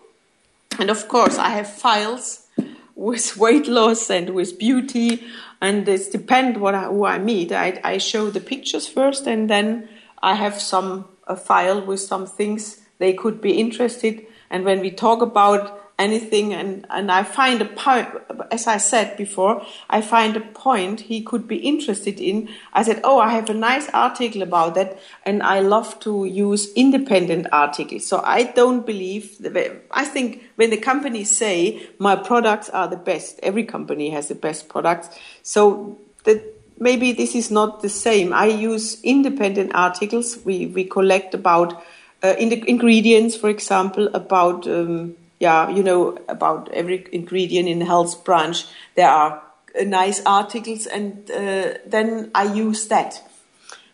and 0.79 0.89
of 0.89 1.09
course 1.09 1.39
I 1.39 1.49
have 1.49 1.69
files 1.69 2.47
with 2.95 3.37
weight 3.45 3.67
loss 3.67 4.11
and 4.11 4.31
with 4.31 4.57
beauty, 4.57 5.25
and 5.61 5.89
it 5.89 6.13
depends 6.13 6.57
what 6.57 6.77
I, 6.77 6.85
who 6.85 7.05
I 7.05 7.19
meet. 7.19 7.51
I, 7.51 7.81
I 7.83 7.99
show 7.99 8.31
the 8.31 8.39
pictures 8.39 8.87
first, 8.87 9.27
and 9.27 9.51
then 9.51 9.89
I 10.23 10.35
have 10.35 10.61
some 10.61 11.07
a 11.27 11.35
file 11.35 11.85
with 11.85 11.99
some 11.99 12.27
things 12.27 12.81
they 12.99 13.13
could 13.13 13.41
be 13.41 13.59
interested. 13.59 14.25
And 14.51 14.65
when 14.65 14.79
we 14.81 14.93
talk 14.93 15.21
about 15.21 15.84
anything 15.99 16.53
and, 16.53 16.85
and 16.91 17.11
I 17.11 17.23
find 17.23 17.63
a 17.63 17.67
point, 17.67 18.09
as 18.51 18.67
I 18.67 18.79
said 18.79 19.17
before, 19.17 19.65
I 19.89 20.01
find 20.01 20.37
a 20.37 20.41
point 20.41 21.03
he 21.03 21.23
could 21.23 21.47
be 21.47 21.57
interested 21.57 22.21
in. 22.21 22.49
I 22.73 22.83
said, 22.83 23.01
Oh, 23.05 23.21
I 23.21 23.31
have 23.31 23.49
a 23.49 23.55
nice 23.55 23.89
article 23.91 24.43
about 24.43 24.75
that 24.75 24.99
and 25.25 25.43
I 25.43 25.61
love 25.61 26.01
to 26.01 26.25
use 26.25 26.73
independent 26.75 27.47
articles. 27.53 28.07
So 28.07 28.21
I 28.25 28.43
don't 28.43 28.85
believe, 28.85 29.39
the, 29.39 29.77
I 29.93 30.05
think 30.05 30.43
when 30.57 30.71
the 30.71 30.79
companies 30.79 31.37
say 31.37 31.87
my 31.99 32.17
products 32.17 32.69
are 32.71 32.89
the 32.89 32.97
best, 32.97 33.39
every 33.43 33.65
company 33.65 34.11
has 34.11 34.29
the 34.29 34.35
best 34.35 34.69
products. 34.69 35.11
So 35.43 35.99
that 36.25 36.43
maybe 36.79 37.13
this 37.13 37.37
is 37.37 37.53
not 37.53 37.83
the 37.83 37.89
same. 37.89 38.33
I 38.33 38.47
use 38.47 39.01
independent 39.03 39.73
articles. 39.75 40.39
We, 40.45 40.67
we 40.67 40.85
collect 40.85 41.35
about 41.35 41.85
uh, 42.25 42.35
in 42.39 42.49
the 42.49 42.69
ingredients, 42.69 43.37
for 43.37 43.51
example, 43.51 44.09
about, 44.15 44.67
um, 44.67 45.15
yeah, 45.45 45.69
you 45.69 45.83
know, 45.83 46.17
about 46.27 46.73
every 46.73 47.07
ingredient 47.13 47.69
in 47.69 47.83
health 47.83 48.25
branch. 48.25 48.65
There 48.95 49.09
are 49.09 49.43
uh, 49.79 49.85
nice 49.85 50.23
articles, 50.25 50.87
and 50.87 51.31
uh, 51.31 51.75
then 51.87 52.31
I 52.35 52.45
use 52.45 52.89
that. 52.89 53.23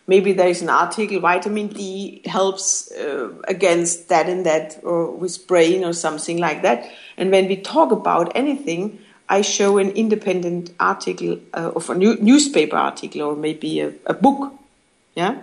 Maybe 0.07 0.31
there 0.31 0.47
is 0.47 0.61
an 0.61 0.69
article, 0.69 1.19
vitamin 1.19 1.67
D 1.67 2.21
helps 2.25 2.91
uh, 2.91 3.29
against 3.47 4.07
that 4.07 4.29
and 4.29 4.45
that, 4.45 4.79
or 4.83 5.11
with 5.11 5.45
brain 5.45 5.83
or 5.83 5.93
something 5.93 6.37
like 6.37 6.61
that. 6.61 6.89
And 7.17 7.31
when 7.31 7.47
we 7.47 7.57
talk 7.57 7.91
about 7.91 8.31
anything, 8.33 8.99
I 9.27 9.41
show 9.41 9.77
an 9.77 9.91
independent 9.91 10.71
article 10.79 11.37
uh, 11.53 11.71
of 11.75 11.89
a 11.89 11.95
new, 11.95 12.15
newspaper 12.15 12.77
article 12.77 13.21
or 13.21 13.35
maybe 13.35 13.81
a, 13.81 13.93
a 14.05 14.13
book. 14.13 14.53
Yeah. 15.15 15.41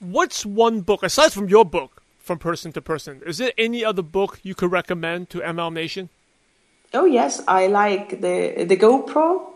What's 0.00 0.46
one 0.46 0.80
book 0.82 1.02
aside 1.02 1.32
from 1.32 1.48
your 1.48 1.64
book 1.64 1.97
from 2.28 2.38
person 2.38 2.70
to 2.72 2.80
person. 2.80 3.22
Is 3.26 3.38
there 3.38 3.52
any 3.58 3.84
other 3.84 4.02
book 4.02 4.38
you 4.42 4.54
could 4.54 4.70
recommend 4.70 5.30
to 5.30 5.40
MLM 5.40 5.72
Nation? 5.72 6.10
Oh 6.94 7.06
yes, 7.06 7.42
I 7.48 7.66
like 7.66 8.20
the 8.20 8.64
the 8.68 8.76
Go 8.76 9.02
Pro. 9.02 9.54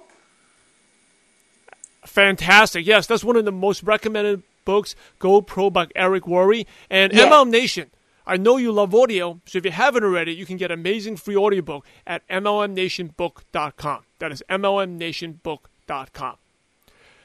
Fantastic. 2.04 2.84
Yes, 2.84 3.06
that's 3.06 3.22
one 3.22 3.36
of 3.36 3.44
the 3.44 3.52
most 3.52 3.82
recommended 3.84 4.42
books, 4.64 4.96
Go 5.18 5.40
Pro 5.42 5.70
by 5.70 5.86
Eric 5.94 6.24
Worre 6.24 6.66
and 6.90 7.12
yeah. 7.12 7.28
MLM 7.28 7.50
Nation. 7.50 7.90
I 8.26 8.36
know 8.36 8.56
you 8.56 8.72
love 8.72 8.94
audio, 8.94 9.40
so 9.46 9.58
if 9.58 9.64
you 9.64 9.72
haven't 9.72 10.04
already, 10.04 10.32
you 10.32 10.46
can 10.46 10.56
get 10.56 10.70
amazing 10.70 11.16
free 11.16 11.36
audiobook 11.36 11.84
at 12.06 12.26
mlmnationbook.com. 12.28 14.00
That 14.20 14.32
is 14.32 14.42
mlmnationbook.com. 14.48 16.36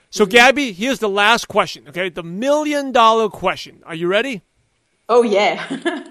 So, 0.10 0.26
mm-hmm. 0.26 0.36
Gabi, 0.36 0.74
here's 0.74 1.00
the 1.00 1.10
last 1.10 1.48
question, 1.48 1.88
okay? 1.90 2.10
The 2.10 2.24
million 2.24 2.92
dollar 2.92 3.30
question. 3.30 3.84
Are 3.86 3.94
you 3.94 4.08
ready? 4.08 4.42
Oh, 5.10 5.24
yeah. 5.24 5.66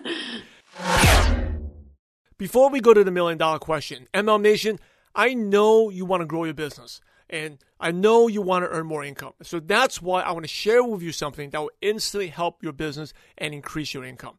Before 2.38 2.70
we 2.70 2.80
go 2.80 2.94
to 2.94 3.04
the 3.04 3.10
million 3.10 3.38
dollar 3.38 3.58
question, 3.58 4.08
MLM 4.14 4.42
Nation, 4.42 4.78
I 5.14 5.34
know 5.34 5.90
you 5.90 6.04
want 6.04 6.20
to 6.20 6.26
grow 6.26 6.44
your 6.44 6.54
business 6.54 7.00
and 7.28 7.58
I 7.80 7.90
know 7.90 8.28
you 8.28 8.40
want 8.42 8.64
to 8.64 8.68
earn 8.68 8.86
more 8.86 9.04
income. 9.04 9.32
So 9.42 9.60
that's 9.60 10.00
why 10.00 10.22
I 10.22 10.32
want 10.32 10.44
to 10.44 10.48
share 10.48 10.82
with 10.82 11.02
you 11.02 11.12
something 11.12 11.50
that 11.50 11.60
will 11.60 11.70
instantly 11.80 12.28
help 12.28 12.62
your 12.62 12.72
business 12.72 13.12
and 13.36 13.52
increase 13.52 13.92
your 13.94 14.04
income. 14.04 14.38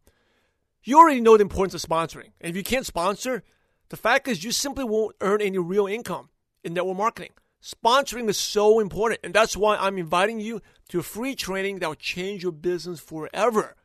You 0.83 0.97
already 0.99 1.21
know 1.21 1.37
the 1.37 1.41
importance 1.41 1.73
of 1.73 1.87
sponsoring. 1.87 2.31
And 2.39 2.49
if 2.49 2.55
you 2.55 2.63
can't 2.63 2.85
sponsor, 2.85 3.43
the 3.89 3.97
fact 3.97 4.27
is 4.27 4.43
you 4.43 4.51
simply 4.51 4.85
won't 4.85 5.15
earn 5.21 5.41
any 5.41 5.57
real 5.57 5.87
income 5.87 6.29
in 6.63 6.73
network 6.73 6.97
marketing. 6.97 7.31
Sponsoring 7.61 8.29
is 8.29 8.37
so 8.37 8.79
important. 8.79 9.19
And 9.23 9.33
that's 9.33 9.57
why 9.57 9.75
I'm 9.75 9.97
inviting 9.97 10.39
you 10.39 10.61
to 10.89 10.99
a 10.99 11.03
free 11.03 11.35
training 11.35 11.79
that 11.79 11.87
will 11.87 11.95
change 11.95 12.43
your 12.43 12.51
business 12.51 12.99
forever. 12.99 13.75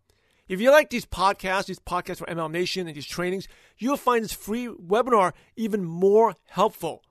If 0.48 0.62
you 0.62 0.72
like 0.72 0.90
these 0.90 1.06
podcasts, 1.06 1.66
these 1.68 1.80
podcasts 1.80 2.18
from 2.18 2.36
MLM 2.36 2.52
Nation 2.52 2.88
and 2.88 2.96
these 2.96 3.06
trainings, 3.06 3.48
you'll 3.78 3.98
find 3.98 4.24
this 4.24 4.34
free 4.34 4.68
webinar 4.68 5.34
even 5.56 5.86
more 5.86 6.36
helpful. 6.48 7.04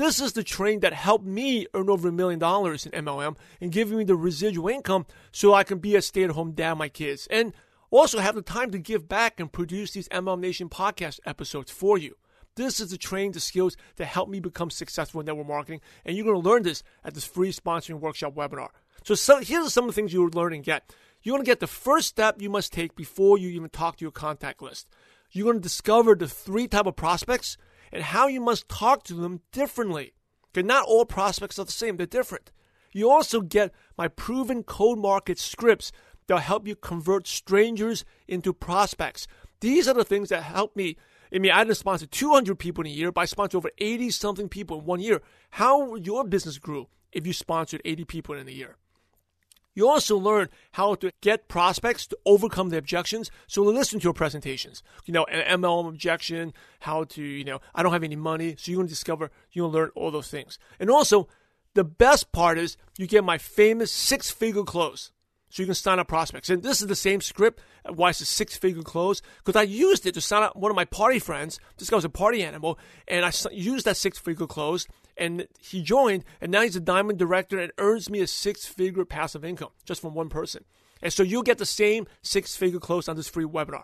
This 0.00 0.18
is 0.18 0.32
the 0.32 0.42
training 0.42 0.80
that 0.80 0.94
helped 0.94 1.26
me 1.26 1.66
earn 1.74 1.90
over 1.90 2.08
a 2.08 2.12
million 2.12 2.38
dollars 2.38 2.86
in 2.86 3.04
MLM 3.04 3.36
and 3.60 3.70
giving 3.70 3.98
me 3.98 4.04
the 4.04 4.16
residual 4.16 4.70
income 4.70 5.04
so 5.30 5.52
I 5.52 5.62
can 5.62 5.78
be 5.78 5.94
a 5.94 6.00
stay 6.00 6.24
at 6.24 6.30
home 6.30 6.52
dad 6.52 6.78
my 6.78 6.88
kids. 6.88 7.28
And 7.30 7.52
Also, 7.90 8.18
have 8.18 8.34
the 8.34 8.40
time 8.40 8.70
to 8.70 8.78
give 8.78 9.10
back 9.10 9.38
and 9.38 9.52
produce 9.52 9.90
these 9.90 10.08
MLM 10.08 10.40
Nation 10.40 10.70
podcast 10.70 11.20
episodes 11.26 11.70
for 11.70 11.98
you. 11.98 12.16
This 12.54 12.80
is 12.80 12.92
the 12.92 12.96
training, 12.96 13.32
the 13.32 13.40
skills 13.40 13.76
that 13.96 14.06
help 14.06 14.30
me 14.30 14.40
become 14.40 14.70
successful 14.70 15.20
in 15.20 15.26
network 15.26 15.46
marketing, 15.46 15.82
and 16.06 16.16
you're 16.16 16.24
going 16.24 16.42
to 16.42 16.48
learn 16.48 16.62
this 16.62 16.82
at 17.04 17.12
this 17.12 17.26
free 17.26 17.52
sponsoring 17.52 18.00
workshop 18.00 18.34
webinar. 18.34 18.68
So, 19.04 19.14
so 19.14 19.40
here's 19.40 19.66
are 19.66 19.70
some 19.70 19.84
of 19.84 19.90
the 19.90 19.94
things 19.94 20.14
you 20.14 20.22
will 20.22 20.30
learn 20.30 20.54
and 20.54 20.64
get. 20.64 20.94
You're 21.22 21.34
going 21.34 21.44
to 21.44 21.50
get 21.50 21.60
the 21.60 21.66
first 21.66 22.08
step 22.08 22.40
you 22.40 22.48
must 22.48 22.72
take 22.72 22.96
before 22.96 23.36
you 23.36 23.50
even 23.50 23.68
talk 23.68 23.98
to 23.98 24.04
your 24.06 24.12
contact 24.12 24.62
list. 24.62 24.88
You're 25.30 25.44
going 25.44 25.58
to 25.58 25.62
discover 25.62 26.14
the 26.14 26.26
three 26.26 26.68
type 26.68 26.86
of 26.86 26.96
prospects 26.96 27.58
and 27.92 28.02
how 28.02 28.26
you 28.26 28.40
must 28.40 28.68
talk 28.68 29.02
to 29.04 29.14
them 29.14 29.40
differently. 29.52 30.12
Okay, 30.52 30.66
not 30.66 30.86
all 30.86 31.04
prospects 31.04 31.58
are 31.58 31.64
the 31.64 31.72
same; 31.72 31.96
they're 31.96 32.06
different. 32.06 32.50
You 32.92 33.10
also 33.10 33.40
get 33.40 33.72
my 33.96 34.08
proven 34.08 34.62
cold 34.62 34.98
market 34.98 35.38
scripts 35.38 35.92
that'll 36.26 36.40
help 36.40 36.66
you 36.66 36.76
convert 36.76 37.26
strangers 37.26 38.04
into 38.26 38.52
prospects. 38.52 39.26
These 39.60 39.88
are 39.88 39.94
the 39.94 40.04
things 40.04 40.30
that 40.30 40.42
help 40.42 40.74
me. 40.76 40.96
I 41.32 41.38
mean, 41.38 41.52
I 41.52 41.62
didn't 41.62 41.76
sponsor 41.76 42.06
200 42.06 42.58
people 42.58 42.82
in 42.82 42.90
a 42.90 42.94
year, 42.94 43.12
but 43.12 43.20
I 43.22 43.24
sponsored 43.26 43.58
over 43.58 43.70
80 43.78 44.10
something 44.10 44.48
people 44.48 44.80
in 44.80 44.86
one 44.86 45.00
year. 45.00 45.22
How 45.50 45.94
your 45.94 46.24
business 46.24 46.58
grow 46.58 46.88
if 47.12 47.26
you 47.26 47.32
sponsored 47.32 47.82
80 47.84 48.04
people 48.04 48.34
in 48.34 48.48
a 48.48 48.52
year? 48.52 48.76
You 49.80 49.88
also 49.88 50.18
learn 50.18 50.50
how 50.72 50.94
to 50.96 51.10
get 51.22 51.48
prospects 51.48 52.06
to 52.08 52.18
overcome 52.26 52.68
the 52.68 52.76
objections. 52.76 53.30
So 53.46 53.62
listen 53.62 53.98
to 53.98 54.04
your 54.04 54.12
presentations. 54.12 54.82
You 55.06 55.14
know, 55.14 55.24
an 55.24 55.62
MLM 55.62 55.88
objection, 55.88 56.52
how 56.80 57.04
to, 57.04 57.22
you 57.22 57.44
know, 57.44 57.62
I 57.74 57.82
don't 57.82 57.94
have 57.94 58.02
any 58.02 58.14
money. 58.14 58.56
So 58.58 58.70
you're 58.70 58.76
going 58.76 58.88
to 58.88 58.92
discover, 58.92 59.30
you're 59.52 59.62
going 59.62 59.72
to 59.72 59.78
learn 59.78 59.90
all 59.94 60.10
those 60.10 60.28
things. 60.28 60.58
And 60.78 60.90
also, 60.90 61.28
the 61.72 61.82
best 61.82 62.30
part 62.30 62.58
is 62.58 62.76
you 62.98 63.06
get 63.06 63.24
my 63.24 63.38
famous 63.38 63.90
six 63.90 64.30
figure 64.30 64.64
close. 64.64 65.12
So 65.50 65.62
you 65.62 65.66
can 65.66 65.74
sign 65.74 65.98
up 65.98 66.08
prospects. 66.08 66.48
And 66.48 66.62
this 66.62 66.80
is 66.80 66.86
the 66.86 66.96
same 66.96 67.20
script. 67.20 67.60
Uh, 67.84 67.92
why 67.92 68.10
it's 68.10 68.20
a 68.20 68.24
six 68.24 68.56
figure 68.56 68.82
close? 68.82 69.20
Because 69.44 69.58
I 69.58 69.62
used 69.62 70.06
it 70.06 70.14
to 70.14 70.20
sign 70.20 70.44
up 70.44 70.56
one 70.56 70.70
of 70.70 70.76
my 70.76 70.84
party 70.84 71.18
friends. 71.18 71.58
This 71.76 71.90
guy 71.90 71.96
was 71.96 72.04
a 72.04 72.08
party 72.08 72.42
animal. 72.42 72.78
And 73.08 73.24
I 73.24 73.32
used 73.50 73.84
that 73.84 73.96
six 73.96 74.16
figure 74.18 74.46
close. 74.46 74.86
And 75.16 75.48
he 75.58 75.82
joined. 75.82 76.24
And 76.40 76.52
now 76.52 76.62
he's 76.62 76.76
a 76.76 76.80
diamond 76.80 77.18
director 77.18 77.58
and 77.58 77.72
earns 77.78 78.08
me 78.08 78.20
a 78.20 78.28
six 78.28 78.64
figure 78.64 79.04
passive 79.04 79.44
income 79.44 79.70
just 79.84 80.00
from 80.00 80.14
one 80.14 80.28
person. 80.28 80.64
And 81.02 81.12
so 81.12 81.24
you 81.24 81.42
get 81.42 81.58
the 81.58 81.66
same 81.66 82.06
six 82.22 82.54
figure 82.56 82.78
close 82.78 83.08
on 83.08 83.16
this 83.16 83.28
free 83.28 83.44
webinar. 83.44 83.82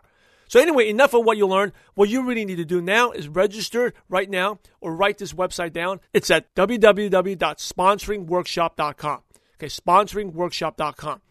So 0.48 0.60
anyway, 0.60 0.88
enough 0.88 1.12
of 1.14 1.24
what 1.24 1.36
you 1.36 1.48
learned. 1.48 1.72
What 1.94 2.08
you 2.08 2.24
really 2.24 2.44
need 2.44 2.58
to 2.58 2.64
do 2.64 2.80
now 2.80 3.10
is 3.10 3.26
register 3.28 3.92
right 4.08 4.30
now 4.30 4.60
or 4.80 4.94
write 4.94 5.18
this 5.18 5.32
website 5.32 5.72
down. 5.72 5.98
It's 6.12 6.30
at 6.30 6.54
www.sponsoringworkshop.com. 6.54 9.22
Okay, 9.58 9.66
sponsoringworkshop.com. 9.66 11.22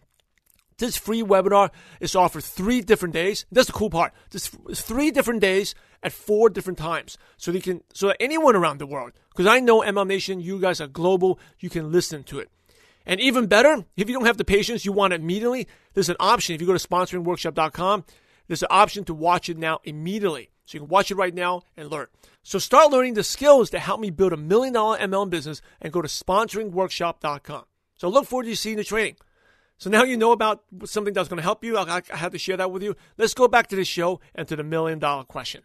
This 0.78 0.98
free 0.98 1.24
webinar 1.24 1.70
is 2.02 2.16
offered 2.16 2.44
three 2.44 2.82
different 2.82 3.14
days. 3.14 3.46
That's 3.52 3.68
the 3.68 3.74
cool 3.74 3.90
part. 3.90 4.14
This 4.32 4.50
three 4.74 5.10
different 5.10 5.40
days 5.40 5.74
at 6.04 6.12
four 6.12 6.50
different 6.50 6.78
times, 6.78 7.18
so 7.38 7.52
you 7.52 7.62
can 7.62 7.82
so 7.94 8.08
that 8.08 8.18
anyone 8.20 8.56
around 8.56 8.80
the 8.80 8.86
world, 8.86 9.14
because 9.30 9.48
I 9.48 9.60
know 9.60 9.82
MLM 9.82 10.08
Nation, 10.08 10.40
you 10.42 10.60
guys 10.60 10.82
are 10.82 10.88
global, 10.88 11.40
you 11.60 11.70
can 11.70 11.92
listen 11.92 12.24
to 12.26 12.40
it. 12.40 12.50
And 13.06 13.22
even 13.22 13.46
better, 13.46 13.86
if 13.96 14.10
you 14.10 14.16
don't 14.16 14.26
have 14.26 14.38
the 14.38 14.44
patience, 14.44 14.84
you 14.84 14.92
want 14.92 15.14
it 15.14 15.22
immediately. 15.22 15.68
There's 15.94 16.10
an 16.10 16.18
option. 16.20 16.56
If 16.56 16.62
you 16.62 16.68
go 16.68 16.78
to 16.78 16.88
sponsoringworkshop.com, 16.88 18.04
there's 18.48 18.64
an 18.64 18.68
option 18.72 19.04
to 19.06 19.14
watch 19.14 19.48
it 19.48 19.58
now 19.58 19.80
immediately. 19.84 20.50
So 20.66 20.76
you 20.76 20.80
can 20.82 20.90
watch 20.90 21.12
it 21.12 21.16
right 21.16 21.34
now 21.34 21.62
and 21.78 21.90
learn. 21.90 22.08
So 22.44 22.60
start 22.60 22.92
learning 22.92 23.14
the 23.14 23.24
skills 23.24 23.70
that 23.70 23.80
help 23.80 24.00
me 24.00 24.10
build 24.10 24.34
a 24.34 24.38
million 24.38 24.74
dollar 24.74 24.98
MLM 24.98 25.30
business 25.30 25.62
and 25.80 25.94
go 25.94 26.02
to 26.02 26.08
sponsoringworkshop.com. 26.08 27.66
So 27.98 28.10
look 28.10 28.26
forward 28.26 28.46
to 28.46 28.56
seeing 28.56 28.78
the 28.78 28.84
training. 28.84 29.16
So 29.78 29.90
now 29.90 30.04
you 30.04 30.18
know 30.18 30.32
about 30.32 30.64
something 30.86 31.14
that's 31.14 31.28
going 31.28 31.38
to 31.38 31.44
help 31.44 31.64
you. 31.64 31.78
I, 31.78 32.02
I 32.12 32.16
had 32.16 32.32
to 32.32 32.38
share 32.38 32.58
that 32.58 32.72
with 32.72 32.82
you. 32.82 32.96
Let's 33.18 33.34
go 33.34 33.48
back 33.48 33.68
to 33.68 33.76
the 33.76 33.84
show 33.84 34.20
and 34.34 34.48
to 34.48 34.56
the 34.56 34.64
million 34.64 35.00
dollar 35.00 35.24
question. 35.24 35.64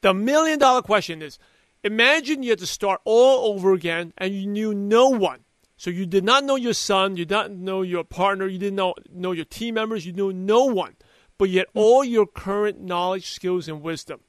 The 0.00 0.12
million 0.14 0.58
dollar 0.58 0.82
question 0.82 1.22
is 1.22 1.38
imagine 1.84 2.42
you 2.42 2.50
had 2.50 2.58
to 2.58 2.66
start 2.66 3.00
all 3.04 3.52
over 3.52 3.72
again 3.72 4.12
and 4.18 4.34
you 4.34 4.46
knew 4.46 4.74
no 4.74 5.08
one. 5.08 5.44
So 5.76 5.90
you 5.90 6.06
did 6.06 6.24
not 6.24 6.44
know 6.44 6.56
your 6.56 6.74
son, 6.74 7.16
you 7.16 7.24
did 7.24 7.34
not 7.34 7.50
know 7.50 7.82
your 7.82 8.02
partner, 8.02 8.46
you 8.46 8.58
didn't 8.58 8.76
know, 8.76 8.94
know 9.12 9.32
your 9.32 9.44
team 9.44 9.74
members, 9.74 10.06
you 10.06 10.12
knew 10.12 10.32
no 10.32 10.64
one, 10.64 10.96
but 11.36 11.50
yet 11.50 11.66
hmm. 11.72 11.78
all 11.78 12.04
your 12.04 12.26
current 12.26 12.80
knowledge, 12.80 13.30
skills, 13.30 13.68
and 13.68 13.82
wisdom. 13.82 14.20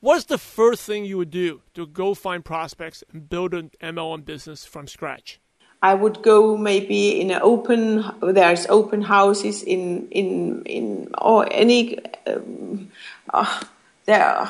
What's 0.00 0.26
the 0.26 0.38
first 0.38 0.82
thing 0.82 1.04
you 1.04 1.16
would 1.16 1.30
do 1.30 1.62
to 1.74 1.86
go 1.86 2.14
find 2.14 2.44
prospects 2.44 3.02
and 3.12 3.28
build 3.28 3.54
an 3.54 3.72
MLM 3.82 4.24
business 4.24 4.64
from 4.64 4.86
scratch? 4.86 5.40
I 5.90 5.94
would 5.94 6.22
go 6.22 6.56
maybe 6.56 7.20
in 7.20 7.30
an 7.30 7.40
open. 7.42 8.04
There's 8.20 8.66
open 8.66 9.02
houses 9.02 9.62
in 9.62 10.08
in 10.10 10.62
in 10.64 11.08
or 11.18 11.46
any. 11.50 11.98
Um, 12.26 12.90
uh, 13.32 13.64
there 14.06 14.24
are 14.24 14.46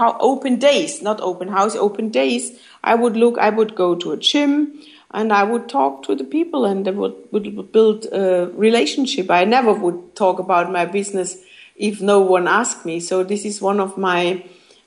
how 0.00 0.16
open 0.20 0.56
days, 0.58 1.02
not 1.02 1.20
open 1.20 1.48
house, 1.48 1.74
open 1.76 2.10
days. 2.10 2.58
I 2.82 2.94
would 2.94 3.16
look. 3.16 3.38
I 3.38 3.50
would 3.50 3.74
go 3.74 3.94
to 3.94 4.12
a 4.12 4.16
gym 4.16 4.80
and 5.12 5.32
I 5.32 5.42
would 5.42 5.68
talk 5.68 6.02
to 6.04 6.14
the 6.14 6.24
people 6.24 6.64
and 6.64 6.86
I 6.86 6.92
would, 6.92 7.14
would 7.32 7.72
build 7.72 8.06
a 8.12 8.46
relationship. 8.54 9.30
I 9.30 9.44
never 9.44 9.72
would 9.72 10.14
talk 10.14 10.38
about 10.38 10.70
my 10.70 10.86
business 10.86 11.36
if 11.76 12.00
no 12.00 12.20
one 12.20 12.46
asked 12.46 12.84
me. 12.84 13.00
So 13.00 13.24
this 13.24 13.44
is 13.44 13.60
one 13.60 13.80
of 13.80 13.96
my 13.98 14.44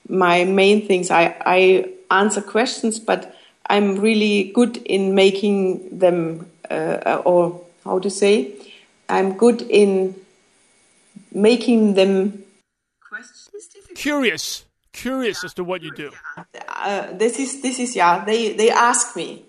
my 0.08 0.44
main 0.44 0.86
things. 0.86 1.10
I 1.10 1.36
I 1.44 1.90
answer 2.10 2.42
questions, 2.42 2.98
but 2.98 3.33
I'm 3.66 3.96
really 3.96 4.52
good 4.54 4.76
in 4.78 5.14
making 5.14 5.98
them, 5.98 6.50
uh, 6.70 7.22
or 7.24 7.60
how 7.84 7.98
to 7.98 8.10
say, 8.10 8.52
I'm 9.08 9.36
good 9.36 9.62
in 9.62 10.14
making 11.32 11.94
them 11.94 12.44
curious, 13.94 14.64
curious 14.92 15.42
yeah. 15.42 15.46
as 15.46 15.54
to 15.54 15.64
what 15.64 15.82
you 15.82 15.92
do. 15.94 16.10
Uh, 16.68 17.12
this 17.12 17.38
is 17.38 17.62
this 17.62 17.78
is 17.78 17.96
yeah. 17.96 18.24
They 18.24 18.52
they 18.52 18.70
ask 18.70 19.16
me, 19.16 19.44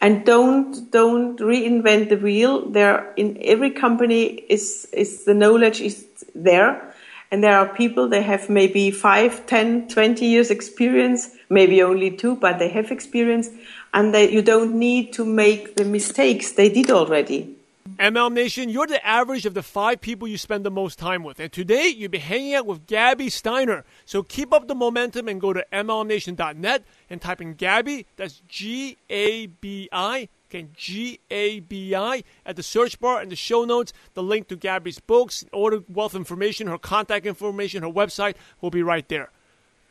and 0.00 0.24
don't, 0.24 0.90
don't 0.90 1.38
reinvent 1.38 2.08
the 2.08 2.16
wheel. 2.16 2.70
There, 2.70 3.12
in 3.16 3.38
every 3.42 3.70
company 3.70 4.24
is, 4.48 4.88
is 4.92 5.24
the 5.24 5.34
knowledge 5.34 5.80
is 5.82 6.06
there. 6.34 6.94
And 7.30 7.44
there 7.44 7.58
are 7.58 7.68
people, 7.68 8.08
they 8.08 8.22
have 8.22 8.50
maybe 8.50 8.90
5, 8.90 9.46
10, 9.46 9.88
20 9.88 10.26
years 10.26 10.50
experience, 10.50 11.30
maybe 11.48 11.82
only 11.82 12.10
two, 12.10 12.36
but 12.36 12.58
they 12.58 12.68
have 12.68 12.90
experience. 12.90 13.50
And 13.94 14.14
they, 14.14 14.30
you 14.30 14.42
don't 14.42 14.74
need 14.74 15.12
to 15.14 15.24
make 15.24 15.76
the 15.76 15.84
mistakes 15.84 16.52
they 16.52 16.68
did 16.68 16.90
already. 16.90 17.56
MLM 17.98 18.32
Nation, 18.32 18.68
you're 18.68 18.86
the 18.86 19.04
average 19.06 19.44
of 19.44 19.54
the 19.54 19.62
five 19.62 20.00
people 20.00 20.28
you 20.28 20.38
spend 20.38 20.64
the 20.64 20.70
most 20.70 20.98
time 20.98 21.22
with. 21.24 21.40
And 21.40 21.52
today, 21.52 21.88
you'll 21.88 22.10
be 22.10 22.18
hanging 22.18 22.54
out 22.54 22.66
with 22.66 22.86
Gabi 22.86 23.30
Steiner. 23.30 23.84
So 24.04 24.22
keep 24.22 24.52
up 24.52 24.68
the 24.68 24.74
momentum 24.74 25.28
and 25.28 25.40
go 25.40 25.52
to 25.52 25.64
MLMNation.net 25.72 26.84
and 27.10 27.20
type 27.20 27.40
in 27.40 27.54
Gabi, 27.54 28.06
that's 28.16 28.42
G 28.48 28.96
A 29.10 29.46
B 29.46 29.88
I, 29.92 30.28
Again, 30.52 30.70
G 30.76 31.18
A 31.30 31.60
B 31.60 31.94
I 31.94 32.24
at 32.44 32.56
the 32.56 32.62
search 32.62 33.00
bar 33.00 33.20
and 33.20 33.32
the 33.32 33.36
show 33.36 33.64
notes. 33.64 33.94
The 34.12 34.22
link 34.22 34.48
to 34.48 34.56
Gabi's 34.56 35.00
books, 35.00 35.46
order 35.50 35.80
wealth 35.88 36.14
information, 36.14 36.66
her 36.66 36.76
contact 36.76 37.24
information, 37.24 37.82
her 37.82 37.88
website 37.88 38.34
will 38.60 38.70
be 38.70 38.82
right 38.82 39.08
there. 39.08 39.30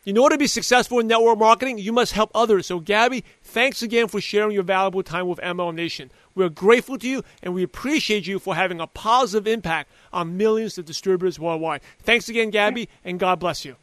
In 0.03 0.17
order 0.17 0.33
to 0.33 0.39
be 0.39 0.47
successful 0.47 0.99
in 0.99 1.05
network 1.05 1.37
marketing, 1.37 1.77
you 1.77 1.93
must 1.93 2.13
help 2.13 2.31
others. 2.33 2.65
So, 2.65 2.81
Gabi, 2.81 3.23
thanks 3.43 3.83
again 3.83 4.07
for 4.07 4.19
sharing 4.19 4.51
your 4.51 4.63
valuable 4.63 5.03
time 5.03 5.27
with 5.27 5.37
MLM 5.39 5.75
Nation. 5.75 6.09
We're 6.33 6.49
grateful 6.49 6.97
to 6.97 7.07
you 7.07 7.23
and 7.43 7.53
we 7.53 7.61
appreciate 7.61 8.25
you 8.25 8.39
for 8.39 8.55
having 8.55 8.81
a 8.81 8.87
positive 8.87 9.45
impact 9.45 9.91
on 10.11 10.37
millions 10.37 10.79
of 10.79 10.85
distributors 10.85 11.39
worldwide. 11.39 11.81
Thanks 11.99 12.29
again, 12.29 12.51
Gabi, 12.51 12.87
and 13.05 13.19
God 13.19 13.39
bless 13.39 13.63
you. 13.63 13.75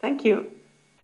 Thank 0.00 0.24
you. 0.24 0.48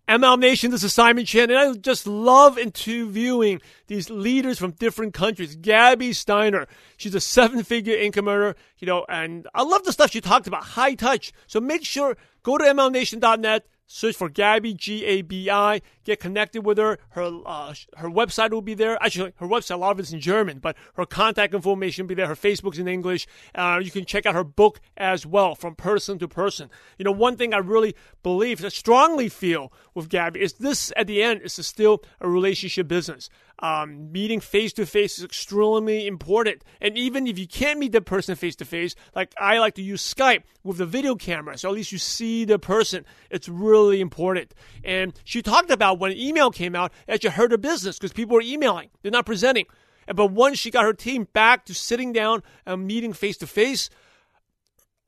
MLM 0.07 0.39
Nation, 0.39 0.71
this 0.71 0.83
is 0.83 0.93
Simon 0.93 1.25
Chen, 1.25 1.51
and 1.51 1.59
I 1.59 1.73
just 1.73 2.07
love 2.07 2.57
interviewing 2.57 3.61
these 3.87 4.09
leaders 4.09 4.57
from 4.57 4.71
different 4.71 5.13
countries. 5.13 5.55
Gabi 5.55 6.15
Steiner, 6.15 6.65
she's 6.97 7.13
a 7.13 7.19
seven-figure 7.19 7.95
income 7.95 8.27
earner, 8.27 8.55
you 8.79 8.87
know, 8.87 9.05
and 9.07 9.47
I 9.53 9.63
love 9.63 9.83
the 9.83 9.91
stuff 9.91 10.11
she 10.11 10.21
talked 10.21 10.47
about, 10.47 10.63
high 10.63 10.95
touch. 10.95 11.31
So 11.45 11.59
make 11.59 11.85
sure, 11.85 12.17
go 12.41 12.57
to 12.57 12.63
MLMNation.net, 12.63 13.67
Search 13.91 14.15
for 14.15 14.29
Gabi 14.29 14.77
G 14.77 15.03
A 15.03 15.23
B 15.23 15.49
I. 15.49 15.81
Get 16.03 16.19
connected 16.19 16.63
with 16.63 16.77
her. 16.77 16.99
Her 17.09 17.41
uh, 17.43 17.73
her 17.97 18.07
website 18.07 18.51
will 18.51 18.61
be 18.61 18.75
there. 18.75 19.01
Actually, 19.03 19.33
her 19.37 19.47
website 19.47 19.73
a 19.73 19.77
lot 19.77 19.93
of 19.93 19.99
it's 19.99 20.13
in 20.13 20.19
German, 20.19 20.59
but 20.59 20.77
her 20.93 21.07
contact 21.07 21.55
information 21.55 22.05
will 22.05 22.09
be 22.09 22.13
there. 22.13 22.27
Her 22.27 22.35
Facebook's 22.35 22.77
in 22.77 22.87
English. 22.87 23.25
Uh, 23.55 23.81
you 23.83 23.89
can 23.89 24.05
check 24.05 24.27
out 24.27 24.35
her 24.35 24.43
book 24.43 24.79
as 24.95 25.25
well, 25.25 25.55
from 25.55 25.73
person 25.73 26.19
to 26.19 26.27
person. 26.27 26.69
You 26.99 27.05
know, 27.05 27.11
one 27.11 27.35
thing 27.35 27.51
I 27.51 27.57
really 27.57 27.95
believe, 28.21 28.63
I 28.63 28.69
strongly 28.69 29.27
feel 29.27 29.73
with 29.95 30.07
Gabi 30.07 30.37
is 30.37 30.53
this. 30.53 30.93
At 30.95 31.07
the 31.07 31.23
end, 31.23 31.41
is 31.41 31.53
still 31.65 32.03
a 32.21 32.29
relationship 32.29 32.87
business. 32.87 33.27
Um, 33.61 34.11
meeting 34.11 34.39
face 34.39 34.71
to 34.73 34.85
face 34.85 35.17
is 35.17 35.23
extremely 35.23 36.07
important. 36.07 36.63
And 36.79 36.97
even 36.97 37.27
if 37.27 37.37
you 37.37 37.47
can't 37.47 37.79
meet 37.79 37.91
the 37.91 38.01
person 38.01 38.35
face 38.35 38.55
to 38.57 38.65
face, 38.65 38.95
like 39.15 39.33
I 39.37 39.59
like 39.59 39.75
to 39.75 39.81
use 39.81 40.01
Skype 40.01 40.43
with 40.63 40.77
the 40.77 40.85
video 40.85 41.15
camera, 41.15 41.57
so 41.57 41.67
at 41.67 41.75
least 41.75 41.91
you 41.91 41.97
see 41.97 42.45
the 42.45 42.57
person. 42.57 43.05
It's 43.29 43.49
really 43.49 43.99
important. 43.99 44.53
And 44.83 45.13
she 45.25 45.41
talked 45.41 45.71
about 45.71 45.99
when 45.99 46.13
email 46.13 46.51
came 46.51 46.75
out, 46.75 46.93
that 47.07 47.23
you 47.23 47.29
heard 47.29 47.51
her 47.51 47.57
business 47.57 47.97
because 47.97 48.13
people 48.13 48.35
were 48.35 48.41
emailing, 48.41 48.89
they're 49.01 49.11
not 49.11 49.25
presenting. 49.25 49.65
But 50.13 50.27
once 50.27 50.57
she 50.57 50.71
got 50.71 50.85
her 50.85 50.93
team 50.93 51.27
back 51.33 51.65
to 51.65 51.73
sitting 51.73 52.13
down 52.13 52.43
and 52.65 52.87
meeting 52.87 53.13
face 53.13 53.37
to 53.37 53.47
face, 53.47 53.89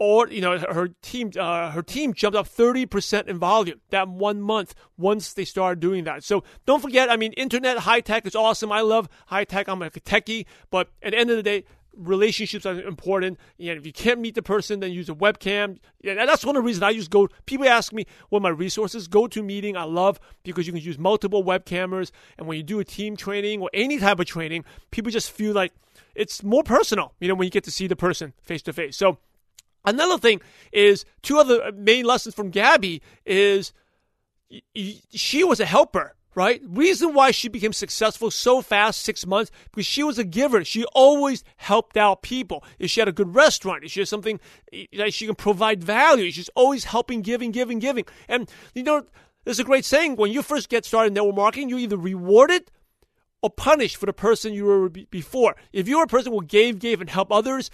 or 0.01 0.27
you 0.29 0.41
know 0.41 0.57
her 0.57 0.87
team 1.03 1.31
uh, 1.39 1.69
her 1.69 1.83
team 1.83 2.11
jumped 2.11 2.35
up 2.35 2.47
30% 2.47 3.27
in 3.27 3.37
volume 3.37 3.79
that 3.91 4.09
one 4.09 4.41
month 4.41 4.73
once 4.97 5.31
they 5.33 5.45
started 5.45 5.79
doing 5.79 6.05
that. 6.05 6.23
So 6.23 6.43
don't 6.65 6.81
forget 6.81 7.11
i 7.11 7.15
mean 7.15 7.33
internet 7.33 7.77
high 7.77 8.01
tech 8.01 8.25
is 8.25 8.35
awesome. 8.35 8.71
I 8.71 8.81
love 8.81 9.07
high 9.27 9.43
tech. 9.43 9.69
I'm 9.69 9.83
a 9.83 9.91
techie. 9.91 10.47
But 10.71 10.89
at 11.03 11.11
the 11.11 11.19
end 11.19 11.29
of 11.29 11.37
the 11.37 11.43
day 11.43 11.65
relationships 11.95 12.65
are 12.65 12.81
important. 12.81 13.37
And 13.59 13.77
if 13.77 13.85
you 13.85 13.93
can't 13.93 14.19
meet 14.19 14.33
the 14.33 14.41
person 14.41 14.79
then 14.79 14.91
use 14.91 15.07
a 15.07 15.13
webcam. 15.13 15.77
That's 16.03 16.43
one 16.43 16.55
of 16.55 16.63
the 16.63 16.65
reasons 16.65 16.81
i 16.81 16.89
use 16.89 17.07
go 17.07 17.29
people 17.45 17.67
ask 17.67 17.93
me 17.93 18.07
what 18.29 18.41
my 18.41 18.49
resources 18.49 19.07
GoToMeeting 19.07 19.75
i 19.75 19.83
love 19.83 20.19
because 20.41 20.65
you 20.65 20.73
can 20.73 20.81
use 20.81 20.97
multiple 20.97 21.43
web 21.43 21.63
cameras 21.63 22.11
and 22.39 22.47
when 22.47 22.57
you 22.57 22.63
do 22.63 22.79
a 22.79 22.83
team 22.83 23.15
training 23.15 23.61
or 23.61 23.69
any 23.71 23.99
type 23.99 24.19
of 24.19 24.25
training 24.25 24.65
people 24.89 25.11
just 25.11 25.29
feel 25.29 25.53
like 25.53 25.73
it's 26.15 26.41
more 26.41 26.63
personal 26.63 27.13
you 27.19 27.27
know 27.27 27.35
when 27.35 27.45
you 27.45 27.51
get 27.51 27.65
to 27.65 27.71
see 27.71 27.85
the 27.85 27.95
person 27.95 28.33
face 28.41 28.63
to 28.63 28.73
face. 28.73 28.97
So 28.97 29.19
Another 29.83 30.17
thing 30.17 30.41
is 30.71 31.05
two 31.21 31.39
other 31.39 31.71
main 31.71 32.05
lessons 32.05 32.35
from 32.35 32.51
Gabi 32.51 33.01
is 33.25 33.73
she 35.13 35.43
was 35.43 35.59
a 35.59 35.65
helper, 35.65 36.15
right? 36.35 36.61
Reason 36.67 37.13
why 37.13 37.31
she 37.31 37.47
became 37.47 37.73
successful 37.73 38.31
so 38.31 38.61
fast, 38.61 39.01
six 39.01 39.25
months, 39.25 39.51
because 39.71 39.85
she 39.85 40.03
was 40.03 40.19
a 40.19 40.23
giver. 40.23 40.63
She 40.63 40.85
always 40.93 41.43
helped 41.57 41.97
out 41.97 42.21
people. 42.21 42.63
If 42.79 42.91
she 42.91 43.01
had 43.01 43.07
a 43.07 43.13
good 43.13 43.33
restaurant, 43.33 43.83
if 43.83 43.91
she 43.91 44.01
had 44.01 44.07
something 44.07 44.39
that 44.97 45.13
she 45.13 45.25
can 45.25 45.35
provide 45.35 45.83
value, 45.83 46.31
she's 46.31 46.49
always 46.49 46.85
helping, 46.85 47.21
giving, 47.21 47.51
giving, 47.51 47.79
giving. 47.79 48.05
And 48.27 48.49
you 48.75 48.83
know, 48.83 49.05
there's 49.45 49.59
a 49.59 49.63
great 49.63 49.85
saying: 49.85 50.15
when 50.15 50.31
you 50.31 50.41
first 50.41 50.69
get 50.69 50.85
started 50.85 51.07
in 51.07 51.13
network 51.13 51.35
marketing, 51.35 51.69
you 51.69 51.77
either 51.77 51.97
rewarded 51.97 52.69
or 53.41 53.49
punished 53.49 53.97
for 53.97 54.05
the 54.05 54.13
person 54.13 54.53
you 54.53 54.65
were 54.65 54.89
before. 54.89 55.55
If 55.73 55.87
you're 55.87 56.03
a 56.03 56.07
person 56.07 56.31
who 56.31 56.43
gave, 56.43 56.77
gave, 56.77 57.01
and 57.01 57.09
helped 57.09 57.31
others, 57.31 57.71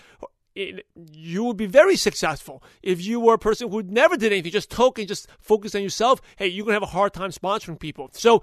it, 0.57 0.85
you 0.95 1.43
would 1.43 1.57
be 1.57 1.67
very 1.67 1.95
successful. 1.95 2.63
If 2.81 3.05
you 3.05 3.19
were 3.19 3.35
a 3.35 3.39
person 3.39 3.69
who 3.69 3.83
never 3.83 4.17
did 4.17 4.31
anything, 4.31 4.51
just 4.51 4.71
took 4.71 4.97
and 4.97 5.07
just 5.07 5.27
focused 5.39 5.75
on 5.75 5.83
yourself, 5.83 6.21
hey, 6.35 6.47
you're 6.47 6.65
going 6.65 6.73
to 6.73 6.81
have 6.81 6.83
a 6.83 6.97
hard 6.97 7.13
time 7.13 7.29
sponsoring 7.29 7.79
people. 7.79 8.09
So 8.13 8.41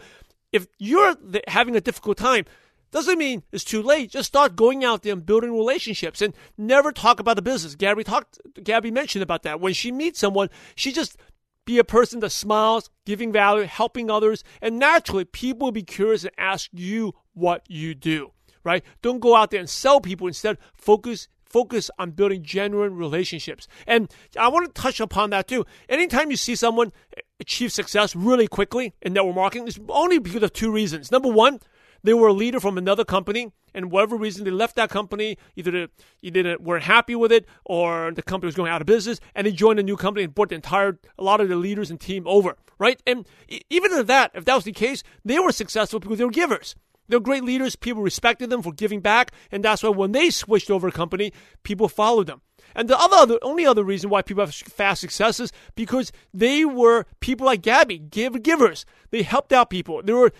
if 0.52 0.66
you're 0.78 1.16
having 1.48 1.74
a 1.74 1.80
difficult 1.80 2.16
time, 2.16 2.44
doesn't 2.92 3.18
mean 3.18 3.42
it's 3.50 3.64
too 3.64 3.82
late. 3.82 4.10
Just 4.10 4.28
start 4.28 4.54
going 4.54 4.84
out 4.84 5.02
there 5.02 5.12
and 5.12 5.26
building 5.26 5.52
relationships 5.52 6.22
and 6.22 6.32
never 6.56 6.92
talk 6.92 7.18
about 7.18 7.34
the 7.34 7.42
business. 7.42 7.74
Gabi 7.74 8.04
talked, 8.04 8.38
Gabi 8.54 8.92
mentioned 8.92 9.24
about 9.24 9.42
that. 9.42 9.60
When 9.60 9.72
she 9.72 9.90
meets 9.90 10.20
someone, 10.20 10.48
she 10.76 10.92
just 10.92 11.16
be 11.64 11.78
a 11.78 11.84
person 11.84 12.20
that 12.20 12.30
smiles, 12.30 12.90
giving 13.04 13.32
value, 13.32 13.64
helping 13.64 14.10
others, 14.10 14.44
and 14.62 14.78
naturally 14.78 15.24
people 15.24 15.66
will 15.66 15.72
be 15.72 15.82
curious 15.82 16.22
and 16.22 16.32
ask 16.38 16.70
you 16.72 17.14
what 17.32 17.64
you 17.68 17.94
do, 17.96 18.30
right? 18.62 18.84
Don't 19.02 19.18
go 19.18 19.34
out 19.34 19.50
there 19.50 19.58
and 19.58 19.68
sell 19.68 20.00
people. 20.00 20.28
Instead, 20.28 20.58
focus 20.72 21.26
focus 21.54 21.88
on 22.00 22.10
building 22.10 22.42
genuine 22.42 22.96
relationships. 22.96 23.68
And 23.86 24.12
I 24.36 24.48
want 24.48 24.66
to 24.66 24.82
touch 24.82 24.98
upon 24.98 25.30
that 25.30 25.46
too. 25.46 25.64
Anytime 25.88 26.32
you 26.32 26.36
see 26.36 26.56
someone 26.56 26.92
achieve 27.38 27.70
success 27.70 28.16
really 28.16 28.48
quickly 28.48 28.92
in 29.00 29.12
network 29.12 29.36
marketing, 29.36 29.68
it's 29.68 29.78
only 29.88 30.18
because 30.18 30.42
of 30.42 30.52
two 30.52 30.72
reasons. 30.72 31.12
Number 31.12 31.28
one, 31.28 31.60
they 32.02 32.12
were 32.12 32.26
a 32.26 32.32
leader 32.32 32.58
from 32.58 32.76
another 32.76 33.04
company, 33.04 33.52
and 33.72 33.92
whatever 33.92 34.16
reason 34.16 34.44
they 34.44 34.50
left 34.50 34.74
that 34.74 34.90
company, 34.90 35.38
either 35.54 35.70
they, 35.70 35.88
either 36.22 36.58
weren't 36.58 36.84
happy 36.84 37.14
with 37.14 37.30
it 37.30 37.46
or 37.64 38.10
the 38.10 38.22
company 38.22 38.48
was 38.48 38.56
going 38.56 38.72
out 38.72 38.80
of 38.82 38.86
business, 38.86 39.20
and 39.36 39.46
they 39.46 39.52
joined 39.52 39.78
a 39.78 39.82
new 39.84 39.96
company 39.96 40.24
and 40.24 40.34
brought 40.34 40.48
the 40.48 40.56
entire 40.56 40.98
a 41.16 41.22
lot 41.22 41.40
of 41.40 41.48
the 41.48 41.56
leaders 41.56 41.88
and 41.88 42.00
team 42.00 42.24
over, 42.26 42.56
right? 42.80 43.00
And 43.06 43.26
even 43.70 43.92
if 43.92 44.08
that, 44.08 44.32
if 44.34 44.44
that 44.44 44.56
was 44.56 44.64
the 44.64 44.72
case, 44.72 45.04
they 45.24 45.38
were 45.38 45.52
successful 45.52 46.00
because 46.00 46.18
they 46.18 46.24
were 46.24 46.30
givers. 46.42 46.74
They're 47.08 47.20
great 47.20 47.44
leaders. 47.44 47.76
People 47.76 48.02
respected 48.02 48.50
them 48.50 48.62
for 48.62 48.72
giving 48.72 49.00
back, 49.00 49.32
and 49.52 49.64
that's 49.64 49.82
why 49.82 49.90
when 49.90 50.12
they 50.12 50.30
switched 50.30 50.70
over 50.70 50.88
a 50.88 50.92
company, 50.92 51.32
people 51.62 51.88
followed 51.88 52.26
them. 52.26 52.40
And 52.74 52.88
the 52.88 52.98
other, 52.98 53.26
the 53.26 53.44
only 53.44 53.66
other 53.66 53.84
reason 53.84 54.10
why 54.10 54.22
people 54.22 54.44
have 54.44 54.54
fast 54.54 55.00
successes 55.00 55.52
because 55.74 56.12
they 56.32 56.64
were 56.64 57.06
people 57.20 57.46
like 57.46 57.62
Gabi, 57.62 58.10
give 58.10 58.42
givers. 58.42 58.84
They 59.10 59.22
helped 59.22 59.52
out 59.52 59.70
people. 59.70 60.02
They 60.02 60.12
were, 60.12 60.32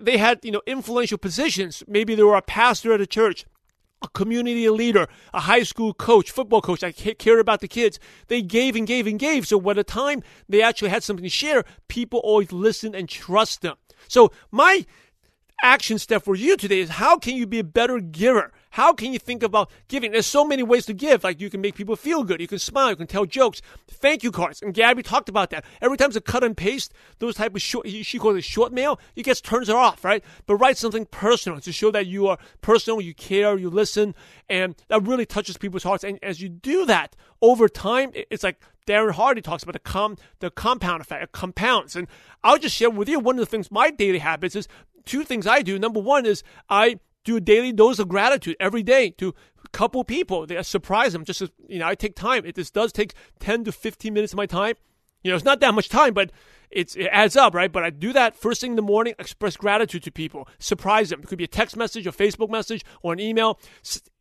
they 0.00 0.18
had 0.18 0.40
you 0.44 0.50
know 0.50 0.62
influential 0.66 1.18
positions. 1.18 1.82
Maybe 1.86 2.14
they 2.14 2.22
were 2.22 2.36
a 2.36 2.42
pastor 2.42 2.92
at 2.92 3.00
a 3.00 3.06
church, 3.06 3.46
a 4.02 4.08
community 4.08 4.68
leader, 4.68 5.08
a 5.32 5.40
high 5.40 5.62
school 5.62 5.94
coach, 5.94 6.30
football 6.30 6.60
coach. 6.60 6.82
I 6.84 6.92
cared 6.92 7.40
about 7.40 7.60
the 7.60 7.68
kids. 7.68 7.98
They 8.28 8.42
gave 8.42 8.76
and 8.76 8.86
gave 8.86 9.06
and 9.06 9.18
gave. 9.18 9.46
So 9.46 9.58
by 9.58 9.72
the 9.72 9.84
time 9.84 10.22
they 10.48 10.60
actually 10.60 10.90
had 10.90 11.02
something 11.02 11.24
to 11.24 11.30
share, 11.30 11.64
people 11.88 12.20
always 12.20 12.52
listened 12.52 12.94
and 12.94 13.08
trust 13.08 13.62
them. 13.62 13.76
So 14.08 14.30
my 14.50 14.84
action 15.62 15.98
step 15.98 16.24
for 16.24 16.34
you 16.34 16.56
today 16.56 16.80
is 16.80 16.90
how 16.90 17.18
can 17.18 17.34
you 17.36 17.46
be 17.46 17.58
a 17.58 17.64
better 17.64 17.98
giver? 18.00 18.52
How 18.70 18.92
can 18.92 19.12
you 19.12 19.18
think 19.18 19.42
about 19.42 19.70
giving? 19.88 20.12
There's 20.12 20.26
so 20.26 20.44
many 20.44 20.62
ways 20.62 20.84
to 20.86 20.92
give. 20.92 21.24
Like 21.24 21.40
you 21.40 21.48
can 21.48 21.62
make 21.62 21.76
people 21.76 21.96
feel 21.96 22.24
good. 22.24 22.40
You 22.40 22.46
can 22.46 22.58
smile. 22.58 22.90
You 22.90 22.96
can 22.96 23.06
tell 23.06 23.24
jokes. 23.24 23.62
Thank 23.88 24.22
you 24.22 24.30
cards. 24.30 24.60
And 24.60 24.74
Gabi 24.74 25.02
talked 25.02 25.30
about 25.30 25.48
that. 25.50 25.64
Every 25.80 25.96
time 25.96 26.08
it's 26.08 26.16
a 26.16 26.20
cut 26.20 26.44
and 26.44 26.54
paste, 26.54 26.92
those 27.18 27.36
type 27.36 27.54
of 27.54 27.62
short, 27.62 27.88
she 27.88 28.18
calls 28.18 28.36
it 28.36 28.44
short 28.44 28.72
mail, 28.72 29.00
it 29.14 29.22
gets 29.22 29.40
turns 29.40 29.68
her 29.68 29.76
off, 29.76 30.04
right? 30.04 30.22
But 30.46 30.56
write 30.56 30.76
something 30.76 31.06
personal 31.06 31.58
to 31.60 31.72
show 31.72 31.90
that 31.92 32.06
you 32.06 32.26
are 32.28 32.38
personal, 32.60 33.00
you 33.00 33.14
care, 33.14 33.56
you 33.56 33.70
listen, 33.70 34.14
and 34.48 34.74
that 34.88 35.02
really 35.06 35.24
touches 35.24 35.56
people's 35.56 35.84
hearts. 35.84 36.04
And 36.04 36.18
as 36.22 36.42
you 36.42 36.50
do 36.50 36.84
that 36.84 37.16
over 37.40 37.68
time, 37.68 38.10
it's 38.14 38.42
like 38.44 38.60
Darren 38.86 39.12
Hardy 39.12 39.40
talks 39.40 39.62
about 39.62 39.72
the 39.72 39.78
com 39.78 40.16
the 40.40 40.50
compound 40.50 41.00
effect, 41.00 41.22
it 41.22 41.32
compounds. 41.32 41.96
And 41.96 42.08
I'll 42.44 42.58
just 42.58 42.76
share 42.76 42.90
with 42.90 43.08
you 43.08 43.18
one 43.20 43.36
of 43.36 43.40
the 43.40 43.46
things 43.46 43.70
my 43.70 43.90
daily 43.90 44.18
habits 44.18 44.54
is 44.54 44.68
two 45.06 45.24
things 45.24 45.46
I 45.46 45.62
do. 45.62 45.78
Number 45.78 46.00
one 46.00 46.26
is 46.26 46.42
I 46.68 47.00
do 47.24 47.36
a 47.36 47.40
daily 47.40 47.72
dose 47.72 47.98
of 47.98 48.08
gratitude 48.08 48.56
every 48.60 48.82
day 48.82 49.10
to 49.18 49.34
a 49.64 49.68
couple 49.70 50.04
people. 50.04 50.46
They 50.46 50.62
surprise 50.62 51.12
them. 51.12 51.24
Just 51.24 51.42
you 51.68 51.78
know, 51.78 51.86
I 51.86 51.94
take 51.94 52.14
time. 52.14 52.44
It 52.44 52.54
this 52.54 52.70
does 52.70 52.92
take 52.92 53.14
ten 53.40 53.64
to 53.64 53.72
fifteen 53.72 54.12
minutes 54.14 54.32
of 54.32 54.36
my 54.36 54.46
time. 54.46 54.74
You 55.22 55.32
know, 55.32 55.36
it's 55.36 55.44
not 55.44 55.58
that 55.60 55.74
much 55.74 55.88
time, 55.88 56.14
but 56.14 56.30
it 56.70 56.96
adds 57.10 57.36
up, 57.36 57.54
right? 57.54 57.72
But 57.72 57.82
I 57.82 57.90
do 57.90 58.12
that 58.12 58.36
first 58.36 58.60
thing 58.60 58.72
in 58.72 58.76
the 58.76 58.82
morning, 58.82 59.14
express 59.18 59.56
gratitude 59.56 60.04
to 60.04 60.12
people, 60.12 60.48
surprise 60.58 61.10
them. 61.10 61.20
It 61.20 61.26
could 61.26 61.38
be 61.38 61.44
a 61.44 61.48
text 61.48 61.76
message, 61.76 62.06
a 62.06 62.12
Facebook 62.12 62.50
message, 62.50 62.84
or 63.02 63.12
an 63.12 63.18
email. 63.18 63.58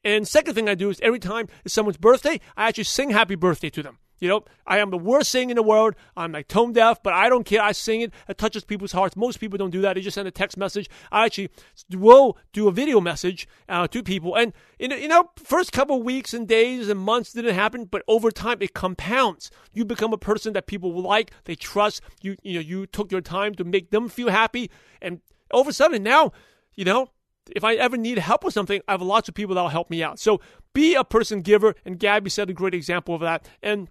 And 0.04 0.28
second 0.28 0.56
thing 0.56 0.68
I 0.68 0.74
do 0.74 0.90
is 0.90 1.00
every 1.02 1.20
time 1.20 1.48
it's 1.64 1.74
someone's 1.76 1.98
birthday, 1.98 2.40
I 2.58 2.68
actually 2.68 2.86
sing 2.86 3.12
happy 3.12 3.36
birthday 3.36 3.70
to 3.72 3.84
them. 3.84 4.00
You 4.20 4.30
know, 4.30 4.46
I 4.66 4.78
am 4.80 4.92
the 4.92 4.98
worst 4.98 5.32
singer 5.32 5.52
in 5.52 5.56
the 5.56 5.64
world. 5.64 5.96
I'm 6.16 6.32
like 6.32 6.48
tone 6.48 6.74
deaf, 6.74 7.04
but 7.04 7.14
I 7.14 7.30
don't 7.30 7.46
care. 7.46 7.62
I 7.62 7.74
sing 7.74 8.02
it. 8.02 8.14
It 8.28 8.38
touches 8.38 8.64
people's 8.64 8.94
hearts. 8.94 9.16
Most 9.16 9.40
people 9.40 9.58
don't 9.58 9.72
do 9.72 9.82
that. 9.82 9.96
They 9.96 10.02
just 10.02 10.16
send 10.16 10.28
a 10.28 10.32
text 10.32 10.58
message. 10.58 10.90
I 11.12 11.26
actually 11.26 11.50
will 11.92 12.38
do 12.54 12.68
a 12.68 12.72
video 12.72 13.02
message 13.02 13.48
uh, 13.68 13.88
to 13.90 14.02
people. 14.04 14.36
And, 14.36 14.54
you 14.80 15.08
know, 15.08 15.32
first 15.38 15.72
couple 15.72 16.02
weeks 16.02 16.34
and 16.34 16.48
days 16.48 16.90
and 16.90 17.00
months 17.00 17.34
didn't 17.34 17.56
happen, 17.56 17.86
but 17.86 18.04
over 18.08 18.32
time 18.32 18.58
it 18.62 18.74
compounds. 18.74 19.52
You 19.74 19.86
become 19.86 20.14
a 20.14 20.18
person 20.18 20.54
that 20.54 20.68
people 20.68 20.94
like, 21.02 21.32
they 21.44 21.56
trust. 21.56 22.02
You, 22.22 22.38
you 22.42 22.56
know, 22.56 22.62
you 22.62 22.86
took 22.86 23.12
your 23.12 23.22
time 23.22 23.54
to 23.56 23.64
make 23.64 23.92
them 23.92 24.08
feel 24.08 24.30
happy. 24.30 24.72
And 25.02 25.20
all 25.52 25.62
of 25.62 25.68
a 25.68 25.74
sudden 25.74 26.04
now, 26.04 26.32
you 26.74 26.86
know, 26.86 27.10
if 27.56 27.64
I 27.64 27.76
ever 27.76 27.96
need 27.96 28.18
help 28.18 28.44
with 28.44 28.54
something, 28.54 28.82
I 28.88 28.94
have 28.94 29.02
lots 29.02 29.30
of 29.30 29.36
people 29.36 29.56
that 29.56 29.62
will 29.62 29.70
help 29.70 29.90
me 29.90 30.02
out. 30.02 30.20
So 30.20 30.42
be 30.74 30.96
a 30.96 31.04
person 31.04 31.42
giver, 31.42 31.76
and 31.86 32.00
Gabi 32.00 32.32
set 32.32 32.50
a 32.50 32.54
great 32.54 32.74
example 32.74 33.14
of 33.14 33.22
that. 33.22 33.48
And 33.62 33.90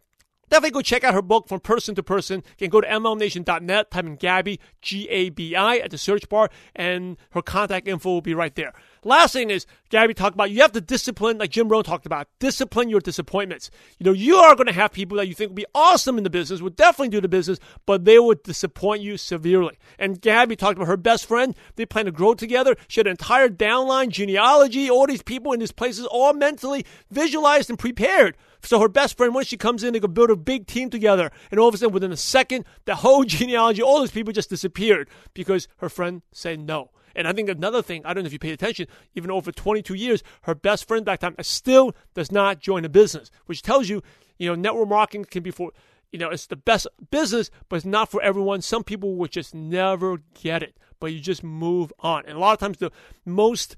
Definitely 0.50 0.70
go 0.70 0.82
check 0.82 1.04
out 1.04 1.14
her 1.14 1.22
book 1.22 1.48
from 1.48 1.60
person 1.60 1.94
to 1.94 2.02
person. 2.02 2.42
You 2.58 2.68
can 2.68 2.70
go 2.70 2.80
to 2.80 2.86
MLMNation.net, 2.86 3.90
type 3.90 4.04
in 4.04 4.16
Gabi, 4.16 4.58
G 4.82 5.08
A 5.08 5.30
B 5.30 5.54
I, 5.54 5.76
at 5.76 5.90
the 5.90 5.98
search 5.98 6.28
bar, 6.28 6.50
and 6.74 7.16
her 7.30 7.42
contact 7.42 7.88
info 7.88 8.10
will 8.10 8.20
be 8.20 8.34
right 8.34 8.54
there. 8.54 8.72
Last 9.06 9.32
thing 9.34 9.50
is, 9.50 9.66
Gabi 9.90 10.14
talked 10.14 10.34
about 10.34 10.50
you 10.50 10.62
have 10.62 10.72
to 10.72 10.80
discipline, 10.80 11.38
like 11.38 11.50
Jim 11.50 11.68
Rohn 11.68 11.84
talked 11.84 12.06
about, 12.06 12.26
discipline 12.38 12.88
your 12.88 13.00
disappointments. 13.00 13.70
You 13.98 14.04
know, 14.04 14.12
you 14.12 14.36
are 14.36 14.56
going 14.56 14.66
to 14.66 14.72
have 14.72 14.92
people 14.92 15.18
that 15.18 15.28
you 15.28 15.34
think 15.34 15.50
will 15.50 15.56
be 15.56 15.66
awesome 15.74 16.16
in 16.16 16.24
the 16.24 16.30
business, 16.30 16.62
would 16.62 16.76
definitely 16.76 17.10
do 17.10 17.20
the 17.20 17.28
business, 17.28 17.58
but 17.84 18.04
they 18.04 18.18
would 18.18 18.42
disappoint 18.42 19.02
you 19.02 19.16
severely. 19.18 19.78
And 19.98 20.20
Gabi 20.22 20.56
talked 20.56 20.76
about 20.76 20.88
her 20.88 20.96
best 20.96 21.26
friend. 21.26 21.54
They 21.76 21.84
plan 21.84 22.06
to 22.06 22.12
grow 22.12 22.34
together. 22.34 22.76
She 22.88 23.00
had 23.00 23.06
an 23.06 23.12
entire 23.12 23.48
downline, 23.48 24.08
genealogy, 24.08 24.88
all 24.88 25.06
these 25.06 25.22
people 25.22 25.52
in 25.52 25.60
these 25.60 25.72
places, 25.72 26.06
all 26.06 26.32
mentally 26.32 26.86
visualized 27.10 27.68
and 27.68 27.78
prepared 27.78 28.36
so 28.64 28.80
her 28.80 28.88
best 28.88 29.16
friend, 29.16 29.34
when 29.34 29.44
she 29.44 29.56
comes 29.56 29.82
in, 29.82 29.92
they 29.92 30.00
could 30.00 30.14
build 30.14 30.30
a 30.30 30.36
big 30.36 30.66
team 30.66 30.90
together. 30.90 31.30
And 31.50 31.60
all 31.60 31.68
of 31.68 31.74
a 31.74 31.78
sudden, 31.78 31.94
within 31.94 32.12
a 32.12 32.16
second, 32.16 32.64
the 32.84 32.96
whole 32.96 33.24
genealogy, 33.24 33.82
all 33.82 33.98
those 33.98 34.10
people 34.10 34.32
just 34.32 34.50
disappeared 34.50 35.08
because 35.34 35.68
her 35.78 35.88
friend 35.88 36.22
said 36.32 36.60
no. 36.60 36.90
And 37.16 37.28
I 37.28 37.32
think 37.32 37.48
another 37.48 37.82
thing, 37.82 38.02
I 38.04 38.12
don't 38.12 38.24
know 38.24 38.26
if 38.26 38.32
you 38.32 38.38
paid 38.38 38.54
attention, 38.54 38.88
even 39.14 39.30
over 39.30 39.52
22 39.52 39.94
years, 39.94 40.22
her 40.42 40.54
best 40.54 40.88
friend 40.88 41.04
back 41.04 41.20
time 41.20 41.36
still 41.42 41.94
does 42.14 42.32
not 42.32 42.58
join 42.58 42.84
a 42.84 42.88
business, 42.88 43.30
which 43.46 43.62
tells 43.62 43.88
you, 43.88 44.02
you 44.36 44.48
know, 44.48 44.54
network 44.54 44.88
marketing 44.88 45.24
can 45.26 45.42
be 45.42 45.52
for, 45.52 45.70
you 46.10 46.18
know, 46.18 46.30
it's 46.30 46.46
the 46.46 46.56
best 46.56 46.88
business, 47.10 47.50
but 47.68 47.76
it's 47.76 47.84
not 47.84 48.10
for 48.10 48.20
everyone. 48.22 48.62
Some 48.62 48.82
people 48.82 49.14
would 49.16 49.30
just 49.30 49.54
never 49.54 50.18
get 50.34 50.62
it, 50.62 50.76
but 50.98 51.12
you 51.12 51.20
just 51.20 51.44
move 51.44 51.92
on. 52.00 52.24
And 52.26 52.36
a 52.36 52.40
lot 52.40 52.52
of 52.52 52.58
times, 52.58 52.78
the 52.78 52.90
most 53.24 53.76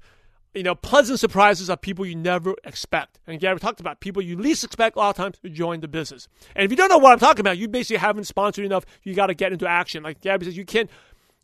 you 0.57 0.63
know, 0.63 0.75
pleasant 0.75 1.19
surprises 1.19 1.69
are 1.69 1.77
people 1.77 2.05
you 2.05 2.15
never 2.15 2.55
expect. 2.63 3.19
And 3.27 3.39
Gary 3.39 3.59
talked 3.59 3.79
about 3.79 3.99
people 3.99 4.21
you 4.21 4.35
least 4.37 4.63
expect 4.63 4.95
a 4.95 4.99
lot 4.99 5.11
of 5.11 5.15
times 5.15 5.37
to 5.39 5.49
join 5.49 5.79
the 5.79 5.87
business. 5.87 6.27
And 6.55 6.65
if 6.65 6.71
you 6.71 6.77
don't 6.77 6.89
know 6.89 6.97
what 6.97 7.13
I'm 7.13 7.19
talking 7.19 7.41
about, 7.41 7.57
you 7.57 7.67
basically 7.67 7.97
haven't 7.97 8.25
sponsored 8.25 8.65
enough. 8.65 8.85
You 9.03 9.13
got 9.13 9.27
to 9.27 9.33
get 9.33 9.53
into 9.53 9.67
action. 9.67 10.03
Like 10.03 10.21
Gabi 10.21 10.45
says, 10.45 10.57
you 10.57 10.65
can't 10.65 10.89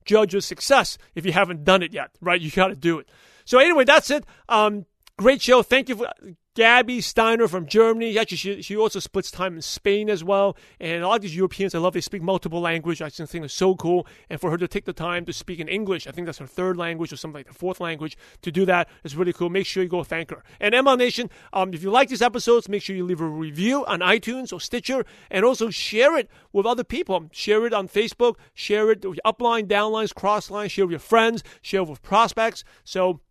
judge 0.05 0.33
your 0.33 0.41
success 0.41 0.97
if 1.15 1.25
you 1.25 1.31
haven't 1.31 1.63
done 1.63 1.83
it 1.83 1.93
yet, 1.93 2.11
right? 2.21 2.41
You 2.41 2.51
got 2.51 2.67
to 2.67 2.75
do 2.75 2.99
it. 2.99 3.07
So 3.45 3.59
anyway, 3.59 3.85
that's 3.85 4.09
it. 4.09 4.25
Um, 4.49 4.85
great 5.17 5.41
show. 5.41 5.63
Thank 5.63 5.89
you 5.89 5.95
for 5.97 6.11
Gabi 6.55 7.01
Steiner 7.01 7.47
from 7.47 7.65
Germany. 7.65 8.17
Actually, 8.17 8.37
she, 8.37 8.61
she 8.61 8.77
also 8.77 8.99
splits 8.99 9.31
time 9.31 9.55
in 9.55 9.61
Spain 9.61 10.07
as 10.07 10.23
well. 10.23 10.55
And 10.79 11.03
a 11.03 11.07
lot 11.07 11.15
of 11.15 11.21
these 11.23 11.35
Europeans, 11.35 11.73
I 11.73 11.79
love 11.79 11.93
they 11.93 12.01
speak 12.01 12.21
multiple 12.21 12.61
language. 12.61 13.01
I 13.01 13.09
just 13.09 13.31
think 13.31 13.43
it's 13.43 13.53
so 13.53 13.75
cool. 13.75 14.05
And 14.29 14.39
for 14.39 14.51
her 14.51 14.57
to 14.57 14.67
take 14.67 14.85
the 14.85 14.93
time 14.93 15.25
to 15.25 15.33
speak 15.33 15.59
in 15.59 15.67
English, 15.67 16.05
I 16.05 16.11
think 16.11 16.27
that's 16.27 16.37
her 16.37 16.45
third 16.45 16.77
language 16.77 17.11
or 17.11 17.15
something 17.15 17.39
like 17.39 17.47
the 17.47 17.53
fourth 17.53 17.79
language, 17.79 18.15
to 18.43 18.51
do 18.51 18.65
that 18.65 18.87
is 19.03 19.15
really 19.15 19.33
cool. 19.33 19.49
Make 19.49 19.65
sure 19.65 19.81
you 19.81 19.89
go 19.89 20.03
thank 20.03 20.29
her. 20.29 20.43
And 20.59 20.75
ML 20.75 20.97
Nation, 20.97 21.31
um, 21.53 21.73
if 21.73 21.81
you 21.81 21.89
like 21.89 22.09
these 22.09 22.21
episodes, 22.21 22.69
make 22.69 22.83
sure 22.83 22.95
you 22.95 23.05
leave 23.05 23.21
a 23.21 23.27
review 23.27 23.83
on 23.85 24.01
iTunes 24.01 24.53
or 24.53 24.59
Stitcher 24.59 25.05
and 25.31 25.43
also 25.43 25.71
share 25.71 26.15
it 26.17 26.29
with 26.51 26.67
other 26.67 26.83
people. 26.83 27.29
Share 27.31 27.65
it 27.65 27.73
on 27.73 27.87
Facebook, 27.87 28.35
share 28.53 28.91
it 28.91 29.03
with 29.03 29.19
upline, 29.25 29.67
downlines, 29.67 30.13
crosslines, 30.13 30.69
share 30.69 30.85
with 30.85 30.91
your 30.91 30.99
friends, 30.99 31.43
share 31.63 31.83
with 31.83 32.03
prospects. 32.03 32.63
So, 32.83 33.21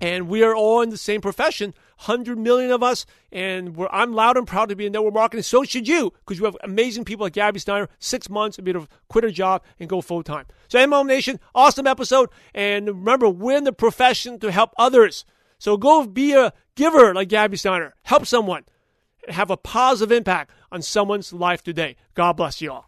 and 0.00 0.28
we 0.28 0.42
are 0.42 0.54
all 0.54 0.80
in 0.80 0.90
the 0.90 0.98
same 0.98 1.20
profession 1.20 1.74
100 2.06 2.38
million 2.38 2.70
of 2.70 2.80
us, 2.80 3.06
and 3.32 3.76
I'm 3.90 4.12
loud 4.12 4.36
and 4.36 4.46
proud 4.46 4.68
to 4.68 4.76
be 4.76 4.86
in 4.86 4.92
network 4.92 5.14
marketing. 5.14 5.42
So 5.42 5.64
should 5.64 5.88
you, 5.88 6.12
because 6.20 6.38
you 6.38 6.44
have 6.44 6.56
amazing 6.62 7.04
people 7.04 7.26
like 7.26 7.32
Gabi 7.32 7.60
Steiner, 7.60 7.88
six 7.98 8.30
months, 8.30 8.54
to 8.56 8.62
be 8.62 8.70
able 8.70 8.82
to 8.82 8.88
quit 9.08 9.24
her 9.24 9.30
job 9.30 9.64
and 9.80 9.88
go 9.88 10.00
full 10.00 10.22
time. 10.22 10.46
So, 10.68 10.78
MLM 10.78 11.06
Nation, 11.06 11.40
awesome 11.56 11.88
episode. 11.88 12.28
And 12.54 12.86
remember, 12.86 13.28
we're 13.28 13.56
in 13.56 13.64
the 13.64 13.72
profession 13.72 14.38
to 14.40 14.52
help 14.52 14.70
others. 14.78 15.24
So 15.58 15.76
go 15.76 16.06
be 16.06 16.34
a 16.34 16.52
giver 16.76 17.12
like 17.14 17.28
Gabi 17.28 17.58
Steiner. 17.58 17.94
Help 18.02 18.26
someone. 18.26 18.64
Have 19.28 19.50
a 19.50 19.56
positive 19.56 20.16
impact 20.16 20.52
on 20.70 20.82
someone's 20.82 21.32
life 21.32 21.62
today. 21.62 21.96
God 22.14 22.34
bless 22.34 22.60
you 22.60 22.72
all. 22.72 22.87